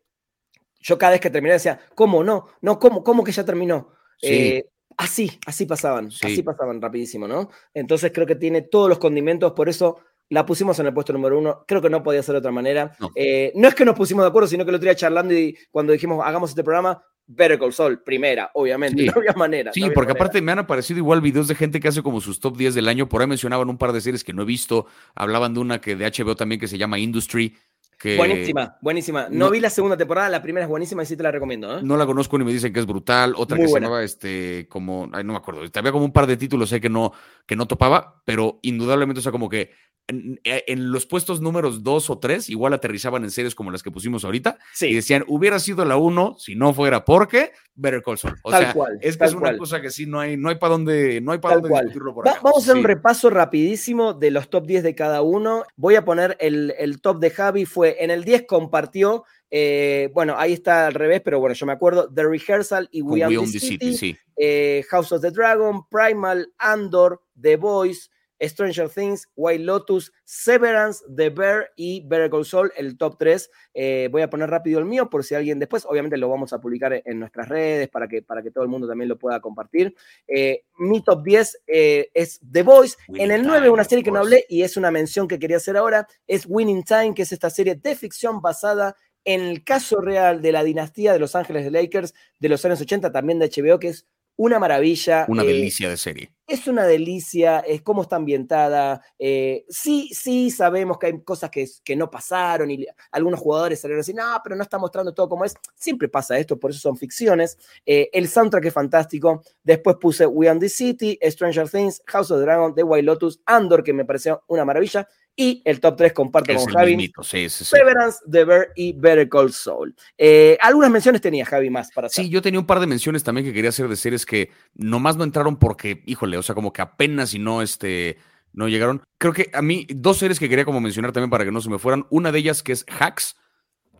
[0.80, 2.46] yo cada vez que terminé decía, ¿cómo no?
[2.60, 3.92] No, ¿cómo, cómo que ya terminó?
[4.22, 4.64] Eh,
[4.96, 7.50] así, así pasaban, así pasaban rapidísimo, ¿no?
[7.74, 10.00] Entonces creo que tiene todos los condimentos, por eso
[10.30, 11.64] la pusimos en el puesto número uno.
[11.68, 12.96] Creo que no podía ser de otra manera.
[12.98, 15.54] No, eh, no es que nos pusimos de acuerdo, sino que lo tenía charlando y
[15.70, 19.72] cuando dijimos hagamos este programa, Better Call Saul, primera, obviamente, no había manera.
[19.72, 22.56] Sí, porque aparte me han aparecido igual videos de gente que hace como sus top
[22.56, 23.08] 10 del año.
[23.08, 24.86] Por ahí mencionaban un par de series que no he visto.
[25.14, 27.56] Hablaban de una que de HBO también que se llama Industry.
[28.02, 28.16] Que...
[28.16, 29.28] Buenísima, buenísima.
[29.30, 31.78] No, vi la segunda temporada, la primera es buenísima y sí te la recomiendo.
[31.78, 31.82] ¿eh?
[31.84, 33.32] No la conozco ni me dicen que es brutal.
[33.36, 35.62] Otra que se llamaba este, como, ay, no me acuerdo.
[35.72, 37.12] Había como un par de títulos ahí que no,
[37.46, 39.70] que no topaba, pero indudablemente, o sea, como que
[40.08, 43.92] eh, en, los puestos números dos o tres, igual aterrizaban en series como las que
[43.92, 48.34] pusimos ahorita y decían, hubiera sido la uno si no fuera porque Better Call Saul.
[48.42, 51.20] O sea, es que es una cosa que sí, no hay, no hay para dónde,
[51.20, 54.66] no hay para dónde discutirlo por Vamos a hacer un repaso rapidísimo de los top
[54.66, 55.64] 10 de cada uno.
[55.76, 59.24] Voy a poner el, el top de Javi, fue en el 10 compartió
[59.54, 63.22] eh, bueno, ahí está al revés, pero bueno, yo me acuerdo, The Rehearsal y We,
[63.22, 68.08] Are the City, eh, House of the Dragon, Primal, Andor, The Voice,
[68.48, 73.50] Stranger Things, White Lotus, Severance, The Bear y Better Call Saul, el top 3.
[73.74, 76.60] Eh, voy a poner rápido el mío por si alguien después, obviamente lo vamos a
[76.60, 79.94] publicar en nuestras redes para que, para que todo el mundo también lo pueda compartir.
[80.26, 82.96] Eh, mi top 10 eh, es The Voice.
[83.08, 85.76] en el 9, una serie que no hablé y es una mención que quería hacer
[85.76, 90.42] ahora, es Winning Time, que es esta serie de ficción basada en el caso real
[90.42, 93.78] de la dinastía de Los Ángeles de Lakers de los años 80, también de HBO,
[93.78, 94.06] que es
[94.36, 95.26] una maravilla.
[95.28, 99.02] Una delicia de serie es una delicia, es cómo está ambientada.
[99.18, 104.00] Eh, sí, sí, sabemos que hay cosas que, que no pasaron y algunos jugadores salieron
[104.00, 105.54] a decir, no, pero no está mostrando todo como es.
[105.74, 107.56] Siempre pasa esto, por eso son ficciones.
[107.86, 109.42] Eh, el soundtrack es fantástico.
[109.62, 113.40] Después puse We on the City, Stranger Things, House of the Dragon, The White Lotus,
[113.46, 115.08] Andor, que me pareció una maravilla.
[115.34, 117.10] Y el top 3 comparto con Javi.
[117.22, 119.94] Severance, The Bear y Better Call Saul.
[120.18, 123.46] Eh, algunas menciones tenía Javi más para Sí, yo tenía un par de menciones también
[123.46, 126.82] que quería hacer de series que nomás no entraron porque, híjole, o sea, como que
[126.82, 128.18] apenas y no, este,
[128.52, 129.02] no llegaron.
[129.18, 131.70] Creo que a mí, dos series que quería como mencionar también para que no se
[131.70, 132.06] me fueran.
[132.10, 133.36] Una de ellas que es Hacks,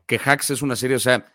[0.06, 1.32] que Hacks es una serie, o sea,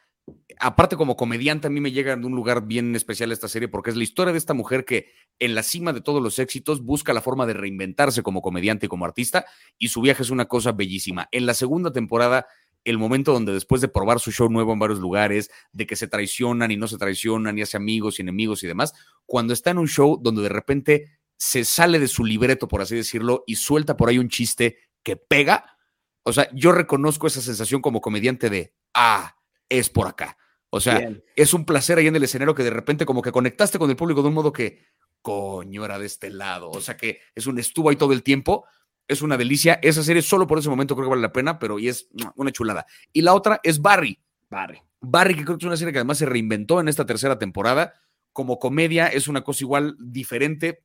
[0.59, 3.91] aparte como comediante, a mí me llega de un lugar bien especial esta serie porque
[3.91, 7.13] es la historia de esta mujer que en la cima de todos los éxitos busca
[7.13, 9.45] la forma de reinventarse como comediante y como artista
[9.77, 11.27] y su viaje es una cosa bellísima.
[11.31, 12.47] En la segunda temporada,
[12.83, 16.07] el momento donde después de probar su show nuevo en varios lugares, de que se
[16.07, 18.93] traicionan y no se traicionan y hace amigos y enemigos y demás,
[19.25, 22.95] cuando está en un show donde de repente se sale de su libreto, por así
[22.95, 25.77] decirlo, y suelta por ahí un chiste que pega,
[26.23, 29.36] o sea, yo reconozco esa sensación como comediante de, ah,
[29.69, 30.37] es por acá.
[30.69, 33.79] O sea, es un placer ahí en el escenario que de repente como que conectaste
[33.79, 34.83] con el público de un modo que,
[35.21, 36.69] coño, era de este lado.
[36.69, 38.65] O sea, que es un estuvo ahí todo el tiempo.
[39.07, 39.79] Es una delicia.
[39.81, 42.51] Esa serie solo por ese momento creo que vale la pena, pero y es una
[42.51, 42.85] chulada.
[43.13, 44.19] Y la otra es Barry.
[44.49, 44.81] Barry.
[44.99, 47.93] Barry, que creo que es una serie que además se reinventó en esta tercera temporada.
[48.33, 50.83] Como comedia es una cosa igual diferente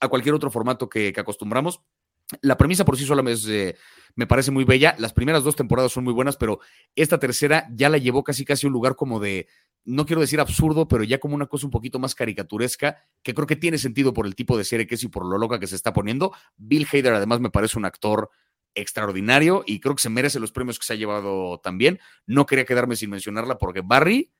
[0.00, 1.82] a cualquier otro formato que, que acostumbramos.
[2.42, 3.34] La premisa por sí sola me,
[4.14, 4.94] me, parece muy bella.
[4.98, 6.60] Las primeras dos temporadas son muy buenas, pero
[6.94, 9.46] esta tercera ya la llevó casi casi a un lugar como de,
[9.84, 13.46] no quiero decir absurdo, pero ya como una cosa un poquito más caricaturesca, que creo
[13.46, 15.66] que tiene sentido por el tipo de serie que es y por lo loca que
[15.66, 16.32] se está poniendo.
[16.56, 18.30] Bill Hader además me parece un actor
[18.74, 21.98] extraordinario y creo que se merece los premios que se ha llevado también.
[22.26, 24.30] No quería quedarme sin mencionarla porque Barry,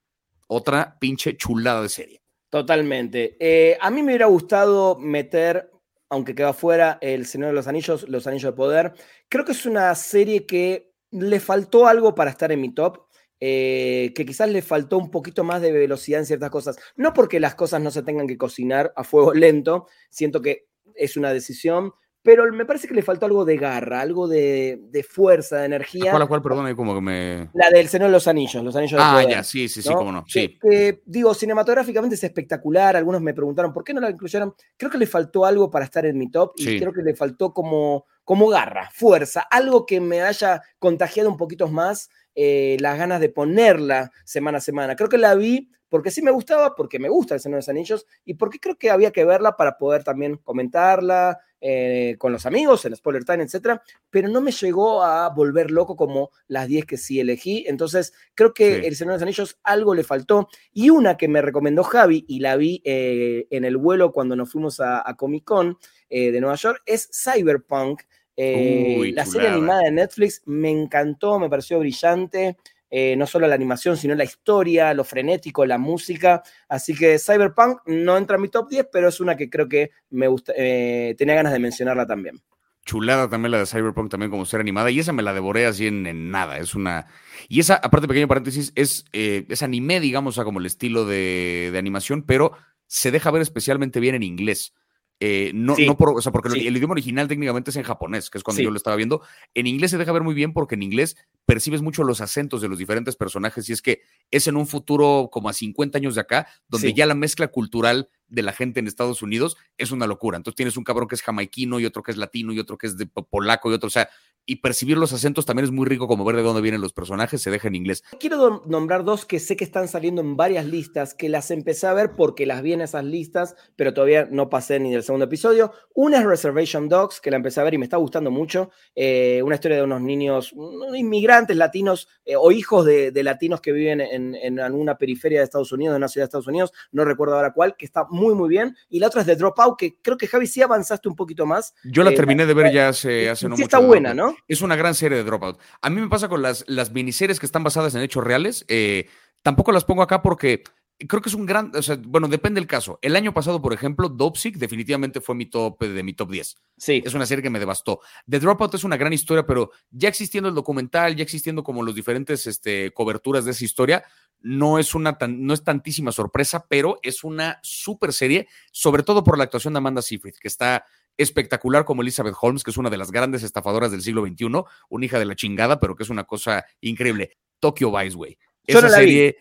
[0.46, 2.22] otra pinche chulada de serie.
[2.50, 3.36] Totalmente.
[3.40, 5.70] Eh, a mí me hubiera gustado meter
[6.08, 8.94] aunque queda fuera El Señor de los Anillos, Los Anillos de Poder.
[9.28, 13.06] Creo que es una serie que le faltó algo para estar en mi top.
[13.40, 16.76] Eh, que quizás le faltó un poquito más de velocidad en ciertas cosas.
[16.96, 21.16] No porque las cosas no se tengan que cocinar a fuego lento, siento que es
[21.16, 21.92] una decisión,
[22.28, 26.10] pero me parece que le faltó algo de garra, algo de, fuerza, de energía.
[26.10, 27.48] ¿Cuál, cuál, perdón, como que me...
[27.54, 30.26] La del Señor de los Anillos, los Anillos Ah, ya, sí, sí, sí, cómo no,
[30.28, 30.58] sí.
[31.06, 34.54] digo, cinematográficamente es espectacular, algunos me preguntaron, ¿por qué no la incluyeron?
[34.76, 37.54] Creo que le faltó algo para estar en mi top y creo que le faltó
[37.54, 43.22] como, como garra, fuerza, algo que me haya contagiado un poquito más eh, las ganas
[43.22, 44.96] de ponerla semana a semana.
[44.96, 47.68] Creo que la vi porque sí me gustaba, porque me gusta el Señor de los
[47.70, 52.46] Anillos y porque creo que había que verla para poder también comentarla, eh, con los
[52.46, 56.86] amigos, en Spoiler Time, etcétera, pero no me llegó a volver loco como las 10
[56.86, 57.64] que sí elegí.
[57.66, 60.48] Entonces, creo que El Señor de los Anillos algo le faltó.
[60.72, 64.52] Y una que me recomendó Javi y la vi eh, en el vuelo cuando nos
[64.52, 65.78] fuimos a, Comic Con
[66.08, 68.02] eh, de Nueva York es Cyberpunk.
[68.36, 72.56] la serie animada de Netflix me encantó, me pareció brillante.
[72.90, 76.42] Eh, no solo la animación, sino la historia, lo frenético, la música.
[76.68, 79.90] Así que Cyberpunk no entra en mi top 10, pero es una que creo que
[80.10, 82.40] me gusta, eh, tenía ganas de mencionarla también.
[82.84, 85.86] Chulada también la de Cyberpunk, también como ser animada, y esa me la devoré así
[85.86, 86.56] en, nada.
[86.56, 87.06] Es una.
[87.46, 91.68] Y esa, aparte, pequeño paréntesis, es, eh, es anime, digamos, a como el estilo de,
[91.70, 92.52] de animación, pero
[92.86, 94.72] se deja ver especialmente bien en inglés.
[95.20, 98.38] Eh, no, no por, o sea, porque el idioma original técnicamente es en japonés, que
[98.38, 99.22] es cuando yo lo estaba viendo.
[99.54, 102.68] En inglés se deja ver muy bien porque en inglés percibes mucho los acentos de
[102.68, 106.20] los diferentes personajes y es que es en un futuro como a 50 años de
[106.20, 110.36] acá, donde ya la mezcla cultural de la gente en Estados Unidos es una locura.
[110.36, 112.86] Entonces tienes un cabrón que es jamaiquino y otro que es latino y otro que
[112.86, 114.08] es de polaco y otro, o sea,
[114.48, 117.42] y percibir los acentos también es muy rico como ver de dónde vienen los personajes,
[117.42, 118.02] se deja en inglés.
[118.18, 121.92] Quiero nombrar dos que sé que están saliendo en varias listas, que las empecé a
[121.92, 125.72] ver porque las vi en esas listas, pero todavía no pasé ni del segundo episodio.
[125.94, 128.70] Una es Reservation Dogs, que la empecé a ver y me está gustando mucho.
[128.94, 130.54] Eh, una historia de unos niños
[130.94, 135.72] inmigrantes latinos eh, o hijos de, latinos que viven en, en, alguna periferia de Estados
[135.72, 138.48] Unidos, de una ciudad de Estados Unidos, no recuerdo ahora cuál, que está muy, muy
[138.48, 138.74] bien.
[138.88, 141.74] Y la otra es de Dropout, que creo que Javi sí avanzaste un poquito más.
[141.84, 144.37] Yo la eh, terminé de ver ya hace, hace no sí está buena, ¿no?
[144.46, 145.58] Es una gran serie de Dropout.
[145.82, 148.64] A mí me pasa con las, las miniseries que están basadas en hechos reales.
[148.68, 149.08] Eh,
[149.42, 150.62] tampoco las pongo acá porque
[151.06, 152.98] creo que es un gran, o sea, bueno, depende del caso.
[153.02, 156.56] El año pasado, por ejemplo, Dopesick definitivamente fue mi top de mi top 10.
[156.76, 157.02] Sí.
[157.04, 158.00] Es una serie que me devastó.
[158.28, 161.94] The Dropout es una gran historia, pero ya existiendo el documental, ya existiendo como los
[161.94, 164.04] diferentes este, coberturas de esa historia,
[164.40, 169.22] no es una tan, no es tantísima sorpresa, pero es una super serie, sobre todo
[169.22, 170.84] por la actuación de Amanda Seyfried, que está
[171.18, 174.46] espectacular como Elizabeth Holmes, que es una de las grandes estafadoras del siglo XXI,
[174.88, 177.32] una hija de la chingada, pero que es una cosa increíble.
[177.60, 178.38] Tokyo Vice, güey.
[178.64, 179.38] Esa serie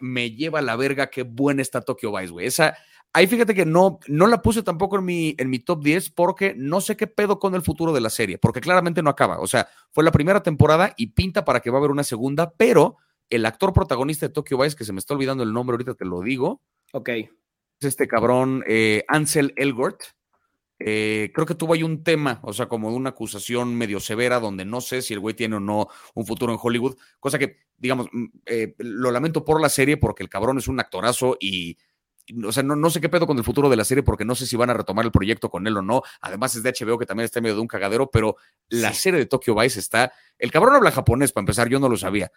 [0.00, 2.46] me lleva a la verga, qué buena está Tokyo Vice, güey.
[2.46, 2.76] Esa,
[3.12, 6.54] ahí fíjate que no, no la puse tampoco en mi, en mi top 10 porque
[6.56, 9.38] no sé qué pedo con el futuro de la serie, porque claramente no acaba.
[9.40, 12.52] O sea, fue la primera temporada y pinta para que va a haber una segunda,
[12.56, 12.96] pero
[13.30, 16.04] el actor protagonista de Tokyo Vice, que se me está olvidando el nombre, ahorita te
[16.04, 16.60] lo digo.
[16.92, 17.08] Ok.
[17.08, 17.28] Es
[17.80, 20.02] este cabrón, eh, Ansel Elgort.
[20.86, 24.66] Eh, creo que tuvo ahí un tema, o sea, como una acusación medio severa, donde
[24.66, 28.06] no sé si el güey tiene o no un futuro en Hollywood, cosa que, digamos,
[28.12, 31.78] mm, eh, lo lamento por la serie porque el cabrón es un actorazo y,
[32.46, 34.34] o sea, no, no, sé qué pedo con el futuro de la serie porque no
[34.34, 36.02] sé si van a retomar el proyecto con él o no.
[36.20, 38.36] Además es de HBO que también está en medio de un cagadero, pero
[38.68, 41.96] la serie de Tokyo Vice está, el cabrón habla japonés para empezar, yo no lo
[41.96, 42.30] sabía.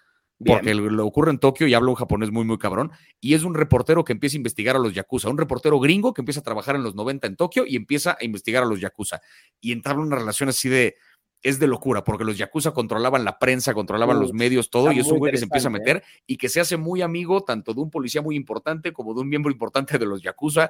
[0.45, 2.91] Porque lo ocurre en Tokio y habla un japonés muy, muy cabrón.
[3.19, 6.21] Y es un reportero que empieza a investigar a los yakuza, un reportero gringo que
[6.21, 9.21] empieza a trabajar en los 90 en Tokio y empieza a investigar a los yakuza.
[9.59, 10.95] Y entabla una relación así de,
[11.41, 15.07] es de locura, porque los Yakuza controlaban la prensa, controlaban los medios, todo, y es
[15.07, 16.03] un güey que se empieza a meter ¿eh?
[16.25, 19.29] y que se hace muy amigo tanto de un policía muy importante como de un
[19.29, 20.69] miembro importante de los Yakuza.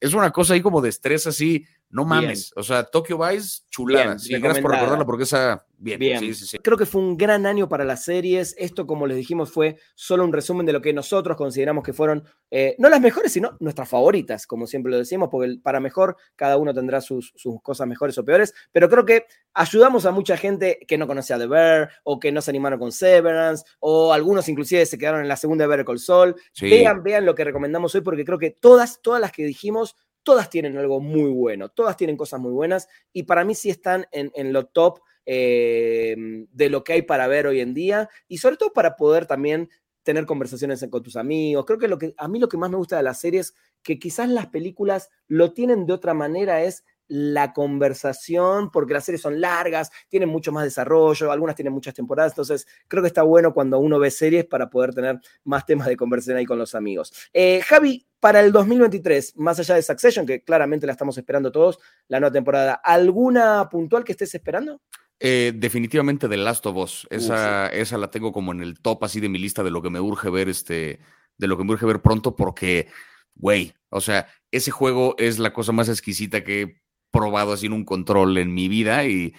[0.00, 2.52] Es una cosa ahí como de estrés así, no mames.
[2.56, 4.18] O sea, Tokyo Vice, chulada.
[4.18, 7.68] sí, gracias por recordarla porque esa Bien, Sí, sí, Creo que fue un gran año
[7.68, 8.54] para las series.
[8.56, 12.22] Esto, como les dijimos, fue solo un resumen de lo que nosotros consideramos que fueron,
[12.52, 16.56] eh, no las mejores, sino nuestras favoritas, como siempre lo decimos, porque para mejor cada
[16.56, 18.54] uno tendrá sus, sus, cosas mejores o peores.
[18.70, 22.40] Pero creo que ayudamos a mucha gente que no conocía The Bear o que no
[22.40, 25.98] se animaron con Severance o algunos inclusive se quedaron en la segunda de Better Call
[25.98, 26.36] Saul.
[26.60, 30.50] Vean, vean lo que recomendamos hoy porque creo que todas, todas las que dijimos todas
[30.50, 34.30] tienen algo muy bueno, todas tienen cosas muy buenas y para mí sí están en,
[34.34, 36.16] en lo top eh,
[36.50, 39.68] de lo que hay para ver hoy en día y sobre todo para poder también
[40.02, 41.64] tener conversaciones con tus amigos.
[41.64, 43.98] Creo que, lo que a mí lo que más me gusta de las series, que
[43.98, 49.40] quizás las películas lo tienen de otra manera, es la conversación, porque las series son
[49.40, 53.78] largas, tienen mucho más desarrollo, algunas tienen muchas temporadas, entonces creo que está bueno cuando
[53.78, 57.12] uno ve series para poder tener más temas de conversación ahí con los amigos.
[57.32, 61.78] Eh, Javi, para el 2023, más allá de Succession, que claramente la estamos esperando todos,
[62.08, 64.80] la nueva temporada, ¿alguna puntual que estés esperando?
[65.24, 67.06] Eh, definitivamente The Last of Us.
[67.10, 69.90] Esa, esa la tengo como en el top así de mi lista de lo que
[69.90, 70.98] me urge ver, este,
[71.38, 72.88] de lo que me urge ver pronto, porque,
[73.34, 76.81] güey, o sea, ese juego es la cosa más exquisita que he
[77.12, 79.34] probado así un control en mi vida y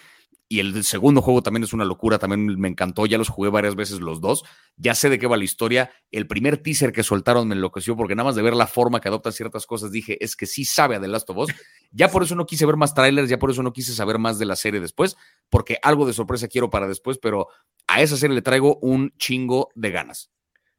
[0.54, 3.74] y el segundo juego también es una locura, también me encantó, ya los jugué varias
[3.74, 4.44] veces los dos,
[4.78, 8.14] ya sé de qué va la historia, el primer teaser que soltaron me enloqueció porque
[8.14, 10.95] nada más de ver la forma que adopta ciertas cosas dije, es que sí sabe
[10.95, 11.50] a The Last of Us,
[11.91, 14.38] ya por eso no quise ver más trailers, ya por eso no quise saber más
[14.38, 15.18] de la serie después,
[15.50, 17.48] porque algo de sorpresa quiero para después, pero
[17.88, 20.30] a esa serie le traigo un chingo de ganas.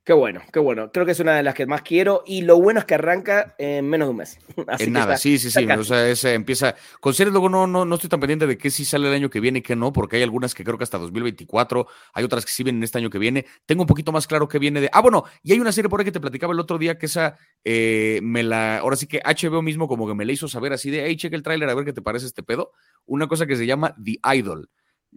[0.04, 0.92] Qué bueno, qué bueno.
[0.92, 3.54] Creo que es una de las que más quiero y lo bueno es que arranca
[3.56, 4.38] en menos de un mes.
[4.78, 5.64] en nada, sí, sí, sí.
[5.64, 6.74] O sea, ese empieza.
[7.00, 9.30] Con series luego no, no, no estoy tan pendiente de qué sí sale el año
[9.30, 12.44] que viene y qué no, porque hay algunas que creo que hasta 2024, hay otras
[12.44, 13.46] que sí vienen este año que viene.
[13.64, 14.90] Tengo un poquito más claro que viene de.
[14.92, 17.06] Ah, bueno, y hay una serie por ahí que te platicaba el otro día que
[17.06, 18.80] esa eh, me la.
[18.80, 21.34] Ahora sí que HBO mismo como que me la hizo saber así de, hey, cheque
[21.34, 22.72] el tráiler a ver qué te parece este pedo.
[23.06, 24.68] Una cosa que se llama The Idol.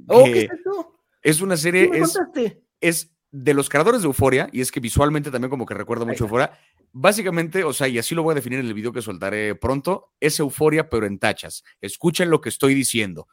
[0.07, 0.97] Oh, ¿qué es eso?
[1.22, 1.91] Es una serie.
[1.93, 2.18] es,
[2.80, 6.24] es de los creadores de Euforia, y es que visualmente también como que recuerda mucho
[6.24, 6.52] Euforia,
[6.91, 10.14] básicamente, o sea, y así lo voy a definir en el video que soltaré pronto,
[10.20, 11.64] es Euforia pero en tachas.
[11.82, 13.28] Escuchen lo que estoy diciendo.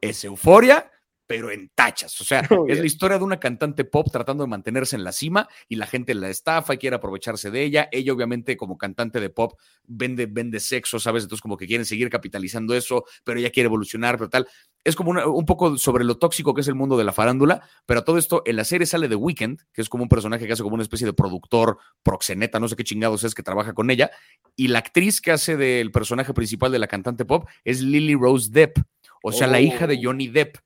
[0.00, 0.90] Es Euforia
[1.30, 2.20] pero en tachas.
[2.20, 5.48] O sea, es la historia de una cantante pop tratando de mantenerse en la cima
[5.68, 7.88] y la gente la estafa y quiere aprovecharse de ella.
[7.92, 11.22] Ella, obviamente, como cantante de pop, vende, vende sexo, ¿sabes?
[11.22, 14.48] Entonces, como que quieren seguir capitalizando eso, pero ella quiere evolucionar, pero tal.
[14.82, 18.02] Es como un poco sobre lo tóxico que es el mundo de la farándula, pero
[18.02, 20.64] todo esto en la serie sale de Weekend, que es como un personaje que hace
[20.64, 24.10] como una especie de productor, proxeneta, no sé qué chingados es, que trabaja con ella.
[24.56, 28.48] Y la actriz que hace del personaje principal de la cantante pop es Lily Rose
[28.50, 28.78] Depp,
[29.22, 30.00] o sea, la hija de oh.
[30.02, 30.56] Johnny Depp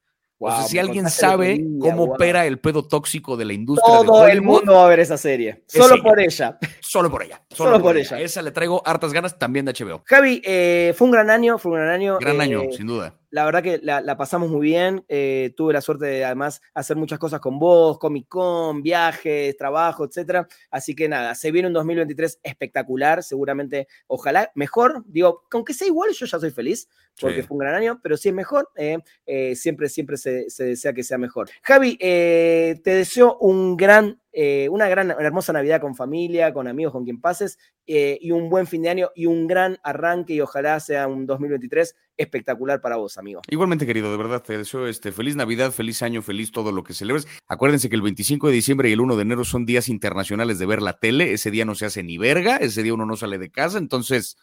[0.67, 3.99] si alguien sabe cómo opera el pedo tóxico de la industria.
[4.05, 5.65] Todo el mundo va a ver esa serie.
[5.67, 6.59] Solo por ella.
[6.81, 7.43] Solo por ella.
[7.51, 8.21] Solo, por, ella.
[8.21, 10.03] Esa le traigo hartas ganas también de HBO.
[10.07, 12.19] Javi, eh, fue un gran año, fue un gran año.
[12.19, 15.05] Gran año, eh, sin duda la verdad que la, pasamos muy bien.
[15.09, 20.05] Eh, tuve la suerte de además hacer muchas cosas con vos, Comic Con, viajes, trabajo,
[20.05, 20.47] etcétera.
[20.71, 25.03] Así que nada, se viene un 2023 espectacular, seguramente, ojalá mejor.
[25.09, 26.89] Digo, aunque sea igual, yo ya soy feliz
[27.21, 30.67] porque fue un gran año, pero si es mejor, eh, eh, siempre, siempre se, se,
[30.67, 31.51] desea que sea mejor.
[31.65, 37.05] Javi, te deseo un gran eh, una gran, hermosa Navidad con familia, con amigos, con
[37.05, 37.57] quien pases,
[37.87, 41.25] eh, y un buen fin de año y un gran arranque y ojalá sea un
[41.25, 43.43] 2023 espectacular para vos, amigo.
[43.49, 46.95] Igualmente, querido, de verdad, te deseo este, feliz Navidad, feliz año, feliz todo lo que
[46.95, 47.29] celebres.
[47.47, 50.67] Acuérdense que el 25 de diciembre y el 1 de enero son días internacionales de
[50.67, 53.39] ver la tele, ese día no se hace ni verga, ese día uno no sale
[53.39, 54.37] de casa, entonces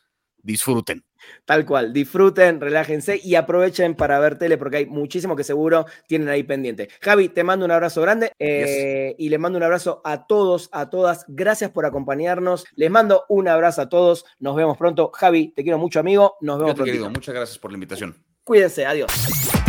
[0.44, 1.04] disfruten.
[1.46, 6.30] Tal cual, disfruten, relájense y aprovechen para ver tele porque hay muchísimo que seguro tienen
[6.30, 6.90] ahí pendiente.
[7.02, 10.90] Javi, te mando un abrazo grande eh, y le mando un abrazo a todos, a
[10.90, 11.26] todas.
[11.28, 12.66] Gracias por acompañarnos.
[12.76, 14.26] Les mando un abrazo a todos.
[14.40, 15.12] Nos vemos pronto.
[15.14, 16.36] Javi, te quiero mucho, amigo.
[16.42, 17.10] Nos vemos pronto.
[17.10, 18.16] Muchas gracias por la invitación.
[18.44, 19.12] Cuídense, adiós.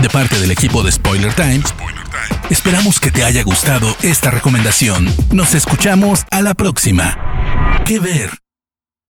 [0.00, 1.74] De parte del equipo de Spoiler Times,
[2.50, 5.06] esperamos que te haya gustado esta recomendación.
[5.32, 7.82] Nos escuchamos a la próxima.
[7.86, 8.41] ¿Qué ver?